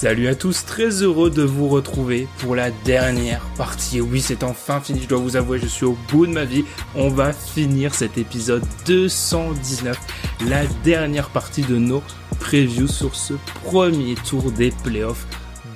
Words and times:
Salut 0.00 0.28
à 0.28 0.34
tous, 0.34 0.64
très 0.64 1.02
heureux 1.02 1.28
de 1.28 1.42
vous 1.42 1.68
retrouver 1.68 2.26
pour 2.38 2.56
la 2.56 2.70
dernière 2.70 3.44
partie. 3.58 4.00
Oui, 4.00 4.22
c'est 4.22 4.42
enfin 4.44 4.80
fini, 4.80 5.02
je 5.02 5.06
dois 5.06 5.18
vous 5.18 5.36
avouer, 5.36 5.58
je 5.58 5.66
suis 5.66 5.84
au 5.84 5.94
bout 6.08 6.26
de 6.26 6.32
ma 6.32 6.46
vie. 6.46 6.64
On 6.94 7.10
va 7.10 7.34
finir 7.34 7.94
cet 7.94 8.16
épisode 8.16 8.64
219, 8.86 9.98
la 10.48 10.64
dernière 10.84 11.28
partie 11.28 11.60
de 11.60 11.76
nos 11.76 12.02
previews 12.38 12.88
sur 12.88 13.14
ce 13.14 13.34
premier 13.62 14.14
tour 14.14 14.50
des 14.52 14.70
playoffs 14.70 15.26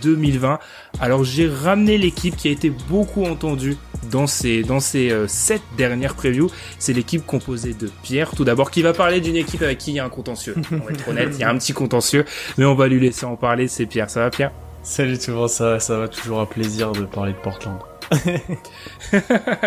2020. 0.05 0.59
Alors 1.01 1.25
j'ai 1.25 1.49
ramené 1.49 1.99
l'équipe 1.99 2.37
qui 2.37 2.49
a 2.49 2.51
été 2.51 2.71
beaucoup 2.71 3.25
entendue 3.25 3.77
dans 4.11 4.27
ces 4.27 4.63
dans 4.63 4.81
ces 4.81 5.11
euh, 5.11 5.27
sept 5.27 5.63
dernières 5.77 6.15
previews. 6.15 6.51
C'est 6.79 6.93
l'équipe 6.93 7.25
composée 7.25 7.75
de 7.75 7.91
Pierre, 8.03 8.33
tout 8.35 8.45
d'abord, 8.45 8.71
qui 8.71 8.83
va 8.83 8.93
parler 8.93 9.21
d'une 9.21 9.37
équipe 9.37 9.63
avec 9.63 9.79
qui 9.79 9.93
il 9.93 9.97
y 9.97 10.01
a 10.01 10.05
un 10.05 10.11
contentieux. 10.11 10.55
On 10.73 10.77
va 10.77 10.93
être 10.93 11.09
honnête, 11.09 11.31
il 11.33 11.41
y 11.41 11.45
a 11.45 11.51
un 11.51 11.59
petit 11.59 11.73
contentieux, 11.73 12.25
mais 12.59 12.65
on 12.65 12.75
va 12.75 12.89
lui 12.89 13.01
laisser 13.01 13.27
en 13.27 13.37
parler. 13.37 13.69
C'est 13.69 13.87
Pierre, 13.87 14.11
ça 14.11 14.21
va 14.21 14.31
Pierre? 14.31 14.53
Salut 14.83 15.19
tout 15.19 15.31
le 15.31 15.39
monde, 15.39 15.49
ça, 15.49 15.81
ça 15.81 15.97
va 15.97 16.09
toujours 16.09 16.41
un 16.41 16.47
plaisir 16.47 16.93
de 16.93 17.05
parler 17.07 17.33
de 17.33 17.39
Portland. 17.39 17.79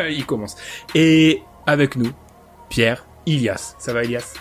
il 0.10 0.26
commence. 0.28 0.56
Et 0.94 1.42
avec 1.66 1.96
nous, 1.96 2.12
Pierre, 2.70 3.06
Ilias. 3.26 3.76
Ça 3.80 3.94
va 3.94 4.04
Ilias? 4.04 4.36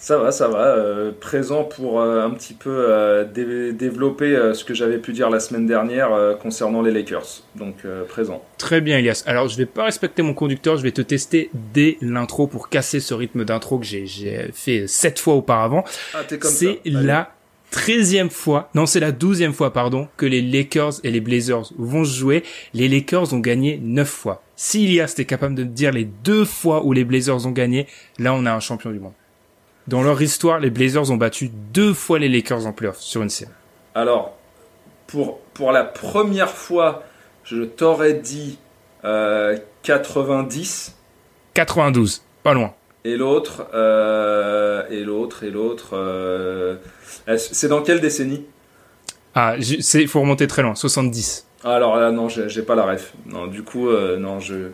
Ça 0.00 0.16
va, 0.16 0.32
ça 0.32 0.48
va. 0.48 0.64
Euh, 0.64 1.12
présent 1.12 1.62
pour 1.62 2.00
euh, 2.00 2.24
un 2.24 2.30
petit 2.30 2.54
peu 2.54 2.86
euh, 2.88 3.24
développer 3.24 4.34
ce 4.54 4.64
que 4.64 4.72
j'avais 4.72 4.96
pu 4.96 5.12
dire 5.12 5.28
la 5.28 5.40
semaine 5.40 5.66
dernière 5.66 6.10
concernant 6.42 6.80
les 6.80 6.90
Lakers. 6.90 7.42
Donc 7.54 7.86
présent. 8.08 8.42
Très 8.56 8.80
bien, 8.80 8.98
Elias. 8.98 9.22
Alors 9.26 9.48
je 9.48 9.56
vais 9.56 9.66
pas 9.66 9.84
respecter 9.84 10.22
mon 10.22 10.32
conducteur, 10.32 10.78
je 10.78 10.82
vais 10.82 10.90
te 10.90 11.02
tester 11.02 11.50
dès 11.74 11.98
l'intro 12.00 12.46
pour 12.46 12.70
casser 12.70 12.98
ce 12.98 13.12
rythme 13.12 13.44
d'intro 13.44 13.78
que 13.78 13.84
j'ai 13.84 14.50
fait 14.54 14.86
sept 14.86 15.18
fois 15.18 15.34
auparavant. 15.34 15.84
Ah, 16.14 16.20
C'est 16.42 16.80
la 16.86 17.32
treizième 17.70 18.30
fois, 18.30 18.70
non 18.74 18.86
c'est 18.86 19.00
la 19.00 19.12
douzième 19.12 19.52
fois 19.52 19.72
pardon, 19.72 20.08
que 20.16 20.26
les 20.26 20.40
Lakers 20.42 20.94
et 21.04 21.10
les 21.10 21.20
Blazers 21.20 21.72
vont 21.78 22.04
se 22.04 22.18
jouer. 22.18 22.42
Les 22.72 22.88
Lakers 22.88 23.34
ont 23.34 23.38
gagné 23.38 23.78
neuf 23.82 24.08
fois. 24.08 24.42
Si 24.56 24.84
Elias 24.84 25.12
était 25.12 25.26
capable 25.26 25.54
de 25.54 25.64
dire 25.64 25.92
les 25.92 26.04
deux 26.04 26.46
fois 26.46 26.84
où 26.84 26.92
les 26.92 27.04
Blazers 27.04 27.46
ont 27.46 27.52
gagné, 27.52 27.86
là 28.18 28.32
on 28.34 28.46
a 28.46 28.52
un 28.52 28.60
champion 28.60 28.90
du 28.90 28.98
monde. 28.98 29.12
Dans 29.88 30.02
leur 30.02 30.20
histoire, 30.22 30.60
les 30.60 30.70
Blazers 30.70 31.10
ont 31.10 31.16
battu 31.16 31.50
deux 31.72 31.92
fois 31.94 32.18
les 32.18 32.28
Lakers 32.28 32.66
en 32.66 32.72
playoff 32.72 32.98
sur 32.98 33.22
une 33.22 33.30
série. 33.30 33.50
Alors, 33.94 34.36
pour, 35.06 35.40
pour 35.54 35.72
la 35.72 35.84
première 35.84 36.50
fois, 36.50 37.02
je 37.44 37.62
t'aurais 37.64 38.14
dit 38.14 38.58
90. 39.02 39.04
Euh, 39.04 40.92
92, 41.54 42.22
pas 42.42 42.54
loin. 42.54 42.74
Et 43.04 43.16
l'autre, 43.16 43.66
euh, 43.74 44.84
et 44.90 45.02
l'autre, 45.02 45.42
et 45.42 45.50
l'autre. 45.50 45.90
Euh, 45.94 46.76
c'est 47.36 47.68
dans 47.68 47.82
quelle 47.82 48.00
décennie? 48.00 48.44
Ah, 49.34 49.56
il 49.58 50.08
faut 50.08 50.20
remonter 50.20 50.46
très 50.46 50.62
loin, 50.62 50.74
70. 50.74 51.46
Alors 51.64 51.96
là, 51.96 52.10
non, 52.10 52.28
j'ai 52.28 52.62
pas 52.62 52.74
la 52.74 52.84
ref. 52.84 53.12
Non, 53.26 53.46
du 53.46 53.62
coup, 53.62 53.90
non, 53.90 54.40
je 54.40 54.70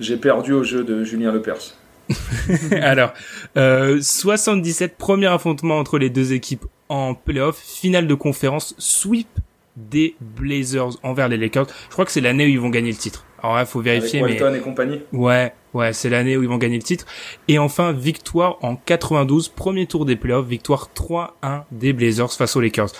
j'ai 0.00 0.16
perdu 0.16 0.52
au 0.52 0.62
jeu 0.62 0.84
de 0.84 1.04
Julien 1.04 1.32
Lepers. 1.32 1.74
Alors, 2.72 3.12
euh, 3.56 4.00
77 4.00 4.96
premier 4.96 5.26
affrontement 5.26 5.78
entre 5.78 5.98
les 5.98 6.10
deux 6.10 6.32
équipes 6.32 6.64
en 6.88 7.14
playoff, 7.14 7.58
finale 7.58 8.06
de 8.06 8.14
conférence, 8.14 8.74
sweep 8.78 9.28
des 9.76 10.16
Blazers 10.20 10.98
envers 11.02 11.28
les 11.28 11.36
Lakers. 11.36 11.66
Je 11.88 11.92
crois 11.92 12.04
que 12.04 12.10
c'est 12.10 12.20
l'année 12.20 12.46
où 12.46 12.48
ils 12.48 12.60
vont 12.60 12.70
gagner 12.70 12.90
le 12.90 12.96
titre. 12.96 13.24
Alors 13.42 13.60
il 13.60 13.66
faut 13.66 13.80
vérifier. 13.80 14.20
Avec 14.22 14.40
Walton 14.40 14.56
et 14.56 14.60
compagnie. 14.60 15.00
Ouais, 15.12 15.52
ouais, 15.74 15.92
c'est 15.92 16.10
l'année 16.10 16.36
où 16.36 16.42
ils 16.42 16.48
vont 16.48 16.58
gagner 16.58 16.76
le 16.76 16.82
titre. 16.82 17.06
Et 17.46 17.58
enfin, 17.58 17.92
victoire 17.92 18.58
en 18.62 18.76
92, 18.76 19.48
premier 19.48 19.86
tour 19.86 20.04
des 20.04 20.16
playoffs, 20.16 20.46
victoire 20.46 20.90
3-1 20.94 21.62
des 21.70 21.92
Blazers 21.92 22.32
face 22.32 22.56
aux 22.56 22.60
Lakers. 22.60 22.90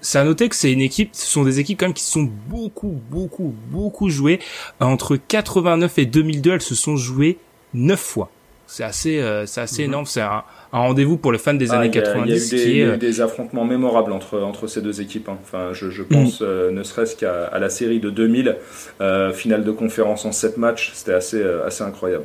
C'est 0.00 0.18
à 0.18 0.24
noter 0.24 0.48
que 0.48 0.56
c'est 0.56 0.72
une 0.72 0.80
équipe, 0.80 1.10
ce 1.12 1.26
sont 1.26 1.44
des 1.44 1.60
équipes 1.60 1.78
quand 1.78 1.86
même 1.86 1.94
qui 1.94 2.02
sont 2.02 2.28
beaucoup, 2.48 3.00
beaucoup, 3.10 3.54
beaucoup 3.70 4.08
jouées. 4.08 4.40
Entre 4.80 5.16
89 5.16 5.98
et 5.98 6.06
2002, 6.06 6.54
elles 6.54 6.62
se 6.62 6.74
sont 6.74 6.96
jouées 6.96 7.38
9 7.74 8.00
fois. 8.00 8.30
C'est 8.72 8.84
assez, 8.84 9.20
euh, 9.20 9.44
c'est 9.44 9.60
assez 9.60 9.82
mhm. 9.82 9.88
énorme. 9.90 10.06
C'est 10.06 10.22
un, 10.22 10.44
rendez-vous 10.72 11.18
pour 11.18 11.30
les 11.30 11.38
fans 11.38 11.52
des 11.52 11.72
ah, 11.72 11.78
années 11.78 11.90
90. 11.90 12.52
Il 12.52 12.58
y 12.58 12.62
a 12.62 12.64
eu 12.64 12.86
des, 12.86 12.94
est... 12.94 12.96
des 12.96 13.20
affrontements 13.20 13.66
mémorables 13.66 14.12
entre 14.12 14.40
entre 14.40 14.66
ces 14.66 14.80
deux 14.80 15.02
équipes. 15.02 15.28
Hein. 15.28 15.36
Enfin, 15.42 15.74
je, 15.74 15.90
je 15.90 16.02
pense 16.02 16.40
mhm. 16.40 16.46
euh, 16.48 16.70
ne 16.70 16.82
serait-ce 16.82 17.14
qu'à 17.14 17.50
la 17.58 17.68
série 17.68 18.00
de 18.00 18.08
2000, 18.08 18.56
euh, 19.02 19.30
finale 19.34 19.64
de 19.64 19.72
conférence 19.72 20.24
en 20.24 20.32
7 20.32 20.56
matchs, 20.56 20.92
c'était 20.94 21.12
assez 21.12 21.42
assez 21.66 21.84
incroyable. 21.84 22.24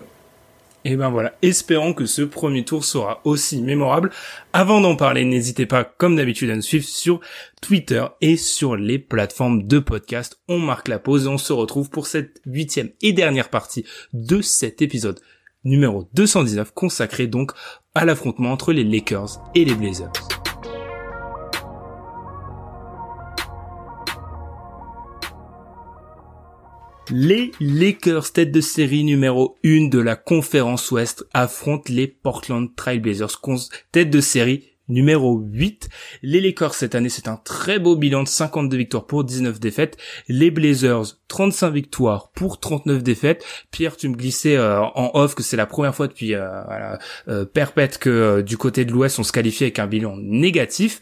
Et 0.86 0.96
ben 0.96 1.10
voilà, 1.10 1.34
espérons 1.42 1.94
que 1.94 2.06
ce 2.06 2.22
premier 2.22 2.64
tour 2.64 2.86
sera 2.86 3.20
aussi 3.26 3.62
mémorable. 3.62 4.10
Avant 4.54 4.80
d'en 4.80 4.96
parler, 4.96 5.26
n'hésitez 5.26 5.66
pas, 5.66 5.84
comme 5.84 6.16
d'habitude, 6.16 6.50
à 6.50 6.56
nous 6.56 6.62
suivre 6.62 6.86
sur 6.86 7.20
Twitter 7.62 8.06
et 8.22 8.38
sur 8.38 8.78
les 8.78 9.00
plateformes 9.00 9.68
de 9.68 9.80
podcast. 9.80 10.40
On 10.48 10.60
marque 10.60 10.88
la 10.88 11.00
pause 11.00 11.26
et 11.26 11.30
on 11.30 11.38
se 11.38 11.52
retrouve 11.52 11.90
pour 11.90 12.08
cette 12.08 12.40
huitième 12.46 12.92
et 13.02 13.12
dernière 13.12 13.50
partie 13.50 13.84
de 14.14 14.42
cet 14.42 14.82
épisode 14.82 15.20
numéro 15.68 16.08
219 16.14 16.72
consacré 16.74 17.28
donc 17.28 17.52
à 17.94 18.06
l'affrontement 18.06 18.52
entre 18.52 18.74
les 18.74 18.84
Lakers 18.84 19.42
et 19.54 19.66
les 19.66 19.76
Blazers. 19.76 20.12
Les 27.10 27.52
Lakers, 27.62 28.34
tête 28.34 28.52
de 28.52 28.60
série 28.60 29.06
numéro 29.06 29.58
1 29.64 29.88
de 29.88 30.00
la 30.00 30.18
conférence 30.18 30.92
Ouest, 30.92 31.26
affrontent 31.34 31.92
les 31.94 32.08
Portland 32.08 32.70
Trail 32.76 33.00
Blazers, 33.00 33.42
tête 33.94 34.10
de 34.10 34.20
série 34.20 34.77
numéro 34.90 35.40
8. 35.40 35.90
Les 36.24 36.42
Lakers 36.42 36.74
cette 36.74 36.96
année, 36.96 37.10
c'est 37.10 37.28
un 37.28 37.38
très 37.38 37.80
beau 37.80 37.96
bilan 37.96 38.24
de 38.24 38.28
52 38.28 38.78
victoires 38.78 39.06
pour 39.06 39.24
19 39.24 39.60
défaites. 39.60 39.98
Les 40.28 40.52
Blazers, 40.52 41.18
35 41.28 41.72
victoires 41.72 42.32
pour 42.34 42.60
39 42.60 43.04
défaites. 43.04 43.44
Pierre, 43.72 43.98
tu 43.98 44.10
me 44.10 44.16
glissais 44.16 44.56
euh, 44.56 44.82
en 44.82 45.12
off 45.14 45.36
que 45.36 45.44
c'est 45.44 45.58
la 45.58 45.66
première 45.66 45.96
fois 45.96 46.08
depuis 46.08 46.36
euh, 46.36 46.48
voilà, 46.66 47.00
euh, 47.28 47.46
perpète 47.46 47.98
que 47.98 48.42
du 48.42 48.58
côté 48.58 48.86
de 48.86 48.92
l'Ouest 48.92 49.20
on 49.20 49.24
se 49.24 49.32
qualifie 49.32 49.66
avec 49.66 49.80
un 49.80 49.88
bilan 49.88 50.16
négatif. 50.18 51.02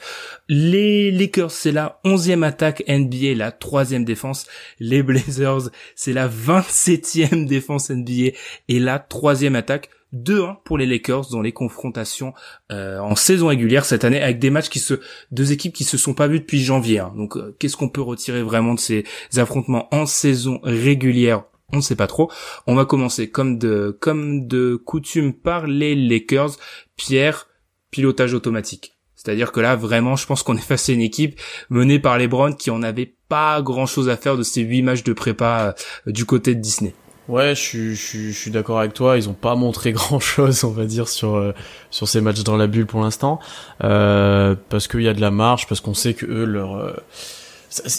Les 0.50 1.12
Lakers, 1.12 1.52
c'est 1.52 1.72
la 1.72 2.00
11e 2.06 2.44
attaque 2.44 2.84
NBA, 2.88 3.36
la 3.36 3.52
troisième 3.52 4.06
défense. 4.06 4.48
Les 4.80 5.04
Blazers, 5.04 5.70
c'est 5.96 6.14
la 6.14 6.28
27e 6.28 7.46
défense 7.46 7.90
NBA 7.90 8.36
et 8.68 8.80
la 8.80 9.00
troisième 9.00 9.56
attaque. 9.56 9.90
2-1 10.16 10.58
pour 10.64 10.78
les 10.78 10.86
Lakers 10.86 11.30
dans 11.32 11.42
les 11.42 11.52
confrontations 11.52 12.34
euh, 12.72 13.00
en 13.00 13.16
saison 13.16 13.48
régulière 13.48 13.86
cette 13.86 14.04
année 14.04 14.22
avec 14.22 14.40
des 14.40 14.50
matchs 14.50 14.70
qui 14.70 14.80
se 14.80 14.96
deux 15.32 15.52
équipes 15.52 15.74
qui 15.74 15.84
se 15.84 15.98
sont 15.98 16.14
pas 16.14 16.28
vues 16.28 16.40
depuis 16.40 16.60
janvier. 16.60 17.00
Hein. 17.00 17.14
Donc 17.16 17.38
euh, 17.38 17.56
qu'est-ce 17.60 17.78
qu'on 17.78 17.90
peut 17.90 18.02
retirer 18.02 18.44
vraiment 18.44 18.74
de 18.74 18.80
ces 18.80 19.06
affrontements 19.36 19.88
en 19.94 20.06
saison 20.06 20.60
régulière? 20.64 21.44
On 21.74 21.78
ne 21.78 21.82
sait 21.82 21.96
pas 21.96 22.08
trop. 22.08 22.32
On 22.68 22.76
va 22.76 22.86
commencer 22.86 23.30
comme 23.30 23.58
de 23.58 23.98
comme 24.00 24.48
de 24.48 24.76
coutume 24.76 25.34
par 25.34 25.68
les 25.68 25.96
Lakers. 25.96 26.52
Pierre, 26.96 27.48
pilotage 27.92 28.34
automatique. 28.34 28.96
C'est-à-dire 29.16 29.52
que 29.52 29.60
là, 29.60 29.76
vraiment, 29.76 30.16
je 30.16 30.28
pense 30.28 30.44
qu'on 30.44 30.56
est 30.56 30.62
face 30.62 30.90
à 30.90 30.94
une 30.94 31.02
équipe 31.02 31.40
menée 31.70 32.00
par 32.00 32.20
les 32.20 32.28
Browns 32.28 32.56
qui 32.56 32.70
en 32.70 32.84
avait 32.84 33.16
pas 33.28 33.62
grand-chose 33.62 34.08
à 34.08 34.18
faire 34.18 34.38
de 34.38 34.44
ces 34.44 34.62
huit 34.62 34.84
matchs 34.84 35.04
de 35.04 35.14
prépa 35.14 35.76
euh, 36.08 36.12
du 36.12 36.26
côté 36.26 36.54
de 36.54 36.60
Disney. 36.60 36.94
Ouais, 37.28 37.56
je 37.56 37.94
suis, 37.94 38.52
d'accord 38.52 38.80
avec 38.80 38.94
toi. 38.94 39.18
Ils 39.18 39.30
ont 39.30 39.34
pas 39.34 39.56
montré 39.56 39.92
grand 39.94 40.20
chose, 40.20 40.64
on 40.64 40.72
va 40.72 40.86
dire, 40.86 41.08
sur 41.08 41.36
euh, 41.36 41.54
sur 41.90 42.08
ces 42.08 42.22
matchs 42.22 42.44
dans 42.44 42.58
la 42.58 42.68
bulle 42.68 42.86
pour 42.86 43.02
l'instant, 43.02 43.40
euh, 43.84 44.56
parce 44.70 44.88
qu'il 44.88 45.02
y 45.02 45.08
a 45.08 45.14
de 45.14 45.22
la 45.22 45.32
marge, 45.32 45.68
parce 45.68 45.82
qu'on 45.82 45.94
sait 45.94 46.14
que 46.14 46.26
eux 46.26 46.46
leur 46.46 46.76
euh, 46.76 46.94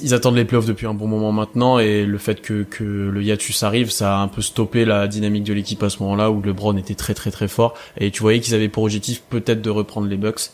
ils 0.02 0.14
attendent 0.14 0.36
les 0.36 0.44
playoffs 0.44 0.66
depuis 0.66 0.86
un 0.86 0.94
bon 0.94 1.06
moment 1.06 1.32
maintenant 1.32 1.78
et 1.78 2.04
le 2.04 2.18
fait 2.18 2.40
que, 2.40 2.66
le 2.80 3.22
hiatus 3.22 3.62
arrive, 3.62 3.90
ça 3.90 4.16
a 4.16 4.20
un 4.20 4.28
peu 4.28 4.42
stoppé 4.42 4.84
la 4.84 5.06
dynamique 5.08 5.44
de 5.44 5.52
l'équipe 5.52 5.82
à 5.82 5.90
ce 5.90 6.02
moment-là 6.02 6.30
où 6.30 6.40
LeBron 6.40 6.76
était 6.76 6.94
très 6.94 7.14
très 7.14 7.30
très 7.30 7.48
fort 7.48 7.74
et 7.98 8.10
tu 8.10 8.22
voyais 8.22 8.40
qu'ils 8.40 8.54
avaient 8.54 8.68
pour 8.68 8.84
objectif 8.84 9.22
peut-être 9.28 9.62
de 9.62 9.70
reprendre 9.70 10.08
les 10.08 10.16
Bucks. 10.16 10.50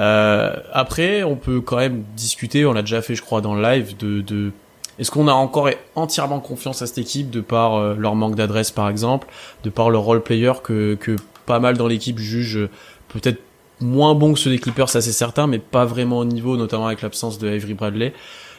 Euh, 0.00 0.54
après, 0.72 1.22
on 1.22 1.36
peut 1.36 1.60
quand 1.60 1.76
même 1.76 2.04
discuter, 2.16 2.66
on 2.66 2.72
l'a 2.72 2.82
déjà 2.82 3.02
fait 3.02 3.14
je 3.14 3.22
crois 3.22 3.40
dans 3.40 3.54
le 3.54 3.62
live, 3.62 3.96
de, 3.98 4.20
de 4.22 4.50
est-ce 4.98 5.10
qu'on 5.10 5.28
a 5.28 5.32
encore 5.32 5.68
entièrement 5.96 6.40
confiance 6.40 6.82
à 6.82 6.86
cette 6.86 6.98
équipe 6.98 7.30
de 7.30 7.40
par 7.40 7.74
euh, 7.74 7.94
leur 7.96 8.14
manque 8.14 8.34
d'adresse 8.34 8.70
par 8.70 8.88
exemple, 8.88 9.28
de 9.64 9.70
par 9.70 9.90
leur 9.90 10.02
role 10.02 10.22
player 10.22 10.52
que, 10.62 10.94
que 10.94 11.16
pas 11.46 11.60
mal 11.60 11.76
dans 11.76 11.86
l'équipe 11.86 12.18
jugent 12.18 12.68
peut-être 13.08 13.40
moins 13.80 14.14
bon 14.14 14.34
que 14.34 14.38
ceux 14.38 14.50
des 14.50 14.58
Clippers, 14.58 14.88
ça 14.88 15.00
c'est 15.00 15.12
certain, 15.12 15.46
mais 15.46 15.58
pas 15.58 15.84
vraiment 15.84 16.18
au 16.18 16.24
niveau, 16.24 16.56
notamment 16.56 16.86
avec 16.86 17.02
l'absence 17.02 17.38
de 17.38 17.48
Avery 17.48 17.74
Bradley. 17.74 18.12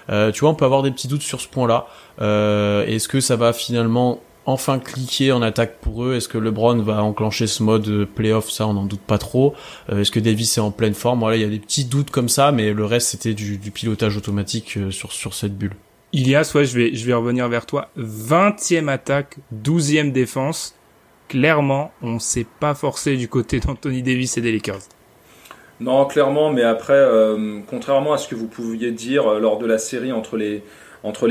Euh, 0.09 0.31
tu 0.31 0.41
vois, 0.41 0.49
on 0.49 0.55
peut 0.55 0.65
avoir 0.65 0.83
des 0.83 0.91
petits 0.91 1.07
doutes 1.07 1.23
sur 1.23 1.41
ce 1.41 1.47
point-là. 1.47 1.87
Euh, 2.21 2.85
Est-ce 2.85 3.07
que 3.07 3.19
ça 3.19 3.35
va 3.35 3.53
finalement 3.53 4.21
enfin 4.45 4.77
cliquer 4.77 5.31
en 5.31 5.41
attaque 5.41 5.79
pour 5.81 6.03
eux? 6.03 6.15
Est-ce 6.15 6.27
que 6.27 6.37
LeBron 6.37 6.77
va 6.83 7.01
enclencher 7.03 7.47
ce 7.47 7.63
mode 7.63 8.05
playoff? 8.13 8.51
Ça, 8.51 8.67
on 8.67 8.73
n'en 8.73 8.85
doute 8.85 9.01
pas 9.01 9.17
trop. 9.17 9.55
Euh, 9.91 10.01
Est-ce 10.01 10.11
que 10.11 10.19
Davis 10.19 10.57
est 10.57 10.61
en 10.61 10.71
pleine 10.71 10.93
forme? 10.93 11.19
Voilà, 11.19 11.37
il 11.37 11.41
y 11.41 11.45
a 11.45 11.49
des 11.49 11.59
petits 11.59 11.85
doutes 11.85 12.11
comme 12.11 12.29
ça, 12.29 12.51
mais 12.51 12.71
le 12.73 12.85
reste 12.85 13.09
c'était 13.09 13.33
du, 13.33 13.57
du, 13.57 13.71
pilotage 13.71 14.15
automatique 14.17 14.77
euh, 14.77 14.91
sur 14.91 15.11
sur 15.11 15.33
cette 15.33 15.57
bulle. 15.57 15.73
Ilias, 16.15 16.53
ouais, 16.55 16.63
je 16.63 16.79
vais 16.79 16.95
je 16.95 17.05
vais 17.05 17.13
revenir 17.13 17.49
vers 17.49 17.65
toi. 17.65 17.89
20e 17.99 18.87
attaque, 18.87 19.35
12e 19.53 20.13
défense. 20.13 20.73
Clairement, 21.27 21.91
on 22.01 22.19
s'est 22.19 22.45
pas 22.61 22.73
forcé 22.73 23.17
du 23.17 23.27
côté 23.27 23.59
d'Anthony 23.59 24.01
Davis 24.01 24.37
et 24.37 24.41
des 24.41 24.53
Lakers. 24.53 24.79
Non, 25.81 26.05
clairement, 26.05 26.53
mais 26.53 26.63
après, 26.63 26.93
euh, 26.93 27.59
contrairement 27.67 28.13
à 28.13 28.17
ce 28.17 28.29
que 28.29 28.35
vous 28.35 28.47
pouviez 28.47 28.91
dire 28.91 29.27
euh, 29.27 29.39
lors 29.41 29.57
de 29.57 29.65
la 29.65 29.77
série 29.77 30.13
entre 30.13 30.37
les, 30.37 30.61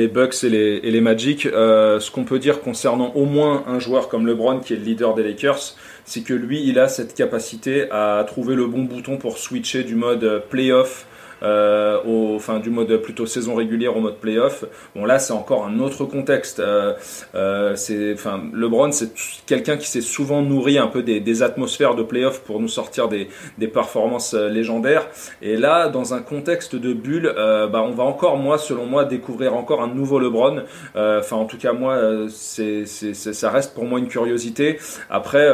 Bucks 0.09 0.45
et 0.45 0.51
les, 0.51 0.81
et 0.83 0.91
les 0.91 1.01
Magic, 1.01 1.47
euh, 1.47 1.99
ce 1.99 2.11
qu'on 2.11 2.25
peut 2.25 2.39
dire 2.39 2.61
concernant 2.61 3.13
au 3.15 3.25
moins 3.25 3.65
un 3.67 3.79
joueur 3.79 4.11
comme 4.11 4.27
LeBron, 4.27 4.61
qui 4.61 4.75
est 4.75 4.77
le 4.77 4.85
leader 4.85 5.15
des 5.15 5.23
Lakers, 5.23 5.77
c'est 6.05 6.21
que 6.21 6.35
lui, 6.35 6.63
il 6.63 6.79
a 6.79 6.89
cette 6.89 7.15
capacité 7.15 7.91
à 7.91 8.23
trouver 8.27 8.55
le 8.55 8.67
bon 8.67 8.83
bouton 8.83 9.17
pour 9.17 9.39
switcher 9.39 9.83
du 9.83 9.95
mode 9.95 10.43
playoff 10.51 11.07
euh, 11.45 12.01
au, 12.05 12.35
enfin, 12.37 12.59
du 12.59 12.71
mode 12.71 12.97
plutôt 12.99 13.27
saison 13.27 13.55
régulière 13.55 13.97
au 13.97 14.01
mode 14.01 14.17
playoff. 14.17 14.65
Bon 14.97 15.05
là 15.05 15.19
c'est 15.19 15.33
encore 15.33 15.65
un 15.67 15.79
autre 15.79 16.05
contexte. 16.05 16.61
Euh, 16.61 16.95
euh, 17.35 17.77
c'est, 17.77 18.13
enfin, 18.15 18.43
LeBron 18.53 18.93
c'est 18.93 19.13
quelqu'un 19.47 19.77
qui 19.77 19.89
s'est 19.89 20.01
souvent 20.01 20.43
nourri 20.43 20.79
un 20.79 20.87
peu 20.87 21.03
des, 21.03 21.21
des 21.21 21.43
atmosphères 21.43 21.95
de 21.95 22.03
playoff 22.03 22.41
pour 22.41 22.61
nous 22.61 22.69
sortir 22.69 23.09
des, 23.09 23.29
des, 23.59 23.69
performances 23.69 24.35
euh, 24.35 24.49
légendaires. 24.49 25.07
Et 25.43 25.57
là 25.57 25.89
dans 25.89 26.15
un 26.15 26.21
contexte 26.21 26.77
de 26.77 26.93
bulle, 26.93 27.33
euh, 27.37 27.67
bah, 27.67 27.83
on 27.83 27.93
va 27.93 28.05
encore 28.05 28.37
moi 28.37 28.59
selon 28.59 28.87
moi 28.87 29.05
découvrir 29.05 29.55
encore 29.55 29.83
un 29.83 29.89
nouveau 29.89 30.19
LeBron. 30.19 30.63
Enfin 30.95 31.37
en 31.37 31.45
tout 31.45 31.59
cas 31.59 31.73
moi 31.73 31.99
c'est, 32.29 32.87
c'est, 32.87 33.15
ça 33.15 33.51
reste 33.51 33.75
pour 33.75 33.85
moi 33.85 33.99
une 33.99 34.09
curiosité. 34.09 34.79
Après 35.11 35.49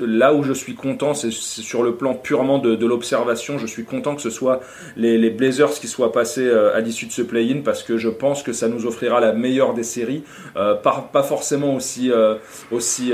là 0.00 0.34
où 0.34 0.42
je 0.42 0.52
suis 0.52 0.74
content 0.74 1.14
c'est, 1.14 1.32
sur 1.32 1.82
le 1.82 1.96
plan 1.96 2.14
purement 2.14 2.58
de, 2.58 2.74
de 2.74 2.86
l'observation. 2.86 3.58
Je 3.58 3.66
suis 3.66 3.84
content 3.84 4.14
que 4.14 4.22
ce 4.22 4.30
soit 4.30 4.60
les 4.96 5.15
les, 5.18 5.30
Blazers 5.30 5.72
qui 5.80 5.88
soient 5.88 6.12
passés 6.12 6.46
euh, 6.46 6.74
à 6.74 6.80
l'issue 6.80 7.06
de 7.06 7.12
ce 7.12 7.22
play-in 7.22 7.60
parce 7.64 7.82
que 7.82 7.98
je 7.98 8.08
pense 8.08 8.42
que 8.42 8.52
ça 8.52 8.68
nous 8.68 8.86
offrira 8.86 9.20
la 9.20 9.32
meilleure 9.32 9.74
des 9.74 9.82
séries, 9.82 10.22
euh, 10.56 10.74
pas, 10.74 11.22
forcément 11.22 11.74
aussi, 11.74 12.10
euh, 12.10 12.36
aussi 12.70 13.12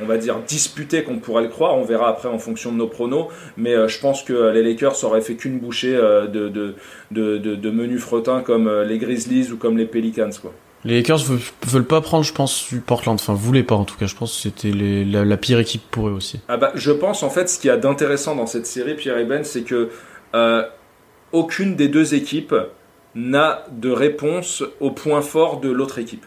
on 0.00 0.06
va 0.06 0.16
dire, 0.18 0.36
disputé 0.46 1.02
qu'on 1.02 1.18
pourrait 1.18 1.42
le 1.42 1.48
croire, 1.48 1.76
on 1.76 1.84
verra 1.84 2.08
après 2.08 2.28
en 2.28 2.38
fonction 2.38 2.72
de 2.72 2.76
nos 2.76 2.88
pronos, 2.88 3.28
mais 3.56 3.74
je 3.88 4.00
pense 4.00 4.22
que 4.22 4.50
les 4.50 4.62
Lakers 4.62 5.04
auraient 5.04 5.20
fait 5.20 5.34
qu'une 5.34 5.58
bouchée 5.58 5.94
de, 5.94 6.48
de, 6.48 6.74
de, 7.10 7.38
de, 7.38 7.70
menus 7.70 8.02
frettins 8.02 8.40
comme 8.40 8.70
les 8.82 8.98
Grizzlies 8.98 9.50
ou 9.52 9.56
comme 9.56 9.78
les 9.78 9.86
Pelicans. 9.86 10.30
Quoi. 10.40 10.52
Les 10.84 10.96
Lakers 10.96 11.24
veulent, 11.24 11.40
veulent 11.66 11.86
pas 11.86 12.02
prendre, 12.02 12.24
je 12.24 12.32
pense, 12.32 12.68
du 12.68 12.80
Portland. 12.80 13.14
Enfin, 13.18 13.32
voulaient 13.32 13.62
pas 13.62 13.74
en 13.74 13.84
tout 13.84 13.96
cas. 13.96 14.06
Je 14.06 14.14
pense 14.14 14.34
que 14.34 14.42
c'était 14.42 14.70
la, 14.70 15.24
la, 15.24 15.36
pire 15.36 15.58
équipe 15.58 15.82
pour 15.90 16.08
eux 16.08 16.12
aussi. 16.12 16.40
Ah 16.48 16.58
bah, 16.58 16.72
je 16.74 16.90
pense 16.90 17.22
en 17.22 17.30
fait, 17.30 17.48
ce 17.48 17.58
qu'il 17.58 17.68
y 17.68 17.70
a 17.70 17.78
d'intéressant 17.78 18.36
dans 18.36 18.46
cette 18.46 18.66
série, 18.66 18.94
Pierre 18.94 19.16
et 19.16 19.24
Ben, 19.24 19.44
c'est 19.44 19.62
que 19.62 19.88
euh, 20.34 20.68
aucune 21.32 21.76
des 21.76 21.88
deux 21.88 22.14
équipes 22.14 22.54
n'a 23.14 23.64
de 23.70 23.90
réponse 23.90 24.64
au 24.80 24.90
point 24.90 25.22
fort 25.22 25.60
de 25.60 25.70
l'autre 25.70 25.98
équipe. 25.98 26.26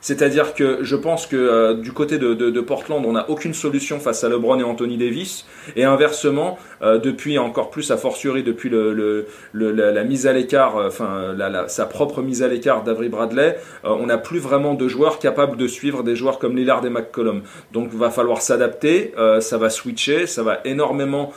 C'est-à-dire 0.00 0.54
que 0.54 0.78
je 0.82 0.96
pense 0.96 1.26
que 1.26 1.36
euh, 1.36 1.74
du 1.74 1.92
côté 1.92 2.18
de, 2.18 2.60
Portland, 2.60 3.04
on 3.04 3.12
n'a 3.12 3.28
aucune 3.28 3.54
solution 3.54 4.00
face 4.00 4.24
à 4.24 4.28
LeBron 4.28 4.58
et 4.58 4.62
Anthony 4.62 4.96
Davis. 4.96 5.46
Et 5.76 5.84
inversement, 5.84 6.58
euh, 6.82 6.98
depuis 6.98 7.38
encore 7.38 7.70
plus, 7.70 7.90
a 7.90 7.96
fortiori 7.96 8.42
depuis 8.42 8.70
le, 8.70 9.26
la, 9.52 10.04
mise 10.04 10.26
à 10.26 10.32
l'écart, 10.32 10.76
euh, 10.76 10.88
enfin 10.88 11.36
sa 11.68 11.86
propre 11.86 12.22
mise 12.22 12.42
à 12.42 12.48
l'écart 12.48 12.82
d'Avery 12.82 13.08
Bradley, 13.08 13.58
on 13.84 14.06
n'a 14.06 14.18
plus 14.18 14.38
vraiment 14.38 14.74
de 14.74 14.88
joueurs 14.88 15.18
capables 15.18 15.56
de 15.56 15.66
suivre 15.66 16.02
des 16.02 16.16
joueurs 16.16 16.38
comme 16.38 16.56
Lillard 16.56 16.84
et 16.84 16.90
McCollum. 16.90 17.42
Donc 17.72 17.90
il 17.92 17.98
va 17.98 18.10
falloir 18.10 18.40
s'adapter, 18.40 19.12
ça 19.40 19.58
va 19.58 19.70
switcher, 19.70 20.26
ça 20.26 20.42
va 20.42 20.60
énormément 20.64 21.32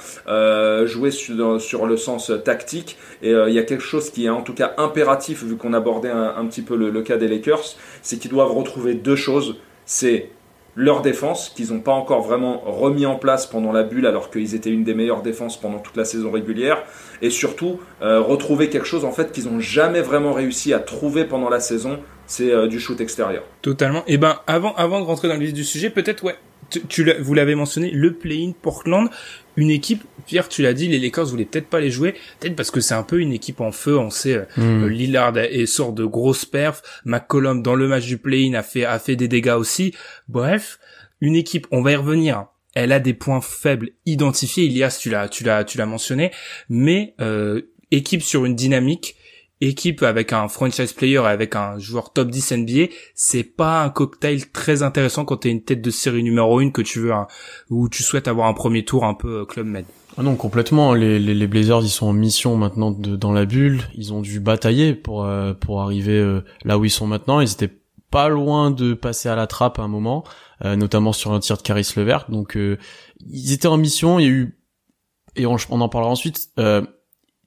jouer 0.86 1.12
sur, 1.12 1.86
le 1.86 1.98
sens 1.98 2.32
tactique. 2.44 2.98
Et 3.22 3.32
il 3.32 3.54
y 3.54 3.60
a 3.60 3.64
quelque 3.64 3.84
chose 3.84 4.10
qui 4.10 4.26
est 4.26 4.30
en 4.30 4.42
tout 4.42 4.54
cas 4.54 4.74
impératif, 4.78 5.44
vu 5.44 5.58
qu'on 5.58 5.74
abordait 5.74 6.10
un, 6.10 6.36
un 6.38 6.46
petit 6.46 6.62
peu 6.62 6.76
le, 6.76 7.02
cas 7.02 7.18
des 7.18 7.28
Lakers, 7.28 7.76
c'est 8.02 8.18
qu'ils 8.18 8.32
doivent 8.32 8.53
retrouver 8.54 8.94
deux 8.94 9.16
choses. 9.16 9.58
C'est 9.86 10.30
leur 10.76 11.02
défense, 11.02 11.50
qu'ils 11.56 11.72
n'ont 11.72 11.82
pas 11.82 11.92
encore 11.92 12.22
vraiment 12.22 12.62
remis 12.66 13.06
en 13.06 13.16
place 13.16 13.46
pendant 13.46 13.72
la 13.72 13.84
bulle, 13.84 14.08
alors 14.08 14.32
qu'ils 14.32 14.56
étaient 14.56 14.72
une 14.72 14.84
des 14.84 14.96
meilleures 14.96 15.22
défenses 15.22 15.60
pendant 15.60 15.80
toute 15.80 15.96
la 15.98 16.06
saison 16.06 16.32
régulière, 16.32 16.84
et 17.22 17.30
surtout 17.30 17.80
euh, 18.02 18.20
retrouver 18.20 18.70
quelque 18.70 18.88
chose 18.88 19.06
en 19.06 19.12
fait 19.12 19.32
qu'ils 19.32 19.46
n'ont 19.46 19.60
jamais 19.60 20.02
vraiment 20.02 20.34
réussi 20.34 20.74
à 20.74 20.80
trouver 20.80 21.26
pendant 21.26 21.50
la 21.50 21.60
saison, 21.60 22.00
c'est 22.26 22.52
euh, 22.52 22.68
du 22.68 22.80
shoot 22.80 23.00
extérieur. 23.02 23.44
Totalement. 23.62 24.00
Et 24.08 24.14
eh 24.14 24.18
ben 24.18 24.40
avant, 24.48 24.74
avant 24.76 25.00
de 25.00 25.06
rentrer 25.06 25.28
dans 25.28 25.36
le 25.36 25.42
vif 25.42 25.54
du 25.54 25.64
sujet, 25.64 25.92
peut-être 25.92 26.24
ouais, 26.24 26.38
tu, 26.90 27.12
vous 27.22 27.34
l'avez 27.34 27.56
mentionné, 27.56 27.92
le 27.92 28.14
play-in 28.14 28.54
Portland, 28.60 29.10
une 29.56 29.70
équipe, 29.70 30.04
Pierre, 30.26 30.50
tu 30.50 30.62
l'as 30.62 30.74
dit, 30.74 30.88
les 30.88 31.00
Lakers 31.00 31.26
voulaient 31.26 31.46
peut-être 31.46 31.68
pas 31.68 31.80
les 31.80 31.92
jouer, 31.92 32.16
peut-être 32.40 32.56
parce 32.56 32.72
que 32.72 32.82
c'est 32.82 32.94
un 32.94 33.04
peu 33.04 33.20
une 33.20 33.32
équipe 33.32 33.62
en 33.62 33.72
feu, 33.72 33.98
on 33.98 34.10
sait, 34.10 34.36
euh, 34.36 34.46
hmm. 34.58 34.88
Lillard 34.88 35.38
est 35.38 35.66
sort 35.66 35.94
de 35.94 36.06
grosses 36.06 36.46
perfs, 36.46 36.82
McCollum 37.06 37.62
dans 37.62 37.76
le 37.76 37.88
match 37.88 38.06
du 38.06 38.18
play-in 38.18 38.54
a 38.54 38.64
fait, 38.64 38.86
a 38.86 39.00
fait 39.00 39.16
des 39.16 39.28
dégâts 39.28 39.56
aussi, 39.58 39.94
bref, 40.28 40.80
une 41.22 41.36
équipe, 41.36 41.68
on 41.72 41.82
va 41.82 41.92
y 41.92 41.96
revenir, 41.96 42.48
elle 42.76 42.92
a 42.92 43.00
des 43.00 43.14
points 43.14 43.42
faibles 43.42 43.92
identifiés, 44.06 44.66
Ilias, 44.66 44.98
tu 45.00 45.10
l'as, 45.10 45.30
tu 45.30 45.44
l'as, 45.44 45.64
tu 45.64 45.78
l'as 45.78 45.86
mentionné, 45.86 46.32
mais 46.70 47.16
euh, 47.22 47.62
équipe 47.92 48.24
sur 48.24 48.46
une 48.46 48.56
dynamique, 48.56 49.16
équipe 49.62 50.04
avec 50.04 50.34
un 50.34 50.48
franchise 50.48 50.94
player 50.94 51.16
et 51.16 51.28
avec 51.28 51.56
un 51.56 51.78
joueur 51.80 52.12
top 52.12 52.30
10 52.30 52.54
NBA, 52.54 52.94
c'est 53.16 53.44
pas 53.44 53.84
un 53.84 53.90
cocktail 53.90 54.50
très 54.52 54.84
intéressant 54.84 55.26
quand 55.26 55.38
t'es 55.38 55.50
une 55.50 55.64
tête 55.64 55.82
de 55.82 55.92
série 55.92 56.24
numéro 56.24 56.60
1 56.60 56.72
que 56.72 56.82
tu 56.82 57.00
veux, 57.00 57.12
ou 57.70 57.90
tu 57.90 58.04
souhaites 58.04 58.28
avoir 58.28 58.48
un 58.48 58.54
premier 58.54 58.84
tour 58.84 59.06
un 59.06 59.14
peu 59.14 59.42
euh, 59.42 59.46
club 59.46 59.68
med. 59.68 59.86
Ah 60.18 60.24
non, 60.24 60.36
complètement. 60.36 60.94
Les, 60.94 61.48
Blazers, 61.48 61.82
ils 61.82 61.90
sont 61.90 62.06
en 62.06 62.14
mission 62.14 62.56
maintenant 62.56 62.92
dans 62.92 63.32
la 63.32 63.46
bulle. 63.46 63.82
Ils 63.96 64.14
ont 64.14 64.22
dû 64.22 64.40
batailler 64.40 64.94
pour 64.94 65.26
euh, 65.26 65.56
pour 65.56 65.82
arriver 65.82 66.20
euh, 66.20 66.42
là 66.66 66.78
où 66.78 66.86
ils 66.86 66.92
sont 66.92 67.08
maintenant. 67.08 67.40
Ils 67.40 67.52
étaient 67.52 67.74
pas 68.12 68.30
loin 68.30 68.70
de 68.70 68.94
passer 68.94 69.28
à 69.28 69.36
la 69.36 69.48
trappe 69.48 69.80
à 69.80 69.82
un 69.82 69.88
moment, 69.88 70.24
notamment 70.64 71.14
sur 71.14 71.32
un 71.32 71.40
tir 71.40 71.58
de 71.58 71.64
Caris 71.64 71.94
Levert. 71.98 72.26
Donc 72.30 72.56
ils 72.56 73.54
étaient 73.54 73.68
en 73.68 73.78
mission. 73.78 74.20
Il 74.20 74.24
y 74.24 74.28
a 74.28 74.30
eu 74.30 74.60
et 75.36 75.48
on 75.48 75.58
en 75.58 75.90
parlera 75.90 76.12
ensuite 76.12 76.52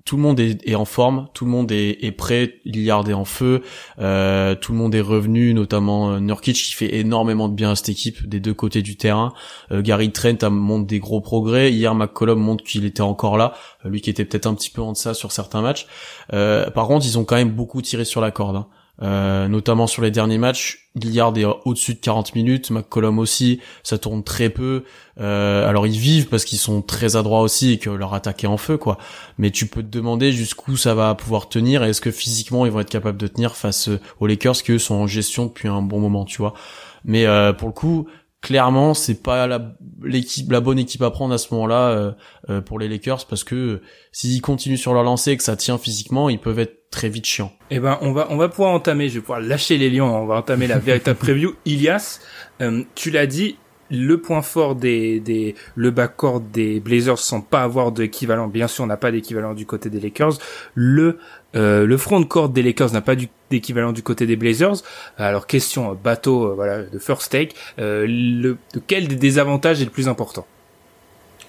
tout 0.06 0.16
le 0.16 0.22
monde 0.22 0.38
est, 0.38 0.74
en 0.76 0.84
forme, 0.84 1.26
tout 1.34 1.44
le 1.44 1.50
monde 1.50 1.70
est, 1.72 2.16
prêt, 2.16 2.60
Lillard 2.64 3.10
est 3.10 3.12
en 3.12 3.24
feu, 3.24 3.62
euh, 3.98 4.54
tout 4.54 4.70
le 4.70 4.78
monde 4.78 4.94
est 4.94 5.00
revenu, 5.00 5.52
notamment 5.52 6.12
euh, 6.12 6.20
Nurkic 6.20 6.54
qui 6.54 6.72
fait 6.72 6.94
énormément 6.94 7.48
de 7.48 7.54
bien 7.54 7.72
à 7.72 7.74
cette 7.74 7.88
équipe 7.88 8.26
des 8.26 8.38
deux 8.38 8.54
côtés 8.54 8.82
du 8.82 8.96
terrain. 8.96 9.34
Euh, 9.72 9.82
Gary 9.82 10.12
Trent 10.12 10.38
a 10.42 10.48
montré 10.48 10.86
des 10.86 11.00
gros 11.00 11.20
progrès. 11.20 11.72
Hier, 11.72 11.92
McCollum 11.96 12.38
montre 12.38 12.62
qu'il 12.62 12.84
était 12.84 13.00
encore 13.00 13.36
là, 13.36 13.54
euh, 13.84 13.88
lui 13.88 14.00
qui 14.00 14.08
était 14.08 14.24
peut-être 14.24 14.46
un 14.46 14.54
petit 14.54 14.70
peu 14.70 14.80
en 14.80 14.92
deçà 14.92 15.12
sur 15.12 15.32
certains 15.32 15.60
matchs. 15.60 15.88
par 16.30 16.86
contre, 16.86 17.04
ils 17.04 17.18
ont 17.18 17.24
quand 17.24 17.36
même 17.36 17.50
beaucoup 17.50 17.82
tiré 17.82 18.04
sur 18.04 18.20
la 18.20 18.30
corde. 18.30 18.56
Hein. 18.56 18.66
Euh, 19.02 19.46
notamment 19.48 19.86
sur 19.86 20.02
les 20.02 20.10
derniers 20.10 20.38
matchs, 20.38 20.88
Lillard 20.94 21.36
est 21.36 21.44
au-dessus 21.44 21.94
de 21.94 21.98
40 21.98 22.34
minutes, 22.34 22.70
McCollum 22.70 23.18
aussi, 23.18 23.60
ça 23.82 23.98
tourne 23.98 24.24
très 24.24 24.48
peu. 24.48 24.84
Euh, 25.20 25.68
alors 25.68 25.86
ils 25.86 25.98
vivent 25.98 26.28
parce 26.28 26.44
qu'ils 26.44 26.58
sont 26.58 26.80
très 26.80 27.16
adroits 27.16 27.40
aussi 27.40 27.72
et 27.72 27.78
que 27.78 27.90
leur 27.90 28.14
attaque 28.14 28.44
est 28.44 28.48
en 28.48 28.56
feu, 28.56 28.78
quoi. 28.78 28.96
Mais 29.38 29.50
tu 29.50 29.66
peux 29.66 29.82
te 29.82 29.88
demander 29.88 30.32
jusqu'où 30.32 30.76
ça 30.76 30.94
va 30.94 31.14
pouvoir 31.14 31.48
tenir 31.48 31.84
et 31.84 31.90
est-ce 31.90 32.00
que 32.00 32.10
physiquement 32.10 32.64
ils 32.64 32.72
vont 32.72 32.80
être 32.80 32.90
capables 32.90 33.18
de 33.18 33.26
tenir 33.26 33.56
face 33.56 33.90
aux 34.20 34.26
Lakers 34.26 34.62
qui 34.62 34.72
eux 34.72 34.78
sont 34.78 34.94
en 34.94 35.06
gestion 35.06 35.46
depuis 35.46 35.68
un 35.68 35.82
bon 35.82 36.00
moment, 36.00 36.24
tu 36.24 36.38
vois. 36.38 36.54
Mais 37.04 37.26
euh, 37.26 37.52
pour 37.52 37.68
le 37.68 37.74
coup, 37.74 38.06
clairement 38.42 38.94
c'est 38.94 39.22
pas 39.22 39.46
la 39.46 39.74
l'équipe 40.02 40.50
la 40.52 40.60
bonne 40.60 40.78
équipe 40.78 41.02
à 41.02 41.10
prendre 41.10 41.34
à 41.34 41.38
ce 41.38 41.52
moment-là 41.54 41.88
euh, 41.88 42.12
euh, 42.50 42.60
pour 42.60 42.78
les 42.78 42.88
Lakers 42.88 43.26
parce 43.26 43.44
que 43.44 43.80
s'ils 44.12 44.40
continuent 44.40 44.76
sur 44.76 44.94
leur 44.94 45.02
lancée 45.02 45.32
et 45.32 45.36
que 45.36 45.42
ça 45.42 45.56
tient 45.56 45.78
physiquement 45.78 46.28
ils 46.28 46.40
peuvent 46.40 46.58
être 46.58 46.90
très 46.90 47.08
vite 47.08 47.26
chiants. 47.26 47.52
Eh 47.70 47.80
ben 47.80 47.98
on 48.02 48.12
va 48.12 48.28
on 48.30 48.36
va 48.36 48.48
pouvoir 48.48 48.72
entamer 48.72 49.08
je 49.08 49.14
vais 49.14 49.20
pouvoir 49.20 49.40
lâcher 49.40 49.78
les 49.78 49.90
lions 49.90 50.14
on 50.14 50.26
va 50.26 50.36
entamer 50.36 50.66
la 50.66 50.78
véritable 50.78 51.18
preview 51.20 51.54
Ilias 51.64 52.20
euh, 52.60 52.82
tu 52.94 53.10
l'as 53.10 53.26
dit 53.26 53.56
le 53.90 54.20
point 54.20 54.42
fort 54.42 54.74
des, 54.74 55.20
des 55.20 55.54
le 55.74 55.90
backcourt 55.90 56.40
des 56.40 56.80
Blazers 56.80 57.18
sans 57.18 57.40
pas 57.40 57.62
avoir 57.62 57.92
d'équivalent. 57.92 58.48
Bien 58.48 58.66
sûr, 58.66 58.84
on 58.84 58.88
n'a 58.88 58.96
pas 58.96 59.12
d'équivalent 59.12 59.54
du 59.54 59.66
côté 59.66 59.90
des 59.90 60.00
Lakers. 60.00 60.38
Le 60.74 61.18
euh, 61.56 61.86
le 61.86 61.96
front 61.96 62.20
de 62.20 62.24
court 62.24 62.48
des 62.48 62.62
Lakers 62.62 62.92
n'a 62.92 63.00
pas 63.00 63.14
d'équivalent 63.50 63.92
du 63.92 64.02
côté 64.02 64.26
des 64.26 64.36
Blazers. 64.36 64.76
Alors 65.18 65.46
question 65.46 65.90
euh, 65.90 65.94
bateau, 65.94 66.44
euh, 66.44 66.54
voilà, 66.54 66.82
de 66.82 66.98
first 66.98 67.32
take. 67.32 67.54
le, 67.78 68.56
quel 68.86 69.08
des 69.08 69.16
désavantages 69.16 69.80
est 69.80 69.86
le 69.86 69.90
plus 69.90 70.08
important? 70.08 70.46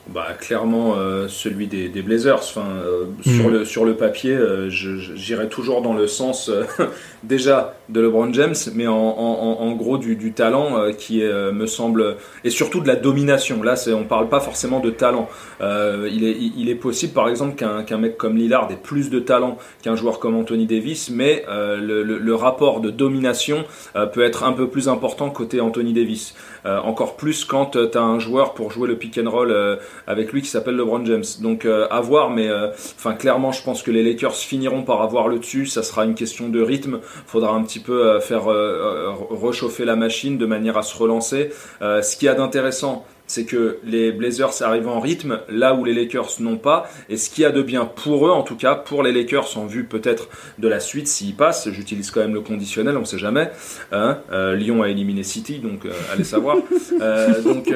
Bah, 0.10 0.30
clairement 0.40 0.96
euh, 0.96 1.28
celui 1.28 1.68
des, 1.68 1.90
des, 1.90 2.02
Blazers. 2.02 2.40
Enfin, 2.40 2.66
euh, 2.66 3.06
sur, 3.22 3.50
mm. 3.50 3.52
le, 3.52 3.66
sur 3.66 3.84
le 3.84 3.96
papier, 3.96 4.34
euh, 4.34 4.70
j'irais 4.70 5.50
toujours 5.50 5.82
dans 5.82 5.94
le 5.94 6.08
sens 6.08 6.50
déjà 7.24 7.77
de 7.90 8.02
LeBron 8.02 8.34
James, 8.34 8.56
mais 8.76 8.88
en, 8.88 9.72
gros 9.78 9.98
du, 9.98 10.34
talent 10.34 10.92
qui 10.98 11.22
est, 11.22 11.52
me 11.52 11.66
semble, 11.68 12.18
et 12.44 12.50
surtout 12.50 12.80
de 12.80 12.88
la 12.88 12.96
domination. 12.96 13.64
Là, 13.64 13.76
on 13.94 14.04
parle 14.04 14.30
pas 14.30 14.40
forcément 14.40 14.80
de 14.80 14.90
talent. 14.90 15.30
il, 15.62 16.24
est, 16.24 16.38
il 16.58 16.70
est 16.70 16.76
possible, 16.76 17.14
par 17.14 17.30
exemple, 17.30 17.56
qu'un 17.56 17.98
mec 17.98 18.18
comme 18.18 18.38
Lillard 18.38 18.70
ait 18.72 18.80
plus 18.82 19.10
de 19.10 19.20
talent 19.20 19.58
qu'un 19.82 19.96
joueur 19.96 20.20
comme 20.20 20.36
Anthony 20.36 20.66
Davis, 20.66 21.10
mais 21.10 21.46
le, 21.48 22.34
rapport 22.36 22.82
de 22.82 22.92
domination 22.92 23.66
peut 24.14 24.24
être 24.24 24.44
un 24.44 24.54
peu 24.54 24.68
plus 24.68 24.90
important 24.90 25.30
côté 25.30 25.62
Anthony 25.62 25.94
Davis. 25.94 26.36
encore 26.66 27.16
plus 27.16 27.46
quand 27.46 27.78
tu 27.78 27.98
as 27.98 28.02
un 28.02 28.20
joueur 28.20 28.54
pour 28.54 28.72
jouer 28.72 28.88
le 28.88 28.96
pick 28.96 29.18
and 29.18 29.30
roll 29.30 29.56
avec 30.08 30.34
lui 30.34 30.42
qui 30.42 30.50
s'appelle 30.50 30.76
LeBron 30.76 31.06
James. 31.06 31.24
Donc 31.42 31.66
euh, 31.66 31.88
à 31.90 32.02
voir, 32.02 32.30
mais 32.30 32.48
euh, 32.48 32.70
enfin 32.72 33.14
clairement, 33.14 33.52
je 33.52 33.64
pense 33.64 33.84
que 33.84 33.92
les 33.92 34.04
Lakers 34.04 34.36
finiront 34.36 34.84
par 34.84 35.02
avoir 35.02 35.28
le 35.28 35.40
dessus. 35.40 35.66
Ça 35.66 35.84
sera 35.84 36.06
une 36.06 36.16
question 36.16 36.50
de 36.50 36.62
rythme. 36.62 37.00
Faudra 37.26 37.54
un 37.54 37.64
petit 37.64 37.77
peu 37.80 38.06
euh, 38.06 38.20
faire 38.20 38.44
rechauffer 38.44 39.86
la 39.86 39.96
machine 39.96 40.38
de 40.38 40.46
manière 40.46 40.78
à 40.78 40.84
se 40.84 40.96
relancer. 40.98 41.50
ce 41.82 42.18
qui 42.18 42.26
y 42.26 42.30
a 42.30 42.34
d'intéressant, 42.34 43.06
c'est 43.26 43.44
que 43.44 43.80
les 43.84 44.12
Blazers 44.12 44.62
arrivent 44.62 44.88
en 44.88 45.02
rythme 45.02 45.42
là 45.50 45.74
où 45.74 45.84
les 45.84 45.94
Lakers 45.94 46.30
n'ont 46.40 46.58
pas. 46.58 46.90
Et 47.10 47.18
ce 47.18 47.30
qu'il 47.30 47.44
y 47.44 47.46
a 47.46 47.52
de 47.52 47.62
bien 47.62 47.86
pour 47.86 48.28
eux, 48.28 48.32
en 48.32 48.44
tout 48.44 48.56
cas 48.56 48.76
pour 48.76 49.04
les 49.04 49.12
Lakers, 49.12 49.58
en 49.58 49.66
vue 49.66 49.84
peut-être 49.84 50.30
de 50.60 50.68
la 50.68 50.80
suite 50.80 51.08
s'ils 51.08 51.36
passent, 51.36 51.70
j'utilise 51.70 52.10
quand 52.12 52.22
même 52.22 52.34
le 52.34 52.42
conditionnel, 52.42 52.96
on 52.96 53.02
ne 53.02 53.06
sait 53.06 53.18
jamais. 53.18 53.52
Hein 53.92 54.20
Lyon 54.56 54.84
a 54.84 54.90
éliminé 54.90 55.24
City, 55.24 55.60
donc 55.60 55.82
allez 56.14 56.24
savoir. 56.24 56.58
donc 57.44 57.70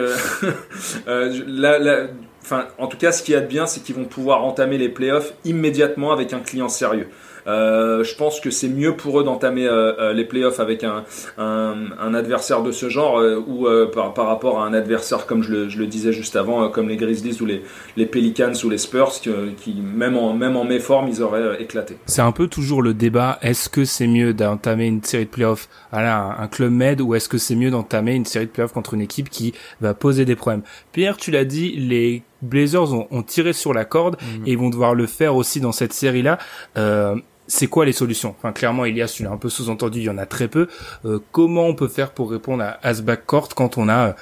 là, 1.08 2.08
enfin, 2.42 2.68
en 2.78 2.88
tout 2.88 2.98
cas, 2.98 3.12
ce 3.12 3.24
qui 3.24 3.32
y 3.32 3.36
a 3.36 3.42
de 3.42 3.48
bien, 3.48 3.66
c'est 3.66 3.82
qu'ils 3.82 3.96
vont 3.96 4.06
pouvoir 4.06 4.44
entamer 4.44 4.78
les 4.78 4.90
playoffs 4.90 5.34
immédiatement 5.46 6.12
avec 6.12 6.34
un 6.34 6.40
client 6.40 6.70
sérieux. 6.70 7.08
Euh, 7.48 8.04
je 8.04 8.16
pense 8.16 8.40
que 8.40 8.52
c'est 8.52 8.68
mieux 8.68 8.96
pour 8.96 9.20
eux 9.20 9.24
d'entamer 9.24 9.68
euh, 9.68 9.94
euh, 10.00 10.14
les 10.14 10.26
playoffs 10.26 10.60
avec 10.60 10.84
un, 10.84 11.04
un, 11.38 12.14
adversaire 12.14 12.62
de 12.62 12.72
ce 12.72 12.90
genre 12.90 13.22
ou 13.48 13.68
par, 13.94 14.14
par, 14.14 14.28
rapport 14.28 14.62
à 14.62 14.66
un 14.66 14.74
adversaire 14.74 15.26
comme 15.26 15.44
je 15.44 15.52
le, 15.52 15.70
je 15.70 15.78
le 15.78 15.88
disais 15.88 16.12
juste 16.12 16.36
avant, 16.36 16.70
comme 16.70 16.90
les 16.90 16.98
Grizzlies 16.98 17.42
ou 17.42 17.46
les, 17.46 17.64
les, 17.96 18.06
Pelicans 18.06 18.54
ou 18.64 18.70
les 18.70 18.78
Spurs, 18.78 19.12
qui, 19.22 19.30
qui, 19.58 19.74
même 19.74 20.18
en 20.18 20.34
même 20.34 20.58
en 20.58 20.66
méforme, 20.66 21.08
ils 21.08 21.22
auraient 21.22 21.62
éclaté. 21.62 21.98
C'est 22.06 22.22
un 22.22 22.32
peu 22.32 22.48
toujours 22.48 22.82
le 22.82 22.94
débat. 22.94 23.40
Est-ce 23.42 23.70
que 23.70 23.86
c'est 23.86 24.08
mieux 24.08 24.34
d'entamer 24.34 24.88
une 24.88 25.04
série 25.04 25.26
de 25.26 25.30
playoffs 25.30 25.70
à 25.92 26.00
un, 26.00 26.44
un 26.44 26.48
club 26.48 26.72
med 26.72 27.02
ou 27.02 27.16
est-ce 27.16 27.30
que 27.30 27.38
c'est 27.38 27.56
mieux 27.56 27.72
d'entamer 27.72 28.16
une 28.16 28.26
série 28.26 28.46
de 28.46 28.52
playoffs 28.52 28.74
contre 28.74 28.94
une 28.94 29.02
équipe 29.02 29.30
qui 29.30 29.54
va 29.80 29.94
poser 29.94 30.26
des 30.26 30.36
problèmes? 30.36 30.64
Pierre, 30.92 31.18
tu 31.18 31.32
l'as 31.32 31.46
dit, 31.46 31.72
les 31.78 32.24
Blazers 32.42 32.94
ont, 32.94 33.08
ont, 33.12 33.24
tiré 33.24 33.54
sur 33.54 33.74
la 33.74 33.86
corde 33.86 34.18
mmh. 34.20 34.48
et 34.48 34.52
ils 34.52 34.58
vont 34.58 34.70
devoir 34.70 34.96
le 34.96 35.08
faire 35.08 35.36
aussi 35.36 35.62
dans 35.62 35.72
cette 35.72 35.94
série-là. 35.94 36.38
Euh, 36.78 37.16
c'est 37.52 37.68
quoi 37.68 37.86
les 37.86 37.92
solutions? 37.92 38.34
Enfin, 38.38 38.54
clairement, 38.54 38.86
Elias, 38.86 39.12
tu 39.14 39.24
l'as 39.24 39.32
un 39.32 39.38
peu 39.38 39.50
sous-entendu, 39.50 40.00
il 40.00 40.06
y 40.06 40.10
en 40.10 40.18
a 40.18 40.26
très 40.26 40.48
peu. 40.48 40.68
Euh, 41.04 41.20
comment 41.34 41.66
on 41.66 41.76
peut 41.76 41.90
faire 41.90 42.12
pour 42.12 42.32
répondre 42.32 42.64
à, 42.82 42.94
ce 42.94 43.02
backcourt 43.02 43.50
quand 43.50 43.78
on 43.78 43.90
a 43.90 44.16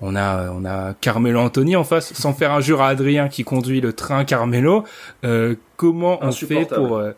on 0.00 0.16
a 0.16 0.50
on 0.50 0.64
a 0.64 0.92
Carmelo 0.94 1.38
Anthony 1.38 1.76
en 1.76 1.84
face, 1.84 2.12
sans 2.12 2.32
faire 2.32 2.50
injure 2.50 2.82
à 2.82 2.88
Adrien 2.88 3.28
qui 3.28 3.44
conduit 3.44 3.80
le 3.80 3.92
train 3.92 4.24
Carmelo? 4.24 4.82
Euh, 5.22 5.54
comment 5.76 6.18
on 6.22 6.32
fait 6.32 6.64
pour 6.64 6.96
euh, 6.96 7.12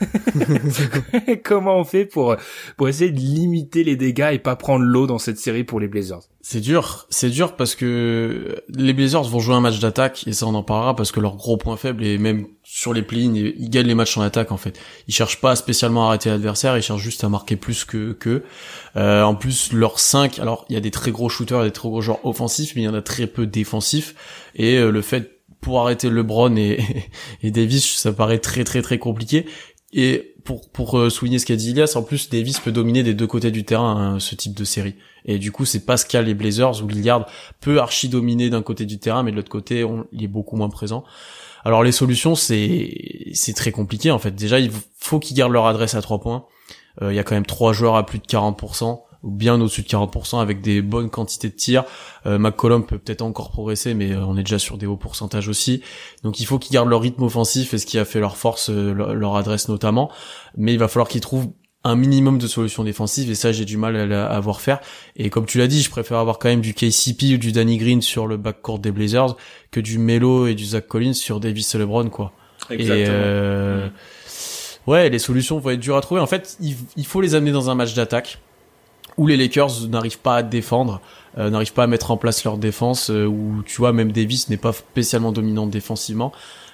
Comment 1.44 1.78
on 1.78 1.84
fait 1.84 2.04
pour 2.04 2.36
pour 2.76 2.88
essayer 2.88 3.10
de 3.10 3.18
limiter 3.18 3.84
les 3.84 3.96
dégâts 3.96 4.30
et 4.32 4.38
pas 4.38 4.56
prendre 4.56 4.84
l'eau 4.84 5.06
dans 5.06 5.18
cette 5.18 5.38
série 5.38 5.64
pour 5.64 5.80
les 5.80 5.88
Blazers? 5.88 6.22
C'est 6.40 6.60
dur, 6.60 7.06
c'est 7.08 7.30
dur 7.30 7.56
parce 7.56 7.74
que 7.74 8.56
les 8.68 8.92
Blazers 8.92 9.22
vont 9.22 9.40
jouer 9.40 9.54
un 9.54 9.60
match 9.60 9.78
d'attaque 9.78 10.26
et 10.26 10.32
ça 10.32 10.46
on 10.46 10.54
en 10.54 10.62
parlera 10.62 10.94
parce 10.94 11.10
que 11.10 11.20
leur 11.20 11.36
gros 11.36 11.56
point 11.56 11.76
faible 11.76 12.04
et 12.04 12.18
même 12.18 12.46
sur 12.62 12.92
les 12.92 13.02
play 13.02 13.20
ils 13.20 13.70
gagnent 13.70 13.86
les 13.86 13.94
matchs 13.94 14.16
en 14.18 14.22
attaque 14.22 14.52
en 14.52 14.56
fait. 14.56 14.78
Ils 15.08 15.14
cherchent 15.14 15.40
pas 15.40 15.56
spécialement 15.56 16.04
à 16.04 16.08
arrêter 16.08 16.28
l'adversaire, 16.28 16.76
ils 16.76 16.82
cherchent 16.82 17.02
juste 17.02 17.24
à 17.24 17.28
marquer 17.28 17.56
plus 17.56 17.84
que 17.84 18.12
que. 18.12 18.42
Euh, 18.96 19.22
en 19.22 19.34
plus 19.34 19.72
leurs 19.72 19.98
5, 19.98 20.38
alors 20.38 20.66
il 20.68 20.74
y 20.74 20.76
a 20.76 20.80
des 20.80 20.90
très 20.90 21.10
gros 21.10 21.28
shooters, 21.28 21.62
des 21.62 21.72
très 21.72 21.88
gros 21.88 22.00
joueurs 22.00 22.24
offensifs, 22.26 22.74
mais 22.76 22.82
il 22.82 22.84
y 22.84 22.88
en 22.88 22.94
a 22.94 23.02
très 23.02 23.26
peu 23.26 23.46
défensifs 23.46 24.14
et 24.54 24.76
euh, 24.76 24.90
le 24.90 25.02
fait 25.02 25.34
pour 25.60 25.80
arrêter 25.80 26.10
LeBron 26.10 26.54
et 26.56 26.78
Davis, 27.42 27.96
ça 27.96 28.12
paraît 28.12 28.38
très 28.38 28.64
très 28.64 28.82
très 28.82 28.98
compliqué. 28.98 29.46
Et 29.96 30.34
pour 30.74 30.98
euh, 30.98 31.08
souligner 31.08 31.38
ce 31.38 31.46
qu'a 31.46 31.56
dit 31.56 31.70
Ilias, 31.70 31.94
en 31.96 32.02
plus 32.02 32.28
Davis 32.28 32.60
peut 32.60 32.72
dominer 32.72 33.02
des 33.02 33.14
deux 33.14 33.26
côtés 33.26 33.50
du 33.50 33.64
terrain 33.64 33.96
hein, 33.96 34.20
ce 34.20 34.34
type 34.34 34.52
de 34.52 34.64
série. 34.64 34.96
Et 35.24 35.38
du 35.38 35.52
coup, 35.52 35.64
c'est 35.64 35.86
pas 35.86 35.96
ce 35.96 36.04
qu'a 36.04 36.20
les 36.20 36.34
Blazers 36.34 36.82
où 36.82 36.88
Lillard 36.88 37.26
peut 37.60 37.80
archi 37.80 38.08
dominer 38.08 38.50
d'un 38.50 38.60
côté 38.60 38.84
du 38.84 38.98
terrain, 38.98 39.22
mais 39.22 39.30
de 39.30 39.36
l'autre 39.36 39.48
côté, 39.48 39.86
il 40.12 40.22
est 40.22 40.28
beaucoup 40.28 40.56
moins 40.56 40.68
présent. 40.68 41.04
Alors 41.64 41.82
les 41.82 41.92
solutions, 41.92 42.34
c'est 42.34 43.30
c'est 43.32 43.54
très 43.54 43.72
compliqué 43.72 44.10
en 44.10 44.18
fait. 44.18 44.32
Déjà, 44.32 44.60
il 44.60 44.70
faut 44.98 45.18
qu'ils 45.18 45.36
gardent 45.36 45.52
leur 45.52 45.66
adresse 45.66 45.94
à 45.94 46.02
trois 46.02 46.20
points. 46.20 46.44
Euh, 47.00 47.12
il 47.12 47.16
y 47.16 47.18
a 47.18 47.24
quand 47.24 47.34
même 47.34 47.46
trois 47.46 47.72
joueurs 47.72 47.96
à 47.96 48.04
plus 48.04 48.18
de 48.18 48.26
40% 48.26 49.00
bien 49.24 49.60
au-dessus 49.60 49.82
de 49.82 49.88
40% 49.88 50.40
avec 50.40 50.60
des 50.60 50.82
bonnes 50.82 51.10
quantités 51.10 51.48
de 51.48 51.54
tirs. 51.54 51.84
Euh, 52.26 52.38
McCollum 52.38 52.84
peut 52.86 52.98
peut-être 52.98 53.22
encore 53.22 53.50
progresser, 53.50 53.94
mais 53.94 54.12
euh, 54.12 54.24
on 54.24 54.36
est 54.36 54.42
déjà 54.42 54.58
sur 54.58 54.78
des 54.78 54.86
hauts 54.86 54.96
pourcentages 54.96 55.48
aussi. 55.48 55.82
Donc 56.22 56.40
il 56.40 56.46
faut 56.46 56.58
qu'ils 56.58 56.74
gardent 56.74 56.90
leur 56.90 57.00
rythme 57.00 57.22
offensif 57.22 57.74
et 57.74 57.78
ce 57.78 57.86
qui 57.86 57.98
a 57.98 58.04
fait 58.04 58.20
leur 58.20 58.36
force, 58.36 58.70
euh, 58.70 58.92
leur, 58.92 59.36
adresse 59.36 59.68
notamment. 59.68 60.10
Mais 60.56 60.72
il 60.72 60.78
va 60.78 60.88
falloir 60.88 61.08
qu'ils 61.08 61.20
trouvent 61.20 61.48
un 61.82 61.96
minimum 61.96 62.38
de 62.38 62.46
solutions 62.46 62.82
défensives 62.82 63.30
et 63.30 63.34
ça 63.34 63.52
j'ai 63.52 63.66
du 63.66 63.76
mal 63.76 64.10
à, 64.10 64.26
à, 64.26 64.40
voir 64.40 64.62
faire 64.62 64.80
et 65.16 65.28
comme 65.28 65.44
tu 65.44 65.58
l'as 65.58 65.66
dit 65.66 65.82
je 65.82 65.90
préfère 65.90 66.16
avoir 66.16 66.38
quand 66.38 66.48
même 66.48 66.62
du 66.62 66.72
KCP 66.72 67.34
ou 67.34 67.36
du 67.36 67.52
Danny 67.52 67.76
Green 67.76 68.00
sur 68.00 68.26
le 68.26 68.38
backcourt 68.38 68.78
des 68.78 68.90
Blazers 68.90 69.36
que 69.70 69.80
du 69.80 69.98
Melo 69.98 70.46
et 70.46 70.54
du 70.54 70.64
Zach 70.64 70.86
Collins 70.86 71.12
sur 71.12 71.40
Davis 71.40 71.74
et 71.74 71.78
LeBron 71.78 72.08
quoi 72.08 72.32
Exactement. 72.70 72.96
et 72.96 73.06
euh, 73.06 73.88
ouais 74.86 75.10
les 75.10 75.18
solutions 75.18 75.58
vont 75.58 75.70
être 75.70 75.80
dures 75.80 75.98
à 75.98 76.00
trouver 76.00 76.22
en 76.22 76.26
fait 76.26 76.56
il 76.58 77.04
faut 77.04 77.20
les 77.20 77.34
amener 77.34 77.52
dans 77.52 77.68
un 77.68 77.74
match 77.74 77.92
d'attaque 77.92 78.38
où 79.16 79.26
les 79.26 79.36
Lakers 79.36 79.88
n'arrivent 79.88 80.18
pas 80.18 80.36
à 80.36 80.42
défendre, 80.42 81.00
euh, 81.38 81.50
n'arrivent 81.50 81.72
pas 81.72 81.84
à 81.84 81.86
mettre 81.86 82.10
en 82.10 82.16
place 82.16 82.44
leur 82.44 82.58
défense, 82.58 83.10
euh, 83.10 83.26
où 83.26 83.62
tu 83.64 83.76
vois 83.76 83.92
même 83.92 84.12
Davis 84.12 84.48
n'est 84.48 84.56
pas 84.56 84.72
spécialement 84.72 85.32
dominant 85.32 85.66
défensivement, 85.66 86.32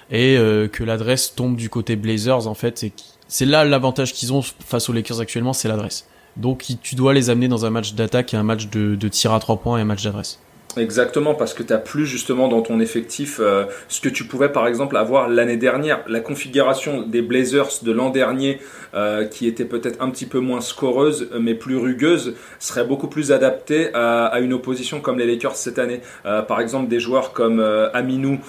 et 0.09 0.37
euh, 0.37 0.67
que 0.67 0.83
l'adresse 0.83 1.35
tombe 1.35 1.55
du 1.55 1.69
côté 1.69 1.95
Blazers 1.95 2.47
en 2.47 2.53
fait. 2.53 2.85
C'est 3.27 3.45
là 3.45 3.63
l'avantage 3.63 4.13
qu'ils 4.13 4.33
ont 4.33 4.41
face 4.41 4.89
aux 4.89 4.93
Lakers 4.93 5.19
actuellement, 5.19 5.53
c'est 5.53 5.67
l'adresse. 5.67 6.07
Donc 6.37 6.65
tu 6.81 6.95
dois 6.95 7.13
les 7.13 7.29
amener 7.29 7.47
dans 7.47 7.65
un 7.65 7.69
match 7.69 7.93
d'attaque 7.93 8.33
et 8.33 8.37
un 8.37 8.43
match 8.43 8.67
de, 8.69 8.95
de 8.95 9.07
tir 9.07 9.33
à 9.33 9.39
trois 9.39 9.57
points 9.57 9.77
et 9.77 9.81
un 9.81 9.85
match 9.85 10.03
d'adresse. 10.03 10.39
Exactement, 10.77 11.35
parce 11.35 11.53
que 11.53 11.63
tu 11.63 11.73
n'as 11.73 11.79
plus 11.79 12.05
justement 12.05 12.47
dans 12.47 12.61
ton 12.61 12.79
effectif 12.79 13.39
euh, 13.39 13.65
ce 13.87 13.99
que 13.99 14.09
tu 14.09 14.23
pouvais 14.23 14.49
par 14.49 14.67
exemple 14.67 14.95
avoir 14.95 15.27
l'année 15.27 15.57
dernière. 15.57 15.99
La 16.07 16.19
configuration 16.21 17.01
des 17.01 17.21
Blazers 17.21 17.83
de 17.83 17.91
l'an 17.91 18.09
dernier, 18.09 18.59
euh, 18.93 19.25
qui 19.25 19.47
était 19.47 19.65
peut-être 19.65 20.01
un 20.01 20.09
petit 20.09 20.25
peu 20.25 20.39
moins 20.39 20.61
scoreuse, 20.61 21.29
mais 21.39 21.55
plus 21.55 21.77
rugueuse, 21.77 22.35
serait 22.59 22.85
beaucoup 22.85 23.07
plus 23.07 23.31
adaptée 23.31 23.93
à, 23.93 24.25
à 24.25 24.39
une 24.39 24.53
opposition 24.53 25.01
comme 25.01 25.19
les 25.19 25.25
Lakers 25.25 25.55
cette 25.55 25.79
année. 25.79 26.01
Euh, 26.25 26.41
par 26.41 26.61
exemple, 26.61 26.87
des 26.87 26.99
joueurs 26.99 27.33
comme 27.33 27.59
Aminou 27.93 28.39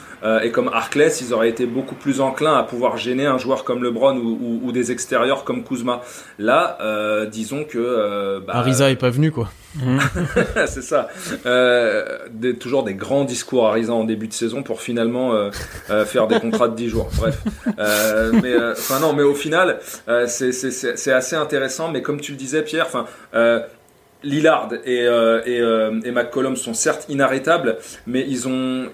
et 0.43 0.51
comme 0.51 0.69
Arkless, 0.69 1.21
ils 1.21 1.35
auraient 1.35 1.49
été 1.49 1.67
beaucoup 1.67 1.95
plus 1.95 2.21
enclins 2.21 2.55
à 2.55 2.63
pouvoir 2.63 2.97
gêner 2.97 3.27
un 3.27 3.39
joueur 3.39 3.65
comme 3.65 3.83
LeBron 3.83 4.17
ou, 4.17 4.39
ou, 4.41 4.61
ou 4.65 4.73
des 4.73 4.93
extérieurs 4.93 5.45
comme 5.45 5.65
Kuzma. 5.65 6.03
Là, 6.39 6.79
disons 7.31 7.65
que... 7.65 8.41
Bah, 8.47 8.55
Ariza 8.57 8.91
est 8.91 8.97
pas 8.97 9.11
venu 9.11 9.31
quoi. 9.31 9.49
C'est 10.67 10.83
ça. 10.83 11.09
Euh, 11.47 12.19
toujours 12.61 12.85
des 12.85 12.95
grands 12.95 13.25
discours 13.25 13.67
arisants 13.67 14.01
en 14.01 14.05
début 14.05 14.29
de 14.29 14.33
saison 14.33 14.63
pour 14.63 14.81
finalement 14.81 15.35
euh, 15.35 15.51
euh, 15.91 16.05
faire 16.05 16.27
des 16.27 16.39
contrats 16.41 16.69
de 16.69 16.77
10 16.77 16.89
jours. 16.89 17.11
Bref. 17.17 17.39
Mais 18.43 18.57
enfin 18.73 19.01
non, 19.01 19.13
mais 19.13 19.23
au 19.23 19.35
final, 19.35 19.79
c'est 20.27 21.13
assez 21.13 21.37
intéressant. 21.37 21.91
Mais 21.91 22.03
comme 22.03 22.21
tu 22.21 22.33
le 22.33 22.39
disais, 22.39 22.63
Pierre. 22.63 22.89
Lillard 24.25 24.69
et 24.85 26.11
McCollum 26.13 26.57
sont 26.57 26.75
certes 26.75 27.07
inarrêtables, 27.09 27.79
mais 28.07 28.25
ils 28.29 28.47
ont, 28.47 28.89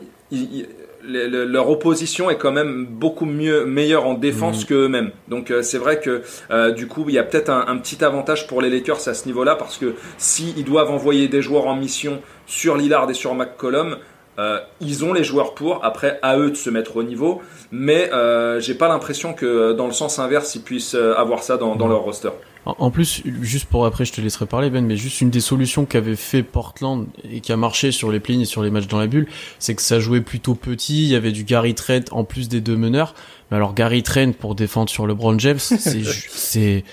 leur 1.09 1.71
opposition 1.71 2.31
est 2.31 2.37
quand 2.37 2.53
même 2.53 2.87
beaucoup 2.87 3.25
mieux 3.25 3.65
meilleure 3.65 4.07
en 4.07 4.15
défense 4.15 4.63
mmh. 4.63 4.67
qu'eux-mêmes. 4.67 5.11
Donc 5.29 5.51
euh, 5.51 5.63
c'est 5.63 5.79
vrai 5.79 6.01
que 6.01 6.23
euh, 6.51 6.71
du 6.73 6.87
coup 6.87 7.05
il 7.09 7.15
y 7.15 7.19
a 7.19 7.23
peut-être 7.23 7.51
un, 7.51 7.77
petit 7.79 8.05
avantage 8.05 8.47
pour 8.47 8.61
les 8.61 8.71
Lakers 8.71 9.09
à 9.09 9.15
ce 9.15 9.27
niveau-là 9.27 9.57
parce 9.57 9.79
que 9.79 9.95
s'ils 10.19 10.65
doivent 10.65 10.91
envoyer 10.91 11.29
des 11.29 11.43
joueurs 11.43 11.67
en 11.67 11.77
mission 11.77 12.21
sur 12.47 12.77
Lillard 12.77 13.11
et 13.11 13.15
sur 13.15 13.35
McCollum, 13.35 13.97
Euh, 14.39 14.61
ils 14.81 15.05
ont 15.05 15.13
les 15.13 15.25
joueurs 15.25 15.55
pour. 15.55 15.85
Après, 15.85 16.19
à 16.23 16.39
eux 16.39 16.51
de 16.51 16.57
se 16.57 16.71
mettre 16.71 16.97
au 16.97 17.03
niveau. 17.03 17.43
Mais 17.71 18.11
euh, 18.13 18.61
j'ai 18.61 18.75
pas 18.75 18.89
l'impression 18.89 19.35
que 19.35 19.73
dans 19.73 19.87
le 19.87 19.93
sens 19.93 20.19
inverse, 20.19 20.55
ils 20.55 20.63
puissent 20.63 20.95
euh, 20.95 21.15
avoir 21.17 21.43
ça 21.43 21.57
dans, 21.57 21.77
dans 21.77 21.89
leur 21.89 22.01
roster. 22.01 22.31
En 22.67 22.91
plus, 22.91 23.23
juste 23.41 23.67
pour 23.67 23.87
après, 23.87 24.05
je 24.05 24.13
te 24.13 24.21
laisserai 24.21 24.45
parler 24.45 24.69
Ben, 24.69 24.85
mais 24.85 24.97
juste 24.97 25.23
une 25.23 25.31
des 25.31 25.41
solutions 25.41 25.87
qu'avait 25.87 26.17
fait 26.17 26.43
Portland 26.43 27.07
et 27.25 27.41
qui 27.41 27.51
a 27.51 27.57
marché 27.57 27.93
sur 27.93 28.11
les 28.13 28.21
play 28.21 28.35
et 28.35 28.45
sur 28.45 28.63
les 28.63 28.71
matchs 28.71 28.89
dans 28.89 28.99
la 28.99 29.07
bulle, 29.07 29.27
c'est 29.59 29.75
que 29.75 29.81
ça 29.81 30.01
jouait 30.01 30.21
plutôt 30.21 30.55
petit. 30.55 31.05
Il 31.05 31.09
y 31.09 31.15
avait 31.15 31.33
du 31.33 31.45
Gary 31.45 31.75
Trent 31.75 32.05
en 32.11 32.25
plus 32.25 32.49
des 32.49 32.61
deux 32.61 32.77
meneurs. 32.77 33.15
Mais 33.51 33.57
alors 33.57 33.73
Gary 33.73 34.03
Trent 34.03 34.33
pour 34.39 34.55
défendre 34.55 34.91
sur 34.91 35.07
LeBron 35.07 35.39
James, 35.39 35.59
c'est 35.59 36.03
c'est 36.05 36.85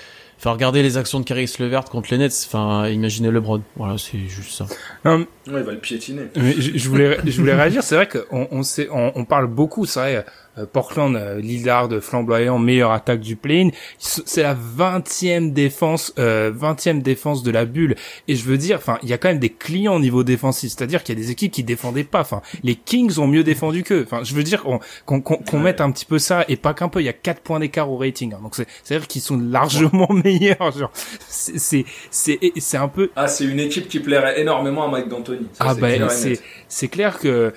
Enfin, 0.46 0.54
regardez 0.54 0.84
les 0.84 0.98
actions 0.98 1.20
de 1.20 1.26
Caris 1.26 1.52
Levert 1.58 1.86
contre 1.86 2.10
les 2.12 2.20
Nets. 2.20 2.46
Enfin, 2.46 2.88
imaginez 2.88 3.32
LeBron. 3.32 3.64
Voilà, 3.78 3.98
c'est 3.98 4.20
juste 4.28 4.52
ça. 4.52 4.68
Non, 5.04 5.22
ouais, 5.22 5.26
il 5.48 5.64
va 5.64 5.72
le 5.72 5.80
piétiner. 5.80 6.28
je, 6.36 6.88
voulais, 6.88 7.18
je 7.26 7.40
voulais 7.40 7.56
réagir. 7.56 7.82
C'est 7.82 7.96
vrai 7.96 8.08
qu'on 8.08 8.48
on, 8.52 8.62
on, 8.62 9.12
on, 9.16 9.26
parle 9.26 9.48
beaucoup. 9.48 9.88
C'est 9.88 10.00
vrai, 10.00 10.26
Portland, 10.72 11.16
euh, 11.16 11.40
Lillard 11.40 11.90
flamboyant, 12.02 12.60
meilleure 12.60 12.92
attaque 12.92 13.20
du 13.20 13.36
play 13.36 13.72
C'est 13.98 14.44
la 14.44 14.54
vingtième 14.54 15.52
défense, 15.52 16.14
euh, 16.20 16.52
vingtième 16.54 17.02
défense 17.02 17.44
de 17.44 17.52
la 17.52 17.66
bulle. 17.66 17.96
Et 18.28 18.36
je 18.36 18.44
veux 18.46 18.58
dire, 18.58 18.78
enfin, 18.78 18.98
il 19.04 19.10
y 19.10 19.14
a 19.14 19.18
quand 19.18 19.28
même 19.28 19.40
des 19.40 19.50
clients 19.50 19.96
au 19.96 20.00
niveau 20.00 20.24
défensif. 20.24 20.72
C'est-à-dire 20.72 21.04
qu'il 21.04 21.18
y 21.18 21.22
a 21.22 21.22
des 21.22 21.32
équipes 21.32 21.52
qui 21.52 21.64
défendaient 21.64 22.04
pas. 22.04 22.22
Enfin, 22.22 22.42
les 22.64 22.76
Kings 22.76 23.18
ont 23.20 23.28
mieux 23.28 23.44
défendu 23.44 23.84
qu'eux. 23.84 24.04
Enfin, 24.06 24.24
je 24.24 24.34
veux 24.34 24.44
dire 24.44 24.64
qu'on 24.64 25.22
qu'on 25.22 25.60
mette 25.60 25.82
un 25.82 25.92
petit 25.92 26.06
peu 26.06 26.20
ça 26.20 26.46
et 26.48 26.56
pas 26.56 26.74
qu'un 26.74 26.90
peu. 26.90 27.02
Il 27.02 27.06
y 27.06 27.10
a 27.10 27.14
quatre 27.14 27.42
points 27.42 27.60
d'écart 27.60 27.90
au 27.92 27.98
rating. 27.98 28.34
Hein. 28.34 28.40
Donc 28.42 28.56
c'est 28.56 28.68
à 28.96 29.00
dire 29.00 29.08
qu'ils 29.08 29.22
sont 29.22 29.38
largement 29.38 30.12
meilleurs. 30.24 30.72
Genre, 30.72 30.92
c'est 31.28 31.86
c'est 32.12 32.40
c'est 32.58 32.78
un 32.78 32.88
peu. 32.88 33.12
Ah, 33.16 33.28
c'est 33.28 33.46
une 33.46 33.60
équipe 33.60 33.88
qui 33.88 34.00
plairait 34.00 34.40
énormément 34.40 34.86
à 34.86 34.88
Mike 34.90 35.10
D'Antoni. 35.10 35.48
Ah 35.60 35.74
bah 35.74 36.10
c'est 36.10 36.40
c'est 36.68 36.88
clair 36.88 37.20
que 37.20 37.54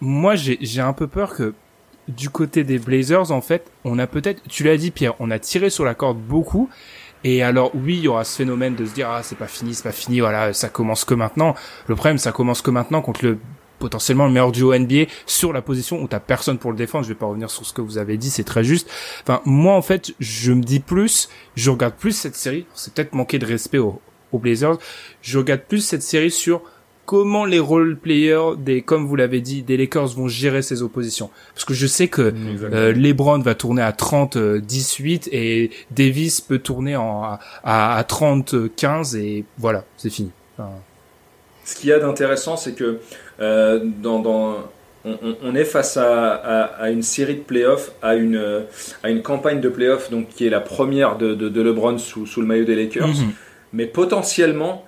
moi 0.00 0.34
j'ai 0.34 0.58
j'ai 0.60 0.80
un 0.80 0.92
peu 0.92 1.06
peur 1.06 1.34
que 1.34 1.54
du 2.10 2.30
côté 2.30 2.64
des 2.64 2.78
Blazers, 2.78 3.30
en 3.30 3.40
fait, 3.40 3.70
on 3.84 3.98
a 3.98 4.06
peut-être, 4.06 4.42
tu 4.48 4.64
l'as 4.64 4.76
dit 4.76 4.90
Pierre, 4.90 5.14
on 5.20 5.30
a 5.30 5.38
tiré 5.38 5.70
sur 5.70 5.84
la 5.84 5.94
corde 5.94 6.18
beaucoup. 6.18 6.68
Et 7.22 7.42
alors 7.42 7.70
oui, 7.74 7.96
il 7.98 8.04
y 8.04 8.08
aura 8.08 8.24
ce 8.24 8.36
phénomène 8.36 8.74
de 8.74 8.86
se 8.86 8.94
dire 8.94 9.10
ah 9.10 9.22
c'est 9.22 9.36
pas 9.36 9.46
fini, 9.46 9.74
c'est 9.74 9.82
pas 9.82 9.92
fini, 9.92 10.20
voilà, 10.20 10.52
ça 10.52 10.68
commence 10.68 11.04
que 11.04 11.14
maintenant. 11.14 11.54
Le 11.86 11.94
problème, 11.94 12.18
ça 12.18 12.32
commence 12.32 12.62
que 12.62 12.70
maintenant 12.70 13.02
contre 13.02 13.24
le 13.24 13.38
potentiellement 13.78 14.26
le 14.26 14.32
meilleur 14.32 14.52
duo 14.52 14.78
NBA 14.78 15.06
sur 15.26 15.52
la 15.52 15.62
position 15.62 16.00
où 16.02 16.06
t'as 16.06 16.20
personne 16.20 16.58
pour 16.58 16.70
le 16.70 16.76
défendre. 16.76 17.04
Je 17.04 17.10
vais 17.10 17.18
pas 17.18 17.26
revenir 17.26 17.50
sur 17.50 17.66
ce 17.66 17.72
que 17.72 17.80
vous 17.80 17.98
avez 17.98 18.16
dit, 18.16 18.30
c'est 18.30 18.44
très 18.44 18.62
juste. 18.62 18.88
Enfin, 19.22 19.42
moi 19.44 19.74
en 19.74 19.82
fait, 19.82 20.12
je 20.20 20.52
me 20.52 20.62
dis 20.62 20.80
plus, 20.80 21.28
je 21.56 21.70
regarde 21.70 21.94
plus 21.94 22.12
cette 22.12 22.36
série. 22.36 22.66
C'est 22.74 22.94
peut-être 22.94 23.14
manquer 23.14 23.38
de 23.38 23.46
respect 23.46 23.78
aux 23.78 24.00
Blazers. 24.32 24.78
Je 25.22 25.38
regarde 25.38 25.62
plus 25.62 25.80
cette 25.80 26.02
série 26.02 26.30
sur 26.30 26.62
comment 27.10 27.44
les 27.44 27.58
role 27.58 27.96
players 27.96 28.52
des, 28.56 28.82
comme 28.82 29.04
vous 29.04 29.16
l'avez 29.16 29.40
dit, 29.40 29.62
des 29.62 29.76
Lakers 29.76 30.06
vont 30.14 30.28
gérer 30.28 30.62
ces 30.62 30.80
oppositions. 30.80 31.28
Parce 31.54 31.64
que 31.64 31.74
je 31.74 31.88
sais 31.88 32.06
que 32.06 32.32
euh, 32.72 32.92
LeBron 32.92 33.40
va 33.40 33.56
tourner 33.56 33.82
à 33.82 33.90
30-18 33.90 35.28
et 35.32 35.72
Davis 35.90 36.40
peut 36.40 36.60
tourner 36.60 36.94
en, 36.94 37.24
à, 37.24 37.38
à 37.64 38.02
30-15 38.04 39.16
et 39.16 39.44
voilà, 39.58 39.82
c'est 39.96 40.08
fini. 40.08 40.30
Ce 41.64 41.74
qu'il 41.74 41.90
y 41.90 41.92
a 41.92 41.98
d'intéressant, 41.98 42.56
c'est 42.56 42.76
que 42.76 43.00
euh, 43.40 43.80
dans, 43.84 44.20
dans 44.20 44.58
on, 45.04 45.18
on, 45.42 45.56
est 45.56 45.64
face 45.64 45.96
à, 45.96 46.34
à, 46.34 46.62
à, 46.62 46.90
une 46.90 47.02
série 47.02 47.34
de 47.34 47.40
playoffs, 47.40 47.90
à 48.02 48.14
une, 48.14 48.62
à 49.02 49.10
une 49.10 49.22
campagne 49.22 49.60
de 49.60 49.68
playoffs 49.68 50.12
donc 50.12 50.28
qui 50.28 50.46
est 50.46 50.50
la 50.50 50.60
première 50.60 51.18
de, 51.18 51.34
de, 51.34 51.48
de 51.48 51.60
LeBron 51.60 51.98
sous, 51.98 52.24
sous, 52.26 52.40
le 52.40 52.46
maillot 52.46 52.64
des 52.64 52.76
Lakers. 52.76 53.08
Mhm. 53.08 53.32
Mais 53.72 53.86
potentiellement, 53.86 54.84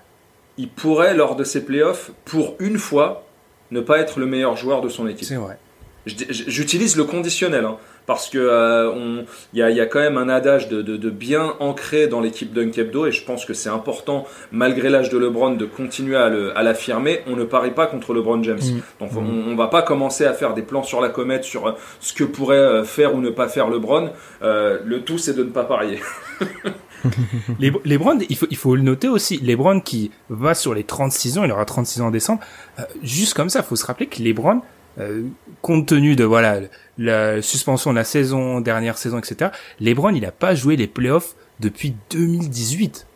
il 0.58 0.68
pourrait, 0.68 1.14
lors 1.14 1.36
de 1.36 1.44
ces 1.44 1.64
playoffs, 1.64 2.10
pour 2.24 2.56
une 2.58 2.78
fois, 2.78 3.24
ne 3.70 3.80
pas 3.80 3.98
être 3.98 4.18
le 4.18 4.26
meilleur 4.26 4.56
joueur 4.56 4.80
de 4.80 4.88
son 4.88 5.06
équipe. 5.06 5.26
C'est 5.26 5.36
vrai. 5.36 5.58
J'utilise 6.04 6.96
le 6.96 7.04
conditionnel, 7.04 7.64
hein, 7.64 7.76
parce 8.06 8.28
que 8.28 8.38
euh, 8.38 9.22
il 9.52 9.60
y, 9.60 9.62
a, 9.62 9.70
y, 9.70 9.80
a, 9.80 9.86
quand 9.86 10.00
même 10.00 10.18
un 10.18 10.28
adage 10.28 10.68
de, 10.68 10.82
de, 10.82 10.96
de 10.96 11.10
bien 11.10 11.54
ancré 11.60 12.08
dans 12.08 12.20
l'équipe 12.20 12.52
Dunkebdo, 12.52 13.06
et 13.06 13.12
je 13.12 13.24
pense 13.24 13.44
que 13.44 13.54
c'est 13.54 13.68
important, 13.68 14.26
malgré 14.50 14.90
l'âge 14.90 15.10
de 15.10 15.18
LeBron, 15.18 15.52
de 15.52 15.64
continuer 15.64 16.16
à 16.16 16.62
l'affirmer. 16.62 17.20
on 17.28 17.36
ne 17.36 17.44
parie 17.44 17.70
pas 17.70 17.86
contre 17.86 18.14
LeBron 18.14 18.42
James. 18.42 18.58
Mm. 18.58 18.80
Donc 18.98 19.10
on, 19.16 19.52
on, 19.52 19.54
va 19.54 19.68
pas 19.68 19.82
commencer 19.82 20.24
à 20.24 20.34
faire 20.34 20.54
des 20.54 20.62
plans 20.62 20.82
sur 20.82 21.00
la 21.00 21.08
comète 21.08 21.44
sur 21.44 21.68
euh, 21.68 21.72
ce 22.00 22.12
que 22.12 22.24
pourrait 22.24 22.56
euh, 22.56 22.84
faire 22.84 23.14
ou 23.14 23.20
ne 23.20 23.30
pas 23.30 23.48
faire 23.48 23.68
LeBron. 23.68 24.10
Euh, 24.42 24.80
le 24.84 25.02
tout, 25.02 25.18
c'est 25.18 25.34
de 25.34 25.44
ne 25.44 25.50
pas 25.50 25.64
parier. 25.64 26.00
les, 27.58 27.72
Lebron, 27.84 28.18
il 28.28 28.36
faut, 28.36 28.46
il 28.50 28.56
faut 28.56 28.76
le 28.76 28.82
noter 28.82 29.08
aussi, 29.08 29.38
Lebron 29.38 29.80
qui 29.80 30.10
va 30.28 30.54
sur 30.54 30.74
les 30.74 30.84
36 30.84 31.38
ans, 31.38 31.44
il 31.44 31.52
aura 31.52 31.64
36 31.64 32.02
ans 32.02 32.06
en 32.06 32.10
décembre, 32.10 32.40
euh, 32.78 32.82
juste 33.02 33.34
comme 33.34 33.48
ça, 33.48 33.60
il 33.60 33.64
faut 33.64 33.76
se 33.76 33.86
rappeler 33.86 34.06
que 34.06 34.22
Lebron, 34.22 34.62
euh, 34.98 35.22
compte 35.62 35.86
tenu 35.86 36.16
de 36.16 36.24
voilà 36.24 36.60
la 36.98 37.40
suspension 37.40 37.90
de 37.90 37.96
la 37.96 38.04
saison, 38.04 38.60
dernière 38.60 38.98
saison, 38.98 39.18
etc., 39.18 39.50
Lebron, 39.80 40.10
il 40.10 40.22
n'a 40.22 40.32
pas 40.32 40.54
joué 40.54 40.76
les 40.76 40.86
playoffs 40.86 41.34
depuis 41.60 41.94
2018. 42.10 43.06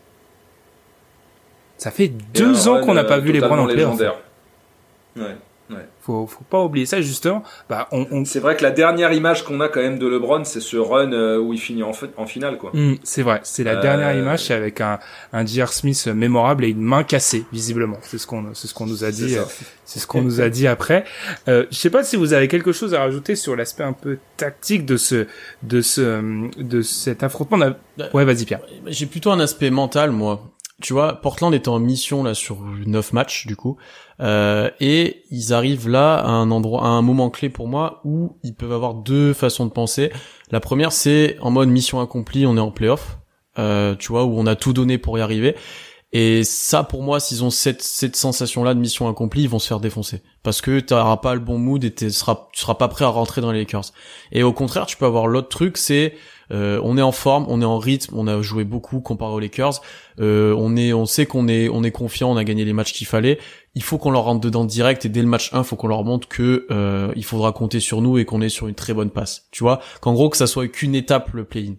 Ça 1.78 1.90
fait 1.90 2.08
deux 2.08 2.68
ans 2.68 2.80
qu'on 2.80 2.94
n'a 2.94 3.04
pas 3.04 3.18
vu 3.18 3.32
Lebron 3.32 3.58
en 3.58 3.66
playoffs. 3.66 4.00
Ouais. 5.16 5.36
Ouais. 5.68 5.86
Faut, 6.00 6.26
faut 6.28 6.44
pas 6.48 6.62
oublier 6.62 6.86
ça 6.86 7.00
justement. 7.00 7.42
Bah, 7.68 7.88
on, 7.90 8.06
on... 8.12 8.24
C'est 8.24 8.38
vrai 8.38 8.56
que 8.56 8.62
la 8.62 8.70
dernière 8.70 9.12
image 9.12 9.44
qu'on 9.44 9.60
a 9.60 9.68
quand 9.68 9.80
même 9.80 9.98
de 9.98 10.06
LeBron, 10.06 10.44
c'est 10.44 10.60
ce 10.60 10.76
run 10.76 11.12
euh, 11.12 11.38
où 11.38 11.52
il 11.52 11.58
finit 11.58 11.82
en, 11.82 11.90
en 12.16 12.26
finale, 12.26 12.56
quoi. 12.58 12.70
Mmh, 12.72 12.94
c'est 13.02 13.22
vrai, 13.22 13.40
c'est 13.42 13.64
la 13.64 13.76
dernière 13.76 14.10
euh, 14.10 14.20
image, 14.20 14.44
c'est 14.44 14.54
avec 14.54 14.80
un, 14.80 15.00
un 15.32 15.44
J.R. 15.44 15.72
Smith 15.72 16.06
mémorable 16.06 16.64
et 16.64 16.68
une 16.68 16.82
main 16.82 17.02
cassée, 17.02 17.44
visiblement. 17.52 17.96
C'est 18.02 18.18
ce 18.18 18.26
qu'on, 18.26 18.54
c'est 18.54 18.68
ce 18.68 18.74
qu'on 18.74 18.86
nous 18.86 19.02
a 19.04 19.10
dit. 19.10 19.36
C'est 19.84 19.98
ce 19.98 20.06
qu'on 20.06 20.22
nous 20.22 20.40
a 20.40 20.48
dit 20.48 20.66
après. 20.68 21.04
Euh, 21.48 21.66
je 21.70 21.76
sais 21.76 21.90
pas 21.90 22.04
si 22.04 22.16
vous 22.16 22.32
avez 22.32 22.48
quelque 22.48 22.72
chose 22.72 22.94
à 22.94 23.00
rajouter 23.00 23.34
sur 23.34 23.56
l'aspect 23.56 23.84
un 23.84 23.92
peu 23.92 24.18
tactique 24.36 24.84
de 24.86 24.96
ce, 24.96 25.26
de 25.64 25.80
ce, 25.80 26.20
de 26.60 26.82
cet 26.82 27.22
affrontement. 27.24 27.58
Ouais, 28.14 28.24
vas-y 28.24 28.44
Pierre. 28.44 28.60
J'ai 28.86 29.06
plutôt 29.06 29.30
un 29.30 29.40
aspect 29.40 29.70
mental, 29.70 30.10
moi. 30.12 30.42
Tu 30.82 30.92
vois, 30.92 31.20
Portland 31.22 31.54
est 31.54 31.68
en 31.68 31.78
mission 31.78 32.22
là 32.22 32.34
sur 32.34 32.58
neuf 32.86 33.14
matchs 33.14 33.46
du 33.46 33.56
coup. 33.56 33.78
Euh, 34.20 34.70
et 34.78 35.22
ils 35.30 35.54
arrivent 35.54 35.88
là 35.88 36.18
à 36.18 36.28
un 36.28 36.50
endroit, 36.50 36.84
à 36.84 36.88
un 36.88 37.02
moment 37.02 37.30
clé 37.30 37.48
pour 37.48 37.66
moi 37.66 38.00
où 38.04 38.36
ils 38.42 38.54
peuvent 38.54 38.72
avoir 38.72 38.94
deux 38.94 39.32
façons 39.32 39.64
de 39.64 39.70
penser. 39.70 40.12
La 40.50 40.60
première, 40.60 40.92
c'est 40.92 41.38
en 41.40 41.50
mode 41.50 41.70
mission 41.70 42.00
accomplie, 42.00 42.46
on 42.46 42.56
est 42.56 42.60
en 42.60 42.70
playoff, 42.70 43.18
euh, 43.58 43.94
tu 43.94 44.08
vois, 44.08 44.24
où 44.24 44.38
on 44.38 44.46
a 44.46 44.54
tout 44.54 44.74
donné 44.74 44.98
pour 44.98 45.18
y 45.18 45.22
arriver. 45.22 45.56
Et 46.12 46.44
ça, 46.44 46.84
pour 46.84 47.02
moi, 47.02 47.18
s'ils 47.20 47.42
ont 47.42 47.50
cette, 47.50 47.82
cette 47.82 48.16
sensation-là 48.16 48.74
de 48.74 48.80
mission 48.80 49.08
accomplie, 49.08 49.42
ils 49.42 49.48
vont 49.48 49.58
se 49.58 49.66
faire 49.66 49.80
défoncer. 49.80 50.22
Parce 50.42 50.60
que 50.60 50.80
tu 50.80 50.94
n'auras 50.94 51.16
pas 51.16 51.34
le 51.34 51.40
bon 51.40 51.58
mood 51.58 51.82
et 51.84 51.92
tu 51.92 52.10
seras, 52.10 52.48
tu 52.52 52.60
seras 52.60 52.74
pas 52.74 52.88
prêt 52.88 53.04
à 53.04 53.08
rentrer 53.08 53.40
dans 53.40 53.50
les 53.50 53.60
Lakers. 53.60 53.92
Et 54.32 54.42
au 54.42 54.52
contraire, 54.52 54.86
tu 54.86 54.96
peux 54.96 55.04
avoir 55.04 55.26
l'autre 55.26 55.48
truc, 55.48 55.76
c'est 55.76 56.14
euh, 56.52 56.80
on 56.84 56.96
est 56.96 57.02
en 57.02 57.12
forme, 57.12 57.44
on 57.48 57.60
est 57.60 57.66
en 57.66 57.78
rythme, 57.78 58.14
on 58.16 58.26
a 58.28 58.40
joué 58.40 58.64
beaucoup 58.64 59.00
comparé 59.00 59.32
aux 59.32 59.40
Lakers. 59.40 59.82
Euh, 60.20 60.54
on 60.56 60.76
est, 60.76 60.92
on 60.92 61.06
sait 61.06 61.26
qu'on 61.26 61.48
est, 61.48 61.68
on 61.68 61.82
est 61.82 61.90
confiant, 61.90 62.30
on 62.30 62.36
a 62.36 62.44
gagné 62.44 62.64
les 62.64 62.72
matchs 62.72 62.92
qu'il 62.92 63.06
fallait. 63.06 63.38
Il 63.74 63.82
faut 63.82 63.98
qu'on 63.98 64.10
leur 64.10 64.22
rentre 64.24 64.40
dedans 64.40 64.64
direct 64.64 65.04
et 65.04 65.08
dès 65.08 65.22
le 65.22 65.28
match 65.28 65.52
1, 65.52 65.58
il 65.58 65.64
faut 65.64 65.76
qu'on 65.76 65.88
leur 65.88 66.04
montre 66.04 66.28
que 66.28 66.66
euh, 66.70 67.12
il 67.16 67.24
faudra 67.24 67.52
compter 67.52 67.80
sur 67.80 68.00
nous 68.00 68.18
et 68.18 68.24
qu'on 68.24 68.40
est 68.40 68.48
sur 68.48 68.68
une 68.68 68.74
très 68.74 68.94
bonne 68.94 69.10
passe. 69.10 69.48
Tu 69.50 69.64
vois, 69.64 69.80
qu'en 70.00 70.14
gros 70.14 70.30
que 70.30 70.36
ça 70.36 70.46
soit 70.46 70.68
qu'une 70.68 70.94
étape 70.94 71.32
le 71.32 71.44
play-in. 71.44 71.74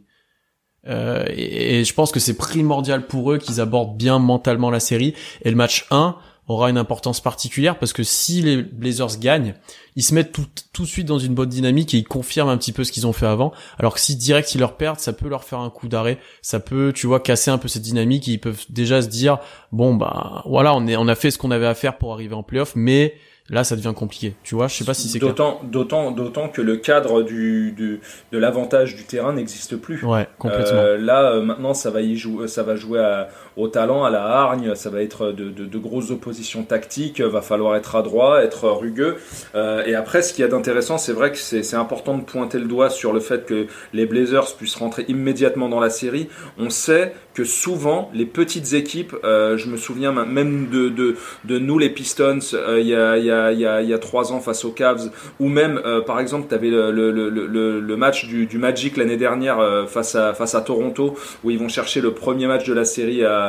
Euh, 0.88 1.26
et, 1.30 1.80
et, 1.80 1.84
je 1.84 1.94
pense 1.94 2.12
que 2.12 2.20
c'est 2.20 2.38
primordial 2.38 3.08
pour 3.08 3.32
eux 3.32 3.38
qu'ils 3.38 3.60
abordent 3.62 3.98
bien 3.98 4.20
mentalement 4.20 4.70
la 4.70 4.80
série. 4.80 5.14
Et 5.44 5.50
le 5.50 5.56
match 5.56 5.86
1, 5.92 6.16
aura 6.48 6.70
une 6.70 6.78
importance 6.78 7.20
particulière 7.20 7.78
parce 7.78 7.94
que 7.94 8.04
si 8.04 8.42
les 8.42 8.62
Blazers 8.62 9.20
gagnent, 9.20 9.54
ils 9.96 10.04
se 10.04 10.14
mettent 10.14 10.32
tout, 10.32 10.46
tout 10.72 10.84
de 10.84 10.88
suite 10.88 11.06
dans 11.06 11.20
une 11.20 11.34
bonne 11.34 11.50
dynamique 11.50 11.94
et 11.94 11.98
ils 11.98 12.08
confirment 12.08 12.50
un 12.50 12.58
petit 12.58 12.72
peu 12.72 12.84
ce 12.84 12.92
qu'ils 12.92 13.06
ont 13.06 13.14
fait 13.14 13.26
avant. 13.26 13.52
Alors 13.78 13.94
que 13.94 14.00
si 14.00 14.16
direct 14.16 14.56
ils 14.56 14.60
leur 14.60 14.78
perdent, 14.78 15.00
ça 15.00 15.14
peut 15.14 15.28
leur 15.28 15.44
faire 15.44 15.60
un 15.60 15.70
coup 15.70 15.88
d'arrêt, 15.88 16.20
ça 16.42 16.60
peut, 16.60 16.94
tu 16.96 17.08
vois, 17.08 17.20
casser 17.20 17.52
un 17.52 17.58
peu 17.58 17.68
cette 17.68 17.82
dynamique 17.82 18.28
et 18.30 18.34
ils 18.34 18.40
peuvent 18.40 18.66
déjà 18.70 19.02
se 19.02 19.08
dire 19.08 19.40
bon 19.72 19.96
bah 19.96 20.44
voilà, 20.46 20.74
on 20.74 20.88
est 20.88 20.96
on 20.96 21.08
a 21.08 21.16
fait 21.16 21.32
ce 21.32 21.38
qu'on 21.38 21.52
avait 21.52 21.68
à 21.68 21.76
faire 21.76 21.98
pour 21.98 22.14
arriver 22.14 22.34
en 22.34 22.44
playoff, 22.44 22.74
mais 22.76 23.16
Là, 23.50 23.64
ça 23.64 23.78
devient 23.78 23.94
compliqué. 23.96 24.36
Tu 24.44 24.56
vois, 24.56 24.68
je 24.68 24.76
sais 24.76 24.84
pas 24.84 24.94
si 24.94 25.08
c'est 25.08 25.20
d'autant, 25.20 25.62
d'autant, 25.64 26.12
d'autant 26.12 26.50
que 26.50 26.62
le 26.62 26.76
cadre 26.76 27.24
du, 27.24 27.72
du 27.72 28.02
de 28.34 28.38
l'avantage 28.38 28.96
du 28.96 29.04
terrain 29.04 29.32
n'existe 29.32 29.78
plus. 29.78 30.04
Ouais, 30.04 30.28
complètement. 30.38 30.80
Euh, 30.80 30.98
là, 30.98 31.32
euh, 31.32 31.42
maintenant, 31.42 31.74
ça 31.74 31.90
va 31.90 32.02
y 32.02 32.18
jouer, 32.18 32.50
ça 32.50 32.64
va 32.64 32.76
jouer 32.76 33.00
à, 33.00 33.30
au 33.58 33.68
talent, 33.68 34.04
à 34.04 34.10
la 34.10 34.24
hargne. 34.24 34.76
Ça 34.76 34.90
va 34.90 35.02
être 35.02 35.32
de, 35.32 35.78
grosses 35.78 36.12
oppositions 36.12 36.64
tactiques. 36.64 37.20
Va 37.20 37.42
falloir 37.42 37.76
être 37.76 37.96
adroit, 37.96 38.44
être 38.44 38.70
rugueux. 38.70 39.18
Euh, 39.56 39.84
et 39.86 39.96
après, 39.96 40.22
ce 40.22 40.34
qu'il 40.34 40.44
y 40.44 40.46
a 40.46 40.48
d'intéressant, 40.48 40.98
c'est 40.98 41.14
vrai 41.14 41.32
que 41.32 41.38
c'est, 41.38 41.76
important 41.76 42.18
de 42.18 42.24
pointer 42.24 42.60
le 42.60 42.66
doigt 42.66 42.90
sur 42.90 43.14
le 43.14 43.20
fait 43.20 43.46
que 43.46 43.68
les 43.94 44.06
Blazers 44.06 44.56
puissent 44.56 44.76
rentrer 44.76 45.06
immédiatement 45.08 45.70
dans 45.70 45.80
la 45.80 45.90
série. 45.90 46.30
On 46.58 46.70
sait 46.70 47.14
que 47.34 47.44
souvent, 47.44 48.10
les 48.14 48.26
petites 48.26 48.74
équipes, 48.74 49.16
euh, 49.24 49.58
je 49.58 49.68
me 49.68 49.78
souviens 49.78 50.12
même 50.12 50.70
de, 50.70 51.16
nous 51.58 51.78
les 51.78 51.90
Pistons, 51.90 52.40
euh, 52.54 52.80
il 52.80 52.88
y 52.88 53.94
a, 53.94 54.00
trois 54.00 54.32
ans 54.32 54.40
face 54.40 54.64
aux 54.66 54.72
Cavs, 54.72 55.10
ou 55.40 55.50
même, 55.50 55.82
par 56.06 56.20
exemple, 56.20 56.48
tu 56.50 56.56
avais 56.56 56.70
le, 56.70 57.96
match 57.96 58.28
du, 58.28 58.46
du 58.46 58.58
Magic 58.58 58.98
l'année 58.98 59.18
dernière 59.18 59.86
face, 59.88 60.16
à, 60.16 60.34
face 60.34 60.56
à 60.56 60.62
Toronto, 60.62 61.16
où 61.44 61.52
ils 61.52 61.60
vont 61.60 61.70
chercher 61.70 62.02
le 62.02 62.12
premier 62.12 62.48
match 62.48 62.66
de 62.68 62.74
la 62.74 62.86
série 62.86 63.24
à, 63.24 63.47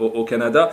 au, 0.00 0.06
au, 0.06 0.24
Canada. 0.24 0.70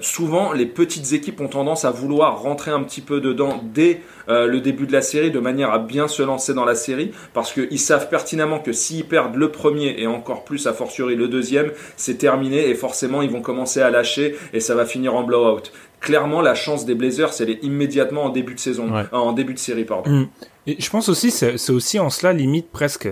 souvent, 0.00 0.52
les 0.52 0.66
petites 0.66 1.12
équipes 1.12 1.40
ont 1.40 1.48
tendance 1.48 1.84
à 1.84 1.90
vouloir 1.90 2.40
rentrer 2.40 2.70
un 2.70 2.82
petit 2.82 3.00
peu 3.00 3.20
dedans 3.20 3.62
dès 3.74 4.00
le 4.28 4.58
début 4.58 4.86
de 4.86 4.92
la 4.92 5.02
série, 5.02 5.30
de 5.30 5.40
manière 5.40 5.70
à 5.72 5.78
bien 5.78 6.08
se 6.08 6.22
lancer 6.22 6.54
dans 6.54 6.64
la 6.64 6.74
série, 6.74 7.12
parce 7.32 7.52
qu'ils 7.52 7.78
savent 7.78 8.08
pertinemment 8.08 8.58
que 8.58 8.72
s'ils 8.72 9.06
perdent 9.06 9.36
le 9.36 9.50
premier 9.50 9.94
et 9.98 10.06
encore 10.06 10.44
plus 10.44 10.66
a 10.66 10.72
fortiori 10.72 11.16
le 11.16 11.28
deuxième, 11.28 11.72
c'est 11.96 12.18
terminé 12.18 12.68
et 12.68 12.74
forcément 12.74 13.22
ils 13.22 13.30
vont 13.30 13.42
commencer 13.42 13.80
à 13.80 13.90
lâcher 13.90 14.36
et 14.52 14.60
ça 14.60 14.74
va 14.74 14.86
finir 14.86 15.14
en 15.14 15.22
blowout. 15.22 15.70
Clairement, 16.00 16.42
la 16.42 16.54
chance 16.54 16.84
des 16.84 16.94
Blazers, 16.94 17.30
elle 17.40 17.50
est 17.50 17.62
immédiatement 17.62 18.24
en 18.24 18.28
début 18.28 18.54
de 18.54 18.60
saison, 18.60 18.92
en 19.12 19.32
début 19.32 19.54
de 19.54 19.58
série, 19.58 19.84
pardon. 19.84 20.10
Mm. 20.10 20.28
Et 20.66 20.76
je 20.78 20.90
pense 20.90 21.08
aussi, 21.08 21.30
c'est 21.30 21.70
aussi 21.70 21.98
en 21.98 22.10
cela 22.10 22.32
limite 22.32 22.70
presque 22.70 23.08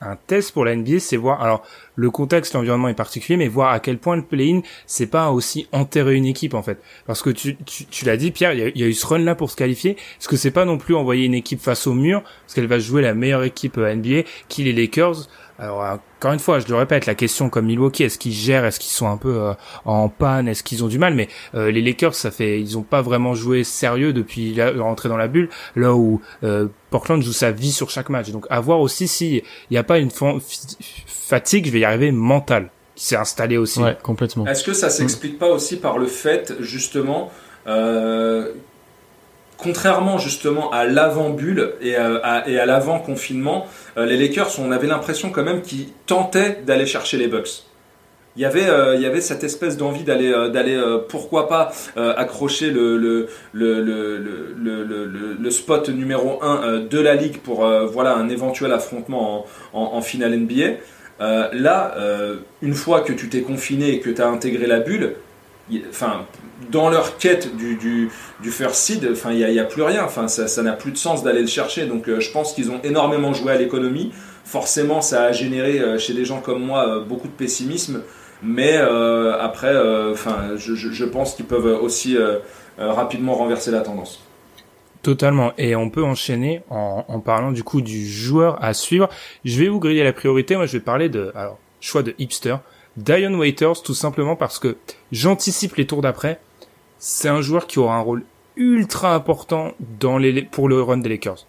un 0.00 0.16
test 0.26 0.52
pour 0.52 0.64
la 0.64 0.76
NBA, 0.76 1.00
c'est 1.00 1.16
voir, 1.16 1.42
alors 1.42 1.62
le 1.94 2.10
contexte, 2.10 2.54
l'environnement 2.54 2.88
est 2.88 2.94
particulier, 2.94 3.36
mais 3.36 3.48
voir 3.48 3.72
à 3.72 3.80
quel 3.80 3.98
point 3.98 4.16
le 4.16 4.22
play-in, 4.22 4.60
c'est 4.86 5.06
pas 5.06 5.30
aussi 5.30 5.68
enterrer 5.72 6.14
une 6.14 6.26
équipe 6.26 6.54
en 6.54 6.62
fait. 6.62 6.78
Parce 7.06 7.22
que 7.22 7.30
tu, 7.30 7.56
tu, 7.64 8.04
l'as 8.04 8.16
dit, 8.16 8.30
Pierre, 8.30 8.52
il 8.52 8.78
y, 8.78 8.84
a, 8.84 8.86
eu 8.86 8.92
ce 8.92 9.06
run 9.06 9.18
là 9.20 9.34
pour 9.34 9.50
se 9.50 9.56
qualifier. 9.56 9.92
Est-ce 9.92 10.28
que 10.28 10.36
c'est 10.36 10.50
pas 10.50 10.64
non 10.64 10.76
plus 10.76 10.94
envoyer 10.94 11.24
une 11.24 11.34
équipe 11.34 11.60
face 11.60 11.86
au 11.86 11.94
mur, 11.94 12.22
parce 12.22 12.54
qu'elle 12.54 12.66
va 12.66 12.78
jouer 12.78 13.00
la 13.00 13.14
meilleure 13.14 13.44
équipe 13.44 13.78
euh, 13.78 13.94
NBA, 13.94 14.28
qui 14.48 14.64
les 14.64 14.72
Lakers 14.72 15.28
alors 15.58 15.98
encore 16.18 16.32
une 16.32 16.38
fois, 16.38 16.58
je 16.60 16.66
le 16.68 16.74
répète, 16.76 17.06
la 17.06 17.14
question 17.14 17.50
comme 17.50 17.66
Milwaukee, 17.66 18.02
est-ce 18.02 18.18
qu'ils 18.18 18.32
gèrent, 18.32 18.64
est-ce 18.64 18.80
qu'ils 18.80 18.92
sont 18.92 19.08
un 19.08 19.16
peu 19.16 19.36
euh, 19.36 19.52
en 19.84 20.08
panne, 20.08 20.48
est-ce 20.48 20.62
qu'ils 20.62 20.82
ont 20.82 20.88
du 20.88 20.98
mal? 20.98 21.14
Mais 21.14 21.28
euh, 21.54 21.70
les 21.70 21.82
Lakers, 21.82 22.14
ça 22.14 22.30
fait, 22.30 22.60
ils 22.60 22.76
ont 22.78 22.82
pas 22.82 23.02
vraiment 23.02 23.34
joué 23.34 23.64
sérieux 23.64 24.12
depuis 24.12 24.54
la, 24.54 24.72
rentrée 24.72 25.08
dans 25.08 25.16
la 25.16 25.28
bulle, 25.28 25.48
là 25.76 25.94
où 25.94 26.20
euh, 26.42 26.68
Portland 26.90 27.22
joue 27.22 27.32
sa 27.32 27.52
vie 27.52 27.72
sur 27.72 27.90
chaque 27.90 28.08
match. 28.08 28.30
Donc 28.30 28.46
à 28.50 28.60
voir 28.60 28.80
aussi 28.80 29.08
s'il 29.08 29.42
n'y 29.70 29.76
a 29.76 29.84
pas 29.84 29.98
une 29.98 30.10
fatigue, 31.06 31.66
je 31.66 31.70
vais 31.70 31.80
y 31.80 31.84
arriver, 31.84 32.10
mentale 32.12 32.70
qui 32.94 33.04
s'est 33.04 33.16
installée 33.16 33.58
aussi. 33.58 33.80
Ouais, 33.80 33.96
complètement. 34.02 34.46
Est-ce 34.46 34.64
que 34.64 34.72
ça 34.72 34.90
s'explique 34.90 35.38
pas 35.38 35.50
aussi 35.50 35.76
par 35.76 35.98
le 35.98 36.06
fait 36.06 36.54
justement 36.60 37.30
euh, 37.66 38.52
contrairement 39.58 40.18
justement 40.18 40.70
à 40.70 40.84
l'avant-bulle 40.84 41.72
et 41.80 41.96
à, 41.96 42.66
l'avant-confinement, 42.66 43.66
euh, 43.96 44.06
les 44.06 44.16
Lakers, 44.16 44.58
on 44.58 44.70
avait 44.70 44.86
l'impression 44.86 45.30
quand 45.30 45.44
même 45.44 45.62
qu'ils 45.62 45.88
tentaient 46.06 46.62
d'aller 46.66 46.86
chercher 46.86 47.16
les 47.16 47.28
Bucks. 47.28 47.64
Il 48.36 48.42
y 48.42 48.44
avait, 48.44 48.68
euh, 48.68 49.20
cette 49.20 49.44
espèce 49.44 49.78
d'envie 49.78 50.04
d'aller, 50.04 50.30
euh, 50.30 50.98
pourquoi 51.08 51.48
pas 51.48 51.72
accrocher 51.96 52.70
le, 52.70 53.28
spot 55.50 55.88
numéro 55.88 56.42
1 56.42 56.80
de 56.80 57.00
la 57.00 57.14
ligue 57.14 57.38
pour 57.38 57.66
voilà, 57.86 58.14
un 58.14 58.28
éventuel 58.28 58.72
affrontement 58.72 59.46
en, 59.72 59.80
en 59.80 60.02
finale 60.02 60.36
NBA. 60.36 60.76
là, 61.54 61.94
une 62.60 62.74
fois 62.74 63.00
que 63.00 63.14
tu 63.14 63.30
t'es 63.30 63.40
confiné 63.40 63.94
et 63.94 64.00
que 64.00 64.10
tu 64.10 64.20
as 64.20 64.28
intégré 64.28 64.66
la 64.66 64.80
bulle, 64.80 65.14
enfin, 65.88 66.26
dans 66.70 66.88
leur 66.88 67.18
quête 67.18 67.56
du, 67.56 67.76
du, 67.76 68.10
du 68.42 68.50
first 68.50 68.76
seed, 68.76 69.08
enfin, 69.12 69.32
il 69.32 69.46
n'y 69.46 69.58
a, 69.58 69.64
plus 69.64 69.82
rien. 69.82 70.04
Enfin, 70.04 70.28
ça 70.28 70.62
n'a 70.62 70.72
plus 70.72 70.92
de 70.92 70.96
sens 70.96 71.22
d'aller 71.22 71.40
le 71.40 71.46
chercher. 71.46 71.86
Donc, 71.86 72.08
euh, 72.08 72.20
je 72.20 72.30
pense 72.30 72.52
qu'ils 72.54 72.70
ont 72.70 72.80
énormément 72.82 73.32
joué 73.32 73.52
à 73.52 73.56
l'économie. 73.56 74.12
Forcément, 74.44 75.00
ça 75.00 75.24
a 75.24 75.32
généré 75.32 75.80
euh, 75.80 75.98
chez 75.98 76.14
des 76.14 76.24
gens 76.24 76.40
comme 76.40 76.64
moi 76.64 76.88
euh, 76.88 77.04
beaucoup 77.04 77.28
de 77.28 77.32
pessimisme. 77.32 78.02
Mais 78.42 78.76
après, 78.76 79.74
enfin, 80.12 80.56
je, 80.56 81.04
pense 81.06 81.34
qu'ils 81.34 81.46
peuvent 81.46 81.82
aussi 81.82 82.18
rapidement 82.76 83.34
renverser 83.34 83.70
la 83.70 83.80
tendance. 83.80 84.22
Totalement. 85.02 85.54
Et 85.56 85.74
on 85.74 85.88
peut 85.88 86.04
enchaîner 86.04 86.60
en, 86.68 87.18
parlant 87.20 87.50
du 87.50 87.64
coup 87.64 87.80
du 87.80 88.06
joueur 88.06 88.62
à 88.62 88.74
suivre. 88.74 89.08
Je 89.46 89.58
vais 89.58 89.68
vous 89.68 89.80
griller 89.80 90.04
la 90.04 90.12
priorité. 90.12 90.54
Moi, 90.54 90.66
je 90.66 90.72
vais 90.72 90.84
parler 90.84 91.08
de, 91.08 91.32
choix 91.80 92.02
de 92.02 92.14
hipster. 92.18 92.56
Dion 92.96 93.34
Waiters, 93.34 93.82
tout 93.82 93.94
simplement 93.94 94.36
parce 94.36 94.58
que 94.58 94.76
j'anticipe 95.12 95.76
les 95.76 95.86
tours 95.86 96.02
d'après. 96.02 96.40
C'est 96.98 97.28
un 97.28 97.42
joueur 97.42 97.66
qui 97.66 97.78
aura 97.78 97.96
un 97.96 98.00
rôle 98.00 98.24
ultra 98.56 99.14
important 99.14 99.74
dans 100.00 100.18
les, 100.18 100.42
pour 100.42 100.68
le 100.68 100.80
run 100.82 100.98
des 100.98 101.10
Lakers. 101.10 101.46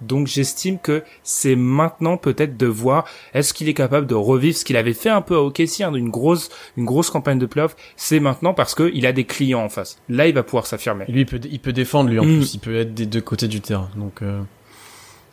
Donc 0.00 0.26
j'estime 0.26 0.78
que 0.78 1.02
c'est 1.22 1.56
maintenant 1.56 2.16
peut-être 2.16 2.56
de 2.56 2.66
voir 2.66 3.06
est-ce 3.32 3.54
qu'il 3.54 3.68
est 3.68 3.74
capable 3.74 4.06
de 4.06 4.14
revivre 4.14 4.56
ce 4.56 4.64
qu'il 4.64 4.76
avait 4.76 4.92
fait 4.92 5.08
un 5.08 5.22
peu 5.22 5.36
à 5.36 5.40
OKC, 5.40 5.80
hein, 5.80 5.94
une 5.94 6.10
grosse 6.10 6.50
une 6.76 6.84
grosse 6.84 7.10
campagne 7.10 7.38
de 7.38 7.46
playoff. 7.46 7.76
C'est 7.96 8.20
maintenant 8.20 8.54
parce 8.54 8.74
que 8.74 8.90
il 8.92 9.06
a 9.06 9.12
des 9.12 9.24
clients 9.24 9.62
en 9.64 9.68
face. 9.68 9.98
Là, 10.08 10.26
il 10.26 10.34
va 10.34 10.42
pouvoir 10.42 10.66
s'affirmer. 10.66 11.04
Lui, 11.08 11.20
il 11.20 11.26
peut 11.26 11.40
il 11.44 11.60
peut 11.60 11.72
défendre 11.72 12.10
lui 12.10 12.18
en 12.18 12.24
mm. 12.24 12.36
plus. 12.36 12.54
Il 12.54 12.60
peut 12.60 12.76
être 12.76 12.92
des 12.92 13.06
deux 13.06 13.20
côtés 13.20 13.48
du 13.48 13.60
terrain. 13.60 13.88
Donc 13.96 14.20
euh, 14.22 14.42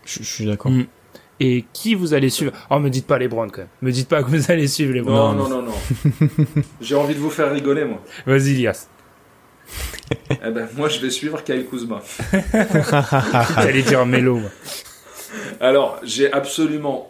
je, 0.06 0.24
suis 0.24 0.46
d'accord. 0.46 0.72
Mm 0.72 0.86
et 1.42 1.66
qui 1.74 1.96
vous 1.96 2.14
allez 2.14 2.30
suivre. 2.30 2.52
Oh, 2.70 2.78
me 2.78 2.90
dites 2.90 3.08
pas 3.08 3.18
les 3.18 3.28
Browns 3.28 3.50
quand 3.50 3.62
même. 3.62 3.70
Me 3.82 3.92
dites 3.92 4.08
pas 4.08 4.22
que 4.24 4.30
vous 4.30 4.52
allez 4.52 4.68
suivre 4.68 4.94
les 4.94 5.02
Browns. 5.02 5.36
Non, 5.36 5.50
non, 5.50 5.62
non, 5.64 5.72
non. 5.72 6.46
J'ai 6.82 6.96
envie 6.96 7.16
de 7.16 7.20
vous 7.20 7.32
faire 7.32 7.52
rigoler, 7.52 7.84
moi. 7.84 8.00
Vas-y, 8.28 8.54
Lias. 8.54 8.88
eh 10.30 10.52
ben, 10.52 10.70
moi, 10.78 10.88
je 10.88 11.00
vais 11.00 11.10
suivre 11.10 11.44
Kyle 11.44 11.66
Kuzma. 11.66 12.02
J'allais 13.56 13.82
dire 13.82 14.06
Melo. 14.06 14.40
Alors, 15.60 16.00
j'ai 16.04 16.32
absolument 16.32 17.10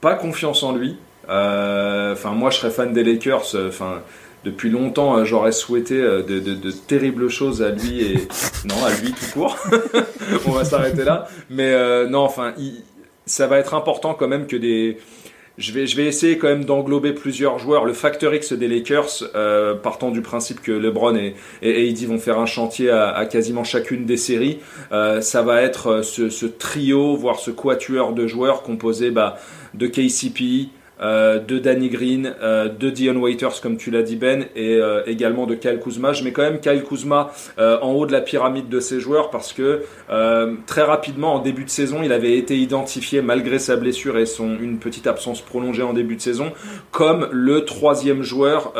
pas 0.00 0.14
confiance 0.14 0.62
en 0.62 0.74
lui. 0.74 0.96
Euh, 1.28 2.14
enfin, 2.14 2.30
moi, 2.30 2.50
je 2.50 2.58
serais 2.58 2.70
fan 2.70 2.92
des 2.94 3.04
Lakers. 3.04 3.54
Euh, 3.54 3.68
enfin, 3.68 4.00
depuis 4.44 4.70
longtemps, 4.70 5.18
euh, 5.18 5.24
j'aurais 5.24 5.52
souhaité 5.52 5.96
de, 6.00 6.22
de, 6.22 6.70
terribles 6.70 7.28
choses 7.28 7.62
à 7.62 7.70
lui 7.70 8.00
et 8.00 8.28
non, 8.64 8.82
à 8.84 8.90
lui 9.02 9.12
tout 9.12 9.26
court. 9.34 9.58
On 10.46 10.52
va 10.52 10.64
s'arrêter 10.64 11.04
là. 11.04 11.28
Mais 11.50 12.06
non, 12.08 12.20
enfin, 12.20 12.54
il, 12.56 12.82
ça 13.28 13.46
va 13.46 13.58
être 13.58 13.74
important 13.74 14.14
quand 14.14 14.28
même 14.28 14.46
que 14.46 14.56
des. 14.56 14.98
Je 15.56 15.72
vais, 15.72 15.88
je 15.88 15.96
vais 15.96 16.04
essayer 16.04 16.38
quand 16.38 16.46
même 16.46 16.64
d'englober 16.64 17.12
plusieurs 17.12 17.58
joueurs. 17.58 17.84
Le 17.84 17.92
facteur 17.92 18.32
X 18.32 18.52
des 18.52 18.68
Lakers, 18.68 19.24
euh, 19.34 19.74
partant 19.74 20.12
du 20.12 20.22
principe 20.22 20.60
que 20.60 20.70
LeBron 20.70 21.16
et, 21.16 21.34
et 21.62 22.06
vont 22.06 22.18
faire 22.18 22.38
un 22.38 22.46
chantier 22.46 22.90
à, 22.90 23.26
quasiment 23.26 23.64
chacune 23.64 24.06
des 24.06 24.16
séries, 24.16 24.60
euh, 24.92 25.20
ça 25.20 25.42
va 25.42 25.62
être 25.62 25.88
euh, 25.88 26.02
ce, 26.02 26.46
trio, 26.46 27.16
voire 27.16 27.40
ce 27.40 27.50
quatuor 27.50 28.12
de 28.12 28.28
joueurs 28.28 28.62
composé 28.62 29.10
bah, 29.10 29.36
de 29.74 29.88
KCP, 29.88 30.68
euh, 31.00 31.38
de 31.38 31.58
Danny 31.58 31.88
Green, 31.90 32.34
euh, 32.42 32.68
de 32.68 32.90
Dion 32.90 33.16
Waiters 33.16 33.60
comme 33.62 33.76
tu 33.76 33.90
l'as 33.90 34.02
dit 34.02 34.16
Ben, 34.16 34.46
et 34.56 34.76
euh, 34.76 35.02
également 35.06 35.46
de 35.46 35.54
Kyle 35.54 35.78
Kuzma. 35.78 36.12
Je 36.12 36.24
mets 36.24 36.32
quand 36.32 36.42
même 36.42 36.60
Kyle 36.60 36.82
Kuzma 36.82 37.32
en 37.58 37.92
haut 37.92 38.06
de 38.06 38.12
la 38.12 38.20
pyramide 38.20 38.68
de 38.68 38.80
ces 38.80 39.00
joueurs 39.00 39.30
parce 39.30 39.52
que 39.52 39.82
très 40.66 40.82
rapidement 40.82 41.34
en 41.34 41.38
début 41.40 41.64
de 41.64 41.70
saison, 41.70 42.00
il 42.02 42.12
avait 42.12 42.36
été 42.36 42.56
identifié 42.56 43.22
malgré 43.22 43.58
sa 43.58 43.76
blessure 43.76 44.18
et 44.18 44.26
son 44.26 44.58
une 44.60 44.78
petite 44.78 45.06
absence 45.06 45.40
prolongée 45.40 45.82
en 45.82 45.92
début 45.92 46.16
de 46.16 46.20
saison 46.20 46.52
comme 46.90 47.28
le 47.30 47.64
troisième 47.64 48.22
joueur 48.22 48.72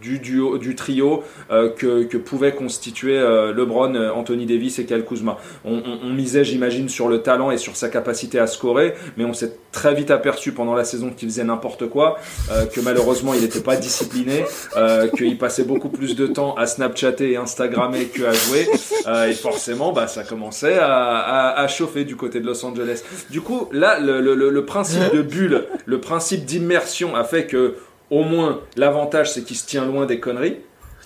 du 0.00 0.74
trio 0.76 1.24
que, 1.50 2.04
que 2.04 2.16
pouvait 2.16 2.52
constituer 2.52 3.18
LeBron, 3.18 3.94
Anthony 4.14 4.46
Davis 4.46 4.78
et 4.78 4.86
Kyle 4.86 5.04
Kuzma. 5.04 5.38
On 5.64 6.10
misait, 6.10 6.44
j'imagine, 6.44 6.88
sur 6.88 7.08
le 7.08 7.22
talent 7.22 7.50
et 7.50 7.58
sur 7.58 7.76
sa 7.76 7.88
capacité 7.88 8.38
à 8.38 8.46
scorer, 8.46 8.94
mais 9.16 9.24
on 9.24 9.34
s'est 9.34 9.52
très 9.72 9.94
vite 9.94 10.10
aperçu 10.10 10.52
pendant 10.52 10.74
la 10.74 10.84
saison 10.84 11.10
qu'il 11.18 11.28
faisait 11.28 11.44
n'importe 11.44 11.88
quoi, 11.88 12.18
euh, 12.50 12.66
que 12.66 12.80
malheureusement 12.80 13.34
il 13.34 13.42
n'était 13.42 13.60
pas 13.60 13.76
discipliné, 13.76 14.44
euh, 14.76 15.08
qu'il 15.08 15.36
passait 15.36 15.64
beaucoup 15.64 15.88
plus 15.88 16.16
de 16.16 16.26
temps 16.26 16.54
à 16.54 16.66
Snapchatter 16.66 17.32
et 17.32 17.36
Instagrammer 17.36 18.06
qu'à 18.06 18.32
jouer, 18.32 18.68
euh, 19.06 19.26
et 19.26 19.34
forcément 19.34 19.92
bah, 19.92 20.06
ça 20.06 20.22
commençait 20.22 20.78
à, 20.80 21.66
chauffer 21.68 22.04
du 22.04 22.16
côté 22.16 22.40
de 22.40 22.46
Los 22.46 22.64
Angeles. 22.64 23.02
Du 23.30 23.40
coup 23.40 23.68
là 23.72 23.98
le, 24.00 24.64
principe 24.64 25.12
de 25.12 25.22
bulle, 25.22 25.64
le 25.84 26.00
principe 26.00 26.44
d'immersion 26.44 27.14
a 27.14 27.24
fait 27.24 27.46
que 27.46 27.76
au 28.10 28.22
moins 28.22 28.60
l'avantage 28.76 29.32
c'est 29.32 29.42
qu'il 29.42 29.56
se 29.56 29.66
tient 29.66 29.84
loin 29.84 30.06
des 30.06 30.20
conneries 30.20 30.56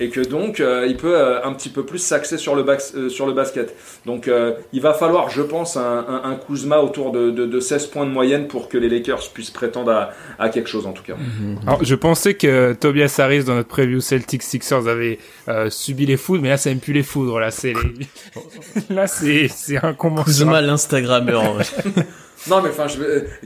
et 0.00 0.08
que 0.08 0.20
donc 0.20 0.60
euh, 0.60 0.86
il 0.88 0.96
peut 0.96 1.16
euh, 1.16 1.44
un 1.44 1.52
petit 1.52 1.68
peu 1.68 1.84
plus 1.84 1.98
s'axer 1.98 2.38
sur, 2.38 2.54
le 2.54 2.64
euh, 2.68 3.08
sur 3.08 3.26
le 3.26 3.32
basket. 3.32 3.74
Donc 4.06 4.30
il 4.72 4.80
va 4.80 4.94
falloir, 4.94 5.30
je 5.30 5.42
pense, 5.42 5.76
un, 5.76 6.22
un, 6.24 6.36
Kuzma 6.36 6.78
autour 6.78 7.12
de, 7.12 7.30
de, 7.30 7.60
16 7.60 7.86
points 7.86 8.06
de 8.06 8.10
moyenne 8.10 8.48
pour 8.48 8.68
que 8.68 8.78
les 8.78 8.88
Lakers 8.88 9.30
puissent 9.32 9.50
prétendre 9.50 10.10
à, 10.38 10.48
quelque 10.48 10.68
chose 10.68 10.86
en 10.86 10.92
tout 10.92 11.02
cas. 11.02 11.14
Mhm. 11.14 11.60
Alors, 11.66 11.84
je 11.84 11.94
pensais 11.94 12.34
que 12.34 12.72
Tobias 12.72 13.14
Harris 13.18 13.44
dans 13.44 13.54
notre 13.54 13.68
preview 13.68 14.00
Celtics 14.00 14.42
Sixers 14.42 14.88
avait 14.88 15.18
subi 15.68 16.06
les 16.06 16.16
foudres, 16.16 16.42
mais 16.42 16.48
là 16.48 16.56
ça 16.56 16.70
n'aime 16.70 16.80
plus 16.80 16.92
les 16.92 17.02
foudres. 17.02 17.38
Là 17.38 17.50
c'est 17.50 17.74
là 18.90 19.06
c'est 19.06 19.48
c'est 19.48 19.82
un 19.82 19.94
Kuzma 19.94 20.60
l'Instagrammeur. 20.60 21.58
non 22.48 22.62
mais 22.62 22.70
enfin, 22.70 22.86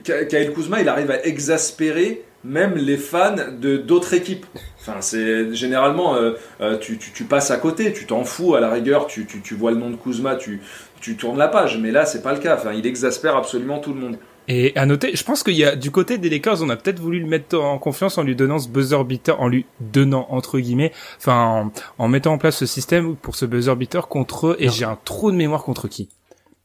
Kyle 0.05 0.53
Kuzma 0.55 0.81
il 0.81 0.89
arrive 0.89 1.11
à 1.11 1.25
exaspérer 1.27 2.23
même 2.47 2.77
les 2.77 2.97
fans 2.97 3.37
de 3.61 3.77
d'autres 3.77 4.15
équipes. 4.15 4.47
Enfin, 4.81 5.01
c'est 5.01 5.53
généralement 5.55 6.15
euh, 6.15 6.33
euh, 6.61 6.79
tu, 6.79 6.99
tu, 6.99 7.25
passes 7.25 7.51
à 7.51 7.57
côté, 7.57 7.93
tu 7.93 8.07
t'en 8.07 8.25
fous 8.25 8.55
à 8.55 8.61
la 8.61 8.71
rigueur, 8.71 9.07
tu, 9.07 9.27
tu, 9.27 9.55
vois 9.55 9.73
le 9.73 9.79
nom 9.79 9.91
de 9.91 9.97
Kuzma, 9.97 10.37
tu, 10.37 10.61
tu 11.01 11.17
tournes 11.17 11.39
la 11.39 11.49
page. 11.49 11.79
Mais 11.79 11.91
là, 11.91 12.07
c'est 12.07 12.23
pas 12.23 12.33
le 12.33 12.39
cas. 12.39 12.57
Enfin, 12.57 12.73
il 12.73 12.87
exaspère 12.87 13.37
absolument 13.37 13.79
tout 13.79 13.93
le 13.93 14.01
monde. 14.01 14.17
Et 14.49 14.77
à 14.77 14.87
noter, 14.87 15.17
je 15.17 15.25
pense 15.25 15.43
qu'il 15.43 15.57
y 15.57 15.65
a 15.65 15.75
du 15.75 15.91
côté 15.91 16.19
des 16.19 16.31
Lakers, 16.31 16.63
on 16.63 16.69
a 16.69 16.77
peut-être 16.77 17.01
voulu 17.01 17.19
le 17.19 17.27
mettre 17.27 17.59
en 17.59 17.79
confiance 17.79 18.17
en 18.17 18.23
lui 18.23 18.37
donnant 18.37 18.61
ce 18.61 18.69
buzzer 18.69 19.03
beater, 19.05 19.41
en 19.41 19.49
lui 19.49 19.67
donnant 19.81 20.29
entre 20.31 20.61
guillemets, 20.61 20.93
enfin 21.19 21.73
en, 21.99 22.09
mettant 22.09 22.35
en 22.35 22.39
place 22.39 22.57
ce 22.57 22.67
système 22.67 23.17
pour 23.17 23.35
ce 23.35 23.45
buzzer 23.45 23.75
beater 23.75 24.07
contre 24.07 24.49
eux. 24.49 24.57
Et 24.61 24.69
j'ai 24.69 24.85
un 24.85 24.97
trou 25.05 25.33
de 25.33 25.37
mémoire 25.37 25.65
contre 25.65 25.89
qui? 25.89 26.11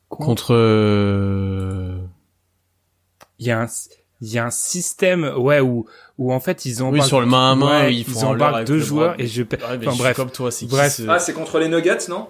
Contre. 0.09 0.53
Euh, 0.53 1.97
il 3.39 3.47
y 3.47 3.51
a 3.51 3.59
un 3.59 3.67
il 4.21 4.31
y 4.31 4.37
a 4.37 4.45
un 4.45 4.51
système 4.51 5.33
ouais 5.37 5.59
où 5.59 5.85
où 6.17 6.31
en 6.31 6.39
fait 6.39 6.65
ils 6.65 6.83
ont 6.83 6.89
oui 6.91 7.01
sur 7.01 7.19
le 7.19 7.25
main 7.25 7.51
à 7.51 7.55
main 7.55 7.87
ils, 7.87 8.05
ils 8.07 8.25
embarquent 8.25 8.65
deux 8.65 8.79
joueurs 8.79 9.15
et 9.19 9.27
je 9.27 9.43
enfin 9.43 9.95
bref 9.97 10.15
comme 10.15 10.31
toi 10.31 10.51
c'est 10.51 10.67
bref 10.67 11.01
ah 11.07 11.19
c'est 11.19 11.33
contre 11.33 11.59
les 11.59 11.67
Nuggets 11.67 12.07
non? 12.09 12.27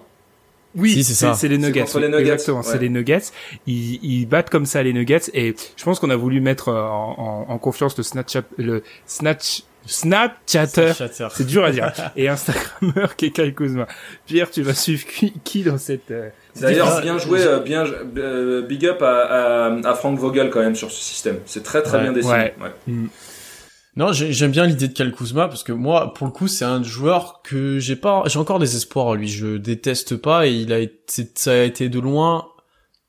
Oui, 0.74 1.04
c'est 1.04 1.34
c'est 1.34 1.48
les 1.48 1.58
Nuggets. 1.58 1.84
les 1.96 2.08
Nuggets. 2.08 2.20
Exactement, 2.20 2.62
c'est 2.62 2.78
les 2.78 2.88
Nuggets. 2.88 3.24
Ils, 3.66 4.02
ils 4.02 4.24
battent 4.24 4.48
comme 4.48 4.64
ça 4.64 4.82
les 4.82 4.94
Nuggets 4.94 5.30
et 5.34 5.54
je 5.76 5.84
pense 5.84 6.00
qu'on 6.00 6.08
a 6.08 6.16
voulu 6.16 6.40
mettre 6.40 6.68
euh, 6.68 6.86
en, 6.86 7.44
en, 7.46 7.52
en 7.52 7.58
confiance 7.58 7.94
le 7.98 8.02
Snatch 8.02 8.38
le 8.56 8.82
Snatch 9.04 9.64
Snapchatter, 9.84 10.92
c'est 11.34 11.46
dur 11.46 11.64
à 11.64 11.72
dire, 11.72 11.92
et 12.16 12.28
Instagrammeur 12.28 13.16
qui 13.16 13.26
est 13.26 13.30
Kai 13.30 13.52
Kuzma. 13.52 13.86
Pierre, 14.26 14.50
tu 14.50 14.62
vas 14.62 14.74
suivre 14.74 15.04
qui, 15.44 15.62
dans 15.64 15.76
cette... 15.76 16.10
Euh, 16.12 16.30
D'ailleurs, 16.60 17.00
bien 17.00 17.18
joué, 17.18 17.40
euh, 17.42 17.60
bien 17.60 17.84
big 18.62 18.86
up 18.86 19.02
à, 19.02 19.66
à, 19.66 19.88
à, 19.88 19.94
Frank 19.94 20.18
Vogel 20.18 20.50
quand 20.50 20.60
même 20.60 20.76
sur 20.76 20.90
ce 20.90 21.02
système. 21.02 21.38
C'est 21.46 21.62
très 21.62 21.82
très 21.82 22.00
bien 22.00 22.12
dessiné. 22.12 22.52
Ouais. 22.60 22.72
Mm. 22.86 23.06
Non, 23.94 24.12
j'aime 24.12 24.52
bien 24.52 24.64
l'idée 24.64 24.88
de 24.88 24.94
Kyle 24.94 25.12
Kuzma 25.12 25.48
parce 25.48 25.62
que 25.62 25.72
moi, 25.72 26.14
pour 26.14 26.26
le 26.26 26.32
coup, 26.32 26.48
c'est 26.48 26.64
un 26.64 26.82
joueur 26.82 27.42
que 27.42 27.78
j'ai 27.78 27.96
pas, 27.96 28.22
j'ai 28.26 28.38
encore 28.38 28.58
des 28.58 28.74
espoirs 28.74 29.14
lui. 29.14 29.28
Je 29.28 29.58
déteste 29.58 30.16
pas 30.16 30.46
et 30.46 30.52
il 30.52 30.72
a 30.72 30.78
été, 30.78 31.28
ça 31.34 31.52
a 31.52 31.62
été 31.62 31.90
de 31.90 32.00
loin. 32.00 32.48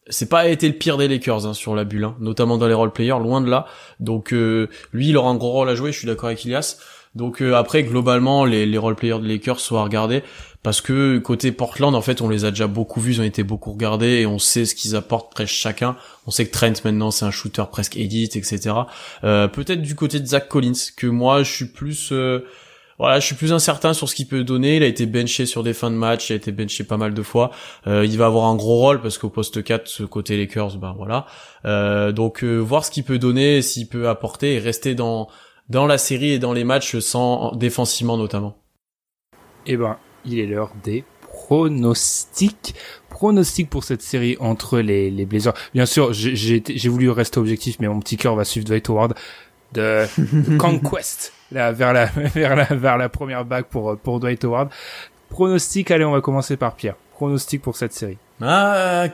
C'est 0.10 0.28
pas 0.28 0.50
été 0.50 0.68
le 0.68 0.74
pire 0.74 0.98
des 0.98 1.08
Lakers 1.08 1.46
hein, 1.46 1.54
sur 1.54 1.74
la 1.74 1.86
bulle, 1.86 2.04
hein, 2.04 2.18
notamment 2.20 2.58
dans 2.58 2.68
les 2.68 2.74
role 2.74 2.92
players, 2.92 3.20
loin 3.20 3.40
de 3.40 3.50
là. 3.50 3.66
Donc 4.02 4.34
euh, 4.34 4.68
lui, 4.92 5.08
il 5.08 5.16
aura 5.16 5.30
un 5.30 5.36
gros 5.36 5.52
rôle 5.52 5.70
à 5.70 5.76
jouer. 5.76 5.94
Je 5.94 6.00
suis 6.00 6.08
d'accord 6.08 6.26
avec 6.26 6.44
Ilias. 6.44 6.78
Donc 7.16 7.42
euh, 7.42 7.54
après, 7.54 7.84
globalement, 7.84 8.44
les, 8.44 8.66
les 8.66 8.78
role 8.78 8.96
players 8.96 9.20
des 9.20 9.30
Lakers 9.30 9.62
sont 9.62 9.78
à 9.78 9.84
regarder 9.84 10.22
parce 10.64 10.82
que 10.82 11.20
côté 11.20 11.52
Portland 11.52 11.94
en 11.94 12.02
fait 12.02 12.22
on 12.22 12.30
les 12.30 12.46
a 12.46 12.50
déjà 12.50 12.68
beaucoup 12.68 13.00
vus, 13.00 13.14
ils 13.14 13.22
ont 13.22 13.26
été 13.26 13.44
beaucoup 13.44 13.72
regardés 13.72 14.22
et 14.22 14.26
on 14.26 14.40
sait 14.40 14.66
ce 14.66 14.76
qu'ils 14.76 14.96
apportent 14.96 15.32
presque 15.32 15.54
chacun. 15.54 15.96
On 16.26 16.32
sait 16.32 16.46
que 16.46 16.52
Trent 16.52 16.74
maintenant 16.84 17.12
c'est 17.12 17.26
un 17.26 17.32
shooter 17.32 17.64
presque 17.72 17.98
edit, 17.98 18.32
etc. 18.34 18.76
Euh, 19.24 19.48
Peut-être 19.48 19.82
du 19.82 19.96
côté 19.96 20.20
de 20.20 20.26
Zach 20.26 20.48
Collins 20.48 20.74
que 20.98 21.08
moi 21.08 21.44
je 21.44 21.52
suis 21.52 21.66
plus 21.66 22.12
euh, 22.12 22.46
voilà, 23.00 23.20
je 23.20 23.26
suis 23.26 23.36
plus 23.36 23.54
incertain 23.54 23.94
sur 23.94 24.08
ce 24.08 24.16
qu'il 24.16 24.28
peut 24.28 24.44
donner. 24.44 24.78
Il 24.78 24.84
a 24.84 24.86
été 24.86 25.06
benché 25.06 25.46
sur 25.46 25.64
des 25.64 25.74
fins 25.74 25.92
de 25.92 25.96
match, 25.96 26.30
il 26.30 26.34
a 26.34 26.36
été 26.36 26.52
benché 26.52 26.84
pas 26.84 26.98
mal 26.98 27.14
de 27.14 27.22
fois. 27.22 27.52
Euh, 27.88 28.06
il 28.06 28.18
va 28.18 28.28
avoir 28.28 28.46
un 28.46 28.56
gros 28.56 28.78
rôle 28.78 29.02
parce 29.02 29.18
qu'au 29.18 29.30
poste 29.30 29.64
4, 29.64 29.88
ce 29.88 30.04
côté 30.04 30.38
Lakers, 30.38 30.78
ben 30.78 30.94
voilà. 30.96 31.26
Euh, 31.66 32.12
donc 32.12 32.44
euh, 32.44 32.58
voir 32.58 32.86
ce 32.86 32.92
qu'il 32.92 33.04
peut 33.04 33.20
donner, 33.20 33.62
s'il 33.62 33.88
peut 33.88 34.08
apporter 34.10 34.54
et 34.54 34.60
rester 34.60 34.96
dans 34.96 35.28
dans 35.70 35.88
la 35.88 35.98
série 35.98 36.32
et 36.32 36.40
dans 36.40 36.54
les 36.54 36.64
matchs 36.64 37.00
sans 37.00 37.56
défensivement 37.56 38.18
notamment. 38.18 38.58
Eh 39.66 39.78
ben, 39.78 39.98
il 40.26 40.40
est 40.40 40.46
l'heure 40.46 40.72
des 40.84 41.04
pronostics. 41.22 42.76
Pronostics 43.10 43.70
pour 43.70 43.84
cette 43.84 44.02
série 44.02 44.38
entre 44.40 44.80
les, 44.80 45.12
les 45.12 45.26
Blazers. 45.26 45.54
Bien 45.74 45.86
sûr, 45.86 46.14
j'ai 46.14 46.90
voulu 46.90 47.10
rester 47.10 47.40
objectif, 47.40 47.78
mais 47.80 47.88
mon 47.88 48.00
petit 48.00 48.18
cœur 48.18 48.36
va 48.36 48.44
suivre 48.44 48.66
Dwight 48.66 48.90
Howard 48.90 49.14
de 49.74 50.06
Conquest 50.58 51.34
là, 51.52 51.72
vers 51.72 51.94
la 51.94 52.06
vers 52.36 52.56
la 52.56 52.66
vers 52.66 52.98
la 52.98 53.10
première 53.10 53.46
bague 53.46 53.66
pour 53.66 53.98
pour 53.98 54.20
Dwight 54.20 54.44
Howard. 54.46 54.70
Pronostic, 55.30 55.90
allez, 55.92 56.06
on 56.06 56.12
va 56.12 56.22
commencer 56.22 56.58
par 56.58 56.76
Pierre. 56.76 56.96
Pronostic 57.14 57.62
pour 57.62 57.76
cette 57.76 57.94
série. 57.94 58.18
Ah, 58.42 59.08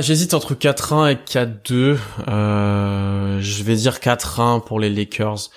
j'hésite 0.00 0.34
entre 0.34 0.54
4-1 0.54 1.12
et 1.12 1.14
4-2. 1.16 1.98
Euh, 2.28 3.40
je 3.40 3.62
vais 3.64 3.74
dire 3.74 3.94
4-1 3.94 4.64
pour 4.64 4.78
les 4.78 4.88
Lakers, 4.90 5.50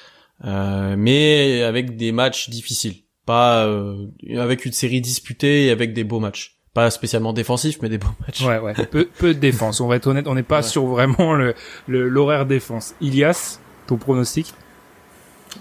euh, 0.45 0.95
mais 0.97 1.61
avec 1.63 1.95
des 1.95 2.11
matchs 2.11 2.49
difficiles 2.49 2.95
pas 3.29 3.67
euh, 3.67 4.07
avec 4.39 4.65
une 4.65 4.71
série 4.71 5.01
disputée 5.01 5.67
et 5.67 5.69
avec 5.69 5.93
des 5.93 6.03
beaux 6.03 6.19
matchs. 6.19 6.57
Pas 6.73 6.89
spécialement 6.89 7.31
défensifs 7.31 7.77
mais 7.79 7.87
des 7.87 7.99
beaux 7.99 8.07
matchs. 8.25 8.41
Ouais 8.41 8.57
ouais. 8.57 8.73
Peu, 8.89 9.07
peu 9.19 9.35
de 9.35 9.39
défense. 9.39 9.81
On 9.81 9.87
va 9.87 9.97
être 9.97 10.07
honnête 10.07 10.25
on 10.27 10.33
n'est 10.33 10.41
pas 10.41 10.63
sur 10.63 10.87
vraiment 10.87 11.35
le 11.35 11.53
l'horaire 11.87 12.47
défense. 12.47 12.95
Ilias 13.01 13.59
ton 13.85 13.97
pronostic? 13.97 14.55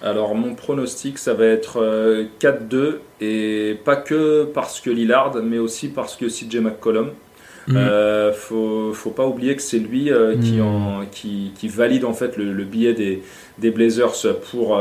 Alors 0.00 0.34
mon 0.34 0.54
pronostic 0.54 1.18
ça 1.18 1.34
va 1.34 1.44
être 1.44 2.26
4-2 2.40 2.74
euh, 2.74 2.98
et 3.20 3.78
pas 3.84 3.96
que 3.96 4.44
parce 4.44 4.80
que 4.80 4.88
Lillard 4.88 5.36
mais 5.42 5.58
aussi 5.58 5.88
parce 5.88 6.16
que 6.16 6.24
CJ 6.24 6.60
McCollum. 6.60 7.10
Mm. 7.66 7.76
euh, 7.76 8.32
faut, 8.32 8.94
faut 8.94 9.10
pas 9.10 9.26
oublier 9.26 9.54
que 9.54 9.60
c'est 9.60 9.78
lui 9.78 10.10
qui, 10.40 10.52
mm. 10.52 10.62
en, 10.62 11.04
qui, 11.12 11.52
qui, 11.54 11.68
valide 11.68 12.06
en 12.06 12.14
fait 12.14 12.38
le, 12.38 12.64
billet 12.64 12.94
des, 12.94 13.22
des 13.58 13.70
Blazers 13.70 14.40
pour, 14.50 14.80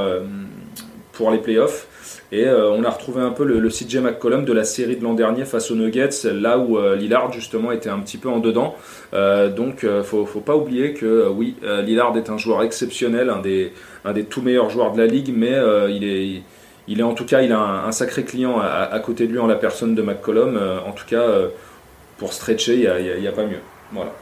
pour 1.12 1.32
les 1.32 1.40
playoffs 1.40 1.90
et 2.32 2.46
euh, 2.46 2.72
on 2.72 2.84
a 2.84 2.90
retrouvé 2.90 3.22
un 3.22 3.32
peu 3.32 3.46
le, 3.46 3.70
CJ 3.70 3.98
McCollum 3.98 4.44
de 4.44 4.54
la 4.54 4.64
série 4.64 4.98
de 4.98 5.04
l'an 5.04 5.14
dernier 5.14 5.46
face 5.46 5.72
aux 5.72 5.76
Nuggets, 5.76 6.32
là 6.34 6.58
où 6.58 6.78
euh, 6.78 6.96
Lillard 6.96 7.32
justement 7.32 7.72
était 7.72 7.90
un 7.90 8.00
petit 8.00 8.18
peu 8.18 8.30
en 8.30 8.40
dedans. 8.40 8.76
Euh, 9.14 9.50
donc 9.50 9.86
faut, 10.04 10.26
faut 10.26 10.42
pas 10.42 10.56
oublier 10.56 10.94
que 10.94 11.28
oui, 11.30 11.56
Lillard 11.84 12.18
est 12.18 12.30
un 12.30 12.38
joueur 12.38 12.64
exceptionnel, 12.64 13.30
un 13.30 13.40
des, 13.40 13.72
un 14.06 14.14
des 14.14 14.26
tout 14.26 14.42
meilleurs 14.42 14.70
joueurs 14.70 14.92
de 14.92 14.98
la 14.98 15.08
ligue, 15.08 15.34
mais 15.36 15.56
il 15.90 16.04
est 16.04 16.42
il 16.90 17.02
est 17.02 17.04
en 17.04 17.14
tout 17.14 17.26
cas, 17.26 17.42
il 17.42 17.52
a 17.52 17.60
un, 17.60 17.92
sacré 17.92 18.24
client 18.24 18.60
à, 18.62 18.98
côté 19.00 19.28
de 19.28 19.34
lui 19.34 19.40
en 19.40 19.48
la 19.48 19.56
personne 19.56 19.94
de 19.94 20.02
McCollum. 20.02 20.58
en 20.86 20.92
tout 20.94 21.06
cas, 21.06 21.26
pour 22.18 22.32
stretcher, 22.32 22.76
il 22.76 23.22
n'y 23.22 23.28
a, 23.28 23.32
pas 23.34 23.46
mieux. 23.46 23.60
Voilà. 23.92 24.14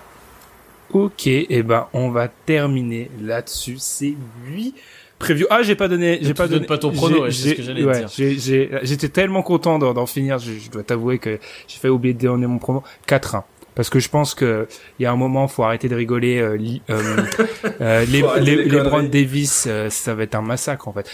Ok, 0.91 1.27
et 1.27 1.47
eh 1.49 1.63
ben 1.63 1.87
on 1.93 2.09
va 2.09 2.27
terminer 2.27 3.09
là-dessus. 3.21 3.77
C'est 3.79 4.15
lui 4.45 4.73
preview. 5.19 5.45
Ah, 5.49 5.63
j'ai 5.63 5.75
pas 5.75 5.87
donné, 5.87 6.19
j'ai 6.21 6.33
pas 6.33 6.47
donné. 6.47 6.65
pas 6.65 6.77
ton 6.77 6.91
prono, 6.91 7.29
c'est 7.31 7.49
ce 7.49 7.53
que 7.55 7.63
j'allais 7.63 7.83
ouais, 7.83 8.05
dire. 8.05 8.79
J'étais 8.83 9.09
tellement 9.09 9.41
content 9.41 9.79
d'en 9.79 10.05
finir, 10.05 10.39
je, 10.39 10.53
je 10.53 10.69
dois 10.69 10.83
t'avouer 10.83 11.19
que 11.19 11.39
j'ai 11.67 11.79
fait 11.79 11.89
oublier 11.89 12.13
de 12.13 12.19
donner 12.19 12.47
mon 12.47 12.57
promo. 12.59 12.83
4-1 13.07 13.43
parce 13.75 13.89
que 13.89 13.99
je 13.99 14.09
pense 14.09 14.33
que 14.33 14.67
il 14.99 15.03
y 15.03 15.05
a 15.05 15.11
un 15.11 15.17
moment 15.17 15.47
faut 15.47 15.63
arrêter 15.63 15.89
de 15.89 15.95
rigoler 15.95 16.39
euh, 16.39 16.57
euh, 16.89 17.23
euh 17.81 18.05
les, 18.05 18.23
les, 18.41 18.63
les, 18.63 18.81
Brand 18.81 19.07
Davis 19.07 19.65
euh, 19.67 19.89
ça 19.89 20.15
va 20.15 20.23
être 20.23 20.35
un 20.35 20.41
massacre 20.41 20.87
en 20.87 20.93
fait 20.93 21.09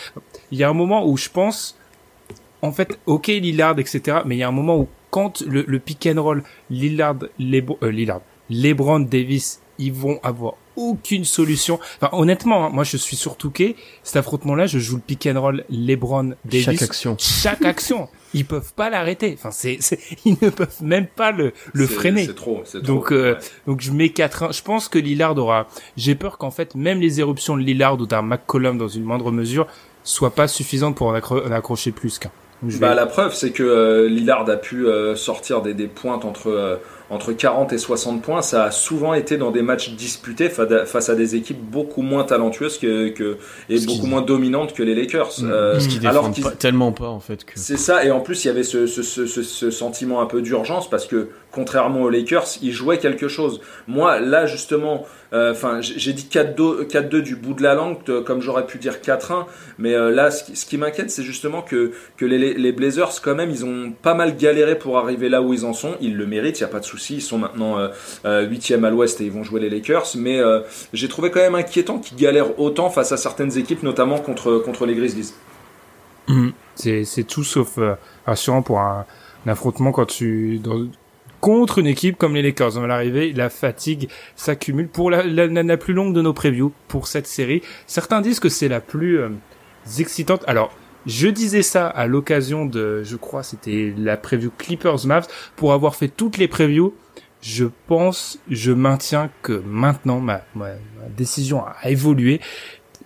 il 0.52 0.58
y 0.58 0.64
a 0.64 0.70
un 0.70 0.74
moment 0.74 1.06
où 1.06 1.18
je 1.18 1.30
pense 1.30 1.78
en 2.62 2.72
fait 2.72 3.00
ok 3.08 3.28
Lillard 3.28 3.80
etc 3.80 4.20
mais 4.26 4.36
il 4.36 4.40
y 4.40 4.44
a 4.44 4.48
un 4.48 4.54
moment 4.54 4.78
où 4.78 4.88
quand 5.10 5.42
le, 5.42 5.66
le 5.68 5.80
pick 5.80 6.08
and 6.08 6.22
roll 6.22 6.44
Lillard 6.70 7.18
les 7.40 7.66
euh, 7.82 7.92
Lillard 7.92 8.22
LeBron 8.50 9.00
Davis 9.00 9.62
ils 9.80 9.92
vont 9.92 10.20
avoir 10.24 10.54
aucune 10.75 11.25
solution. 11.25 11.79
Enfin, 12.01 12.10
honnêtement, 12.15 12.65
hein, 12.65 12.69
moi, 12.69 12.84
je 12.84 12.97
suis 12.97 13.15
surtout 13.15 13.51
qu'est 13.51 13.75
cet 14.03 14.17
affrontement-là, 14.17 14.67
je 14.67 14.79
joue 14.79 14.95
le 14.95 15.01
pick 15.01 15.27
and 15.27 15.39
roll 15.39 15.65
LeBron 15.69 16.34
Davis. 16.45 16.65
Chaque 16.65 16.81
action. 16.81 17.15
Chaque 17.19 17.65
action. 17.65 18.10
Ils 18.34 18.45
peuvent 18.45 18.73
pas 18.73 18.89
l'arrêter. 18.89 19.36
Enfin, 19.38 19.51
c'est, 19.51 19.79
ils 20.25 20.38
ne 20.41 20.49
peuvent 20.49 20.81
même 20.81 21.07
pas 21.07 21.31
le, 21.31 21.53
le 21.73 21.88
freiner. 21.88 22.25
C'est 22.25 22.36
trop, 22.36 22.62
c'est 22.65 22.81
trop. 22.81 22.93
Donc, 22.93 23.12
euh, 23.12 23.38
donc 23.67 23.81
je 23.81 23.91
mets 23.91 24.10
4 24.10 24.53
Je 24.53 24.62
pense 24.62 24.88
que 24.88 24.99
Lillard 24.99 25.38
aura, 25.38 25.67
j'ai 25.97 26.15
peur 26.15 26.38
qu'en 26.38 26.51
fait, 26.51 26.75
même 26.75 27.01
les 27.01 27.19
éruptions 27.19 27.57
de 27.57 27.62
Lillard 27.62 27.99
ou 27.99 28.05
d'un 28.05 28.21
McCollum 28.21 28.77
dans 28.77 28.88
une 28.88 29.03
moindre 29.03 29.31
mesure 29.31 29.67
soient 30.03 30.34
pas 30.34 30.47
suffisantes 30.47 30.95
pour 30.95 31.07
en, 31.07 31.13
accrocher 31.13 31.91
plus 31.91 32.19
qu'un. 32.19 32.31
Bah, 32.79 32.93
la 32.93 33.07
preuve, 33.07 33.34
c'est 33.34 33.51
que 33.51 33.63
euh, 33.63 34.07
Lillard 34.07 34.47
a 34.47 34.55
pu 34.55 34.86
euh, 34.86 35.15
sortir 35.15 35.62
des, 35.62 35.73
des 35.73 35.88
pointes 35.88 36.25
entre 36.25 36.79
entre 37.12 37.34
40 37.34 37.74
et 37.74 37.78
60 37.78 38.21
points, 38.21 38.41
ça 38.41 38.63
a 38.63 38.71
souvent 38.71 39.13
été 39.13 39.36
dans 39.36 39.52
des 39.52 39.62
matchs 39.62 39.91
disputés 39.95 40.50
face 40.50 41.10
à 41.10 41.15
des 41.15 41.36
équipes 41.36 41.60
beaucoup 41.60 42.02
moins 42.02 42.24
talentueuses 42.24 42.78
que, 42.80 43.10
que 43.10 43.38
et 43.69 43.86
beaucoup 43.86 44.08
moins 44.08 44.21
dominantes 44.21 44.74
que 44.74 44.82
les 44.82 44.95
Lakers. 44.95 45.32
Mmh. 45.39 45.52
Euh, 45.52 45.80
qui 45.80 46.08
alors 46.08 46.32
pas, 46.41 46.52
tellement 46.52 46.93
pas 46.93 47.10
en 47.10 47.19
fait. 47.19 47.43
Que... 47.43 47.52
C'est 47.56 47.78
ça, 47.78 48.06
et 48.06 48.12
en 48.12 48.21
plus 48.21 48.45
il 48.45 48.47
y 48.47 48.50
avait 48.50 48.63
ce, 48.63 48.88
ce, 48.88 49.04
ce, 49.04 49.26
ce 49.26 49.71
sentiment 49.71 50.21
un 50.21 50.26
peu 50.26 50.41
d'urgence 50.41 50.89
parce 50.89 51.06
que 51.06 51.28
contrairement 51.52 52.02
aux 52.02 52.10
Lakers, 52.10 52.58
ils 52.62 52.72
jouaient 52.72 52.98
quelque 52.98 53.28
chose. 53.28 53.62
Moi, 53.88 54.20
là 54.20 54.46
justement, 54.46 55.06
euh, 55.34 55.54
j'ai 55.82 56.12
dit 56.14 56.28
4-2 56.30 57.22
du 57.22 57.36
bout 57.36 57.54
de 57.54 57.64
la 57.64 57.74
langue, 57.74 57.98
comme 58.24 58.42
j'aurais 58.42 58.66
pu 58.66 58.78
dire 58.78 58.96
4-1. 59.02 59.46
Mais 59.78 59.94
euh, 59.94 60.12
là, 60.12 60.30
ce 60.32 60.66
qui, 60.66 60.78
m'inquiète, 60.78 61.10
c'est 61.10 61.24
justement 61.24 61.62
que, 61.62 61.92
que 62.18 62.26
les, 62.26 62.72
Blazers, 62.72 63.22
quand 63.22 63.36
même, 63.36 63.50
ils 63.50 63.64
ont 63.64 63.92
pas 63.92 64.14
mal 64.14 64.36
galéré 64.36 64.78
pour 64.78 64.98
arriver 64.98 65.30
là 65.30 65.42
où 65.42 65.54
ils 65.54 65.66
en 65.66 65.74
sont. 65.74 65.96
Ils 66.02 66.18
le 66.18 66.26
méritent, 66.26 66.60
il 66.60 66.64
n'y 66.64 66.70
a 66.70 66.72
pas 66.72 66.80
de 66.80 66.86
souci. 66.86 67.16
Ils 67.16 67.22
sont 67.22 67.38
maintenant 67.38 67.78
8 67.78 67.86
euh, 68.26 68.84
à 68.84 68.90
l'ouest 68.90 69.22
et 69.22 69.26
ils 69.26 69.32
vont 69.32 69.44
jouer 69.44 69.62
les 69.62 69.70
Lakers. 69.70 70.08
Mais 70.16 70.42
j'ai 70.94 71.08
trouvé 71.08 71.32
quand 71.32 71.40
même 71.40 71.56
inquiétant 71.56 72.00
qu'ils 72.00 72.18
galèrent 72.18 72.60
autant 72.60 72.90
face 72.90 73.12
à 73.12 73.18
certaines 73.18 73.58
équipes, 73.58 73.84
notamment 73.84 74.20
contre, 74.20 74.58
contre 74.58 74.86
les 74.86 74.96
Grizzlies. 74.96 75.34
Mmh. 76.28 76.50
C'est 76.76 77.28
tout 77.28 77.44
sauf 77.44 77.80
rassurant 78.26 78.62
pour 78.62 78.80
un, 78.80 79.06
affrontement 79.48 79.92
quand 79.92 80.06
tu 80.06 80.60
contre 81.41 81.80
une 81.80 81.88
équipe 81.88 82.17
comme 82.17 82.36
les 82.36 82.41
Lakers. 82.41 82.77
On 82.77 82.82
va 82.82 82.88
l'arrivée, 82.88 83.34
la 83.34 83.49
fatigue 83.49 84.10
s'accumule 84.36 84.88
pour 84.88 85.12
la, 85.12 85.23
la, 85.23 85.77
plus 85.77 85.93
longue 85.93 86.13
de 86.13 86.21
nos 86.21 86.34
previews 86.34 86.71
pour 86.88 87.08
cette 87.08 87.27
série. 87.27 87.62
Certains 87.88 88.21
disent 88.21 88.39
que 88.39 88.49
c'est 88.49 88.69
la 88.69 88.80
plus 88.80 89.19
euh, 89.19 89.30
excitante. 89.99 90.43
Alors, 90.47 90.71
je 91.06 91.27
disais 91.27 91.63
ça 91.63 91.88
à 91.88 92.06
l'occasion 92.06 92.65
de, 92.65 93.04
je 93.04 93.15
crois, 93.17 93.43
c'était 93.43 93.93
la 93.97 94.15
preview 94.15 94.51
Clippers 94.58 95.06
Mavs 95.06 95.27
pour 95.56 95.73
avoir 95.73 95.95
fait 95.95 96.08
toutes 96.08 96.38
les 96.38 96.47
previews 96.47 96.93
je 97.41 97.65
pense, 97.88 98.39
je 98.49 98.71
maintiens 98.71 99.32
que 99.41 99.54
maintenant 99.65 100.19
ma, 100.19 100.41
ma, 100.56 100.69
décision 101.17 101.63
a 101.65 101.89
évolué. 101.89 102.39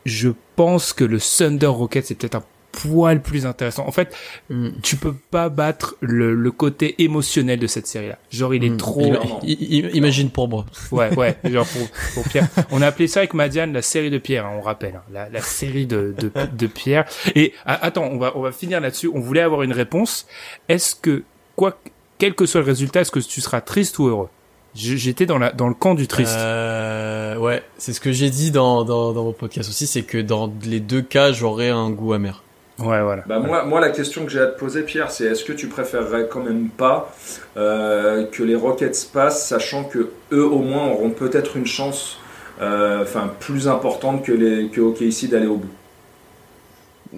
Je 0.05 0.29
pense 0.55 0.93
que 0.93 1.03
le 1.03 1.19
Thunder 1.19 1.67
Rocket 1.67 2.05
c'est 2.05 2.15
peut-être 2.15 2.35
un 2.35 2.43
poil 2.75 3.21
plus 3.21 3.45
intéressant. 3.45 3.87
En 3.87 3.91
fait, 3.91 4.15
mm. 4.49 4.69
tu 4.83 4.97
peux 4.97 5.13
pas 5.13 5.49
battre 5.49 5.95
le, 6.01 6.33
le, 6.33 6.51
côté 6.51 7.01
émotionnel 7.03 7.59
de 7.59 7.67
cette 7.67 7.87
série-là. 7.87 8.17
Genre, 8.29 8.53
il 8.53 8.63
est 8.63 8.69
mm. 8.69 8.77
trop. 8.77 9.13
imagine 9.43 10.29
pour 10.29 10.47
moi. 10.47 10.65
Ouais, 10.91 11.13
ouais. 11.15 11.37
genre 11.45 11.65
pour, 11.65 11.87
pour 12.13 12.23
Pierre. 12.31 12.47
On 12.71 12.81
a 12.81 12.87
appelé 12.87 13.07
ça 13.07 13.21
avec 13.21 13.33
Madiane 13.33 13.73
la 13.73 13.81
série 13.81 14.09
de 14.09 14.17
Pierre. 14.17 14.45
Hein, 14.45 14.55
on 14.57 14.61
rappelle 14.61 14.95
hein, 14.95 15.03
la, 15.11 15.29
la, 15.29 15.41
série 15.41 15.85
de, 15.85 16.13
de, 16.17 16.31
de 16.51 16.67
Pierre. 16.67 17.05
Et 17.35 17.53
attends, 17.65 18.05
on 18.05 18.17
va 18.17 18.33
on 18.35 18.41
va 18.41 18.51
finir 18.51 18.81
là-dessus. 18.81 19.09
On 19.13 19.19
voulait 19.19 19.41
avoir 19.41 19.63
une 19.63 19.73
réponse. 19.73 20.27
Est-ce 20.69 20.95
que 20.95 21.23
quoi, 21.55 21.79
quel 22.17 22.35
que 22.35 22.45
soit 22.45 22.61
le 22.61 22.67
résultat, 22.67 23.01
est-ce 23.01 23.11
que 23.11 23.19
tu 23.19 23.41
seras 23.41 23.61
triste 23.61 23.99
ou 23.99 24.07
heureux? 24.07 24.29
J'étais 24.75 25.25
dans 25.25 25.37
la 25.37 25.53
dans 25.53 25.69
le 25.69 25.73
camp 25.73 25.95
du 25.95 26.05
triste. 26.05 26.35
Euh, 26.35 27.37
ouais, 27.37 27.63
c'est 27.77 27.93
ce 27.93 28.01
que 28.01 28.11
j'ai 28.11 28.29
dit 28.29 28.51
dans, 28.51 28.83
dans 28.83 29.13
dans 29.13 29.23
mon 29.23 29.31
podcast 29.31 29.69
aussi, 29.69 29.87
c'est 29.87 30.03
que 30.03 30.17
dans 30.17 30.51
les 30.63 30.81
deux 30.81 31.01
cas, 31.01 31.31
j'aurais 31.31 31.69
un 31.69 31.89
goût 31.89 32.11
amer. 32.11 32.43
Ouais, 32.79 33.01
voilà. 33.01 33.23
Bah, 33.25 33.39
moi, 33.39 33.63
moi, 33.63 33.79
la 33.79 33.89
question 33.89 34.25
que 34.25 34.31
j'ai 34.31 34.41
à 34.41 34.47
te 34.47 34.59
poser, 34.59 34.83
Pierre, 34.83 35.09
c'est 35.09 35.25
est-ce 35.25 35.45
que 35.45 35.53
tu 35.53 35.67
préférerais 35.67 36.27
quand 36.29 36.43
même 36.43 36.69
pas 36.69 37.13
euh, 37.55 38.25
que 38.25 38.43
les 38.43 38.55
Rockets 38.55 39.09
passent, 39.13 39.47
sachant 39.47 39.85
que 39.85 40.09
eux, 40.31 40.45
au 40.45 40.59
moins, 40.59 40.87
auront 40.87 41.11
peut-être 41.11 41.55
une 41.55 41.65
chance 41.65 42.17
euh, 42.61 43.01
enfin 43.01 43.31
plus 43.39 43.67
importante 43.67 44.23
que, 44.23 44.31
les, 44.31 44.69
que 44.69 44.81
OKC 44.81 45.29
d'aller 45.29 45.47
au 45.47 45.57
bout? 45.57 45.69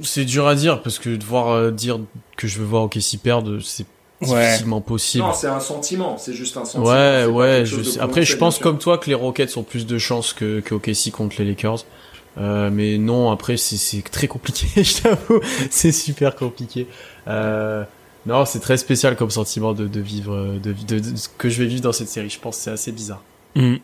C'est 0.03 0.25
dur 0.25 0.47
à 0.47 0.53
dire, 0.53 0.81
parce 0.83 0.99
que 0.99 1.15
devoir 1.15 1.49
euh, 1.49 1.71
dire 1.71 1.99
que 2.35 2.47
je 2.47 2.59
veux 2.59 2.65
voir 2.65 2.83
OKC 2.83 3.17
perdre, 3.21 3.59
c'est 3.59 3.85
difficilement 4.21 4.81
possible. 4.81 5.23
Non, 5.23 5.33
c'est 5.33 5.47
un 5.47 5.59
sentiment, 5.59 6.17
c'est 6.19 6.33
juste 6.33 6.57
un 6.57 6.65
sentiment. 6.65 6.85
Ouais, 6.85 7.25
ouais. 7.25 7.65
Je 7.65 7.99
Après, 7.99 8.23
je 8.23 8.37
pense 8.37 8.59
comme 8.59 8.77
toi 8.77 8.99
que 8.99 9.07
les 9.07 9.15
Rockets 9.15 9.57
ont 9.57 9.63
plus 9.63 9.87
de 9.87 9.97
chances 9.97 10.33
que, 10.33 10.59
que 10.59 10.75
OKC 10.75 11.11
contre 11.11 11.35
les 11.39 11.45
Lakers. 11.45 11.83
Euh, 12.37 12.69
mais 12.71 12.97
non, 12.97 13.31
après 13.31 13.57
c'est 13.57 14.03
très 14.03 14.27
compliqué, 14.27 14.67
je 14.83 15.01
t'avoue, 15.01 15.39
c'est 15.69 15.91
super 15.91 16.35
compliqué. 16.35 16.87
Euh, 17.27 17.83
non, 18.25 18.45
c'est 18.45 18.59
très 18.59 18.77
spécial 18.77 19.15
comme 19.15 19.31
sentiment 19.31 19.73
de, 19.73 19.87
de 19.87 19.99
vivre, 19.99 20.59
de, 20.61 20.73
de, 20.73 21.15
ce 21.15 21.29
que 21.29 21.49
je 21.49 21.61
vais 21.61 21.67
vivre 21.67 21.81
dans 21.81 21.93
cette 21.93 22.09
série. 22.09 22.29
Je 22.29 22.39
pense 22.39 22.57
c'est 22.57 22.71
assez 22.71 22.91
bizarre. 22.91 23.23
Mm. 23.55 23.77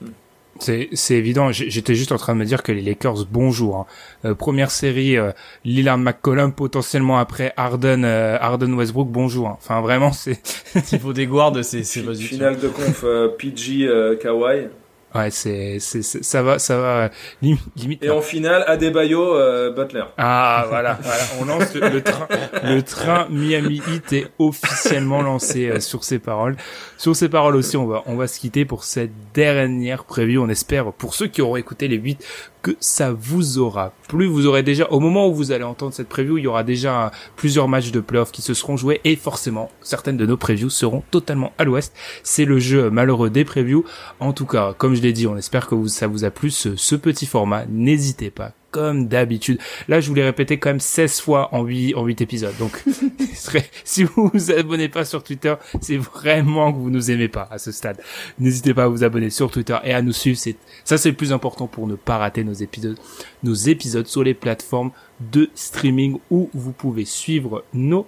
C'est 0.60 0.90
C'est 0.94 1.16
évident. 1.16 1.52
J'étais 1.52 1.96
juste 1.96 2.12
en 2.12 2.18
train 2.18 2.34
de 2.34 2.40
me 2.40 2.46
dire 2.46 2.64
que 2.64 2.72
les 2.72 2.82
Lakers, 2.82 3.26
bonjour. 3.30 3.78
Hein. 3.78 3.86
Euh, 4.26 4.36
première 4.36 4.72
série, 4.72 5.18
euh, 5.18 5.32
Lillard 5.66 5.98
McCollum, 5.98 6.54
potentiellement 6.54 7.18
après 7.18 7.54
Harden, 7.58 8.04
euh, 8.04 8.38
Harden 8.40 8.74
Westbrook, 8.74 9.10
bonjour. 9.10 9.48
Hein. 9.48 9.58
Enfin, 9.60 9.82
vraiment, 9.82 10.12
c'est. 10.12 10.40
Niveau 10.94 11.14
des 11.14 11.26
guards, 11.26 11.64
c'est 11.64 11.84
c'est 11.84 12.02
Finale 12.16 12.60
de 12.60 12.68
conf, 12.68 13.04
PG 13.38 13.90
Kawhi. 14.22 14.68
Ouais, 15.16 15.30
c'est, 15.30 15.78
c'est, 15.80 16.02
ça 16.02 16.42
va, 16.42 16.58
ça 16.58 16.78
va, 16.78 17.10
limite. 17.42 18.04
Et 18.04 18.10
en 18.10 18.22
finale, 18.22 18.64
Adebayo, 18.66 19.36
euh, 19.36 19.72
Butler. 19.72 20.06
Ah, 20.18 20.66
voilà, 20.70 20.98
voilà. 21.02 21.24
On 21.40 21.46
lance 21.46 21.76
le, 21.76 22.02
train, 22.02 22.28
le 22.64 22.82
train 22.82 23.28
Miami 23.30 23.82
Heat 23.88 24.14
est 24.14 24.28
officiellement 24.40 25.22
lancé 25.22 25.70
euh, 25.70 25.80
sur 25.80 26.04
ces 26.04 26.18
paroles. 26.18 26.56
Sur 26.98 27.16
ces 27.16 27.30
paroles 27.30 27.56
aussi, 27.56 27.78
on 27.78 27.86
va, 27.86 28.02
on 28.08 28.16
va 28.16 28.28
se 28.28 28.40
quitter 28.40 28.66
pour 28.66 28.84
cette 28.84 29.12
dernière 29.36 30.04
preview. 30.04 30.42
On 30.42 30.50
espère, 30.50 30.92
pour 30.92 31.14
ceux 31.14 31.28
qui 31.28 31.44
auront 31.44 31.58
écouté 31.58 31.88
les 31.88 31.98
8, 31.98 32.26
que 32.64 32.72
ça 32.80 33.14
vous 33.14 33.60
aura 33.60 33.94
plu. 34.08 34.26
Vous 34.26 34.48
aurez 34.48 34.64
déjà, 34.64 34.88
au 34.90 35.00
moment 35.00 35.28
où 35.28 35.34
vous 35.36 35.52
allez 35.52 35.64
entendre 35.64 35.94
cette 35.94 36.10
preview, 36.10 36.40
il 36.40 36.46
y 36.46 36.48
aura 36.48 36.64
déjà 36.64 37.12
plusieurs 37.36 37.68
matchs 37.68 37.92
de 37.92 38.00
playoffs 38.00 38.32
qui 38.32 38.42
se 38.42 38.56
seront 38.56 38.78
joués 38.78 39.02
et 39.04 39.16
forcément, 39.16 39.70
certaines 39.82 40.18
de 40.18 40.26
nos 40.26 40.38
previews 40.38 40.72
seront 40.72 41.04
totalement 41.12 41.52
à 41.60 41.66
l'ouest. 41.66 41.94
C'est 42.24 42.46
le 42.46 42.58
jeu 42.58 42.90
malheureux 42.90 43.30
des 43.30 43.46
previews. 43.46 43.86
En 44.20 44.34
tout 44.34 44.48
cas, 44.48 44.74
comme 44.76 44.96
je 44.96 45.02
l'ai 45.02 45.14
dit, 45.14 45.28
on 45.28 45.38
espère 45.38 45.68
que 45.68 45.88
ça 45.88 46.08
vous 46.08 46.24
a 46.24 46.32
plu 46.32 46.50
ce 46.50 46.96
petit 46.96 47.26
format. 47.26 47.66
N'hésitez 47.70 48.32
pas, 48.32 48.54
comme 48.74 49.08
d'habitude. 49.08 49.60
Là, 49.88 50.02
je 50.02 50.10
vous 50.10 50.16
l'ai 50.16 50.24
répété 50.24 50.58
quand 50.58 50.72
même 50.72 50.80
16 50.80 51.22
fois 51.22 51.54
en 51.54 51.64
8, 51.64 51.94
en 51.96 52.04
8 52.04 52.22
épisodes. 52.22 52.56
Donc, 52.60 52.84
si 53.86 54.04
vous 54.04 54.32
vous 54.34 54.52
abonnez 54.52 54.90
pas 54.90 55.06
sur 55.06 55.24
Twitter, 55.24 55.54
c'est 55.80 55.98
vraiment 55.98 56.74
que 56.74 56.78
vous 56.80 56.90
nous 56.90 57.12
aimez 57.12 57.28
pas 57.28 57.48
à 57.52 57.60
ce 57.60 57.72
stade. 57.72 58.02
N'hésitez 58.40 58.74
pas 58.74 58.86
à 58.86 58.88
vous 58.88 59.04
abonner 59.04 59.30
sur 59.30 59.52
Twitter 59.52 59.78
et 59.84 59.94
à 59.94 60.02
nous 60.02 60.12
suivre. 60.12 60.38
C'est, 60.38 60.58
ça, 60.84 60.98
c'est 60.98 61.10
le 61.10 61.16
plus 61.16 61.32
important 61.32 61.68
pour 61.68 61.88
ne 61.88 61.96
pas 61.96 62.18
rater 62.18 62.44
nos 62.44 62.54
épisodes, 62.54 62.98
nos 63.44 63.54
épisodes 63.54 64.08
sur 64.08 64.24
les 64.24 64.34
plateformes 64.34 64.92
de 65.32 65.50
streaming 65.54 66.18
où 66.32 66.50
vous 66.54 66.72
pouvez 66.72 67.06
suivre 67.06 67.64
nos 67.74 68.08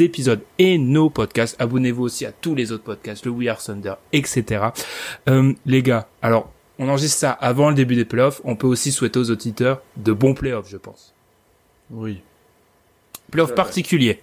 épisodes 0.00 0.42
et 0.58 0.76
nos 0.76 1.08
podcasts. 1.08 1.54
Abonnez-vous 1.60 2.02
aussi 2.02 2.26
à 2.26 2.32
tous 2.32 2.56
les 2.56 2.72
autres 2.72 2.84
podcasts, 2.84 3.24
le 3.24 3.30
We 3.30 3.48
Are 3.48 3.62
Thunder, 3.62 3.94
etc. 4.12 4.66
Euh, 5.28 5.54
les 5.64 5.82
gars, 5.82 6.08
alors 6.20 6.50
on 6.80 6.88
enregistre 6.88 7.18
ça 7.18 7.30
avant 7.30 7.68
le 7.68 7.74
début 7.74 7.94
des 7.94 8.06
playoffs, 8.06 8.40
on 8.42 8.56
peut 8.56 8.66
aussi 8.66 8.90
souhaiter 8.90 9.20
aux 9.20 9.30
auditeurs 9.30 9.82
de 9.98 10.12
bons 10.12 10.32
playoffs, 10.32 10.68
je 10.70 10.78
pense. 10.78 11.14
Oui. 11.90 12.22
Playoffs 13.30 13.54
particuliers. 13.54 14.22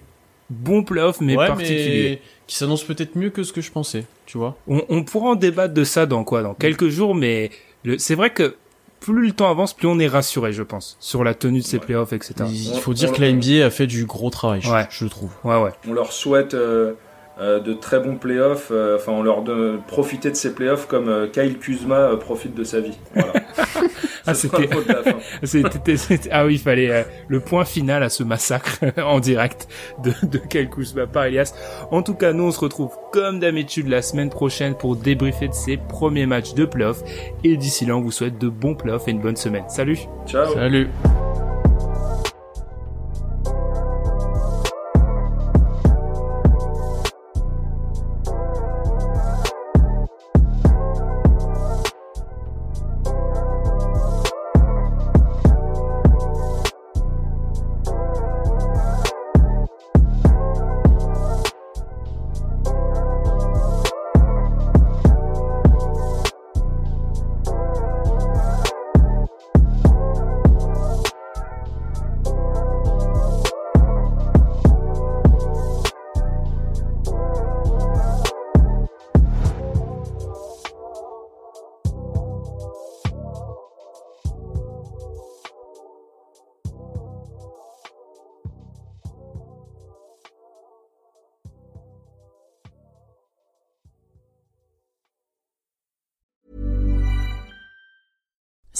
Bons 0.50 0.82
playoffs, 0.82 1.20
mais 1.20 1.36
particuliers. 1.36 2.20
qui 2.48 2.56
s'annonce 2.56 2.82
peut-être 2.82 3.14
mieux 3.14 3.30
que 3.30 3.44
ce 3.44 3.52
que 3.52 3.60
je 3.60 3.70
pensais, 3.70 4.06
tu 4.26 4.38
vois. 4.38 4.56
On, 4.66 5.04
pourra 5.04 5.30
en 5.30 5.34
débattre 5.36 5.72
de 5.72 5.84
ça 5.84 6.04
dans 6.04 6.24
quoi? 6.24 6.42
Dans 6.42 6.54
quelques 6.54 6.88
jours, 6.88 7.14
mais 7.14 7.50
c'est 7.96 8.16
vrai 8.16 8.30
que 8.30 8.56
plus 8.98 9.28
le 9.28 9.32
temps 9.32 9.48
avance, 9.48 9.72
plus 9.72 9.86
on 9.86 10.00
est 10.00 10.08
rassuré, 10.08 10.52
je 10.52 10.64
pense, 10.64 10.96
sur 10.98 11.22
la 11.22 11.34
tenue 11.34 11.60
de 11.60 11.64
ces 11.64 11.78
playoffs, 11.78 12.12
etc. 12.12 12.34
Il 12.50 12.80
faut 12.80 12.92
dire 12.92 13.12
que 13.12 13.20
la 13.20 13.30
NBA 13.30 13.64
a 13.64 13.70
fait 13.70 13.86
du 13.86 14.04
gros 14.04 14.30
travail, 14.30 14.62
je, 14.90 15.06
trouve. 15.06 15.30
Ouais, 15.44 15.62
ouais. 15.62 15.70
On 15.86 15.92
leur 15.92 16.12
souhaite 16.12 16.54
euh, 16.54 16.94
de 17.38 17.72
très 17.72 18.00
bons 18.00 18.16
playoffs. 18.16 18.68
Euh, 18.70 18.96
enfin, 18.96 19.12
on 19.12 19.22
leur 19.22 19.42
donne 19.42 19.80
profiter 19.86 20.30
de 20.30 20.36
ces 20.36 20.54
playoffs 20.54 20.86
comme 20.86 21.08
euh, 21.08 21.26
Kyle 21.28 21.58
Kuzma 21.58 22.16
profite 22.16 22.54
de 22.54 22.64
sa 22.64 22.80
vie. 22.80 22.98
Voilà. 23.14 23.32
ah, 24.26 24.34
c'était... 25.44 26.30
ah 26.30 26.46
oui, 26.46 26.54
il 26.54 26.58
fallait 26.58 27.06
le 27.28 27.40
point 27.40 27.64
final 27.64 28.02
à 28.02 28.08
ce 28.08 28.22
massacre 28.24 28.80
en 28.98 29.20
direct 29.20 29.68
de, 30.02 30.12
de 30.26 30.38
Kyle 30.38 30.68
Kuzma 30.68 31.06
par 31.06 31.24
Elias. 31.24 31.54
En 31.90 32.02
tout 32.02 32.14
cas, 32.14 32.32
nous, 32.32 32.44
on 32.44 32.50
se 32.50 32.60
retrouve 32.60 32.90
comme 33.12 33.38
d'habitude 33.40 33.88
la 33.88 34.02
semaine 34.02 34.30
prochaine 34.30 34.74
pour 34.74 34.96
débriefer 34.96 35.48
de 35.48 35.54
ces 35.54 35.76
premiers 35.76 36.26
matchs 36.26 36.54
de 36.54 36.64
playoffs. 36.64 37.02
Et 37.44 37.56
d'ici 37.56 37.86
là, 37.86 37.96
on 37.96 38.00
vous 38.00 38.12
souhaite 38.12 38.38
de 38.38 38.48
bons 38.48 38.74
playoffs 38.74 39.08
et 39.08 39.12
une 39.12 39.20
bonne 39.20 39.36
semaine. 39.36 39.64
Salut 39.68 39.98
Ciao 40.26 40.54
Salut 40.54 40.88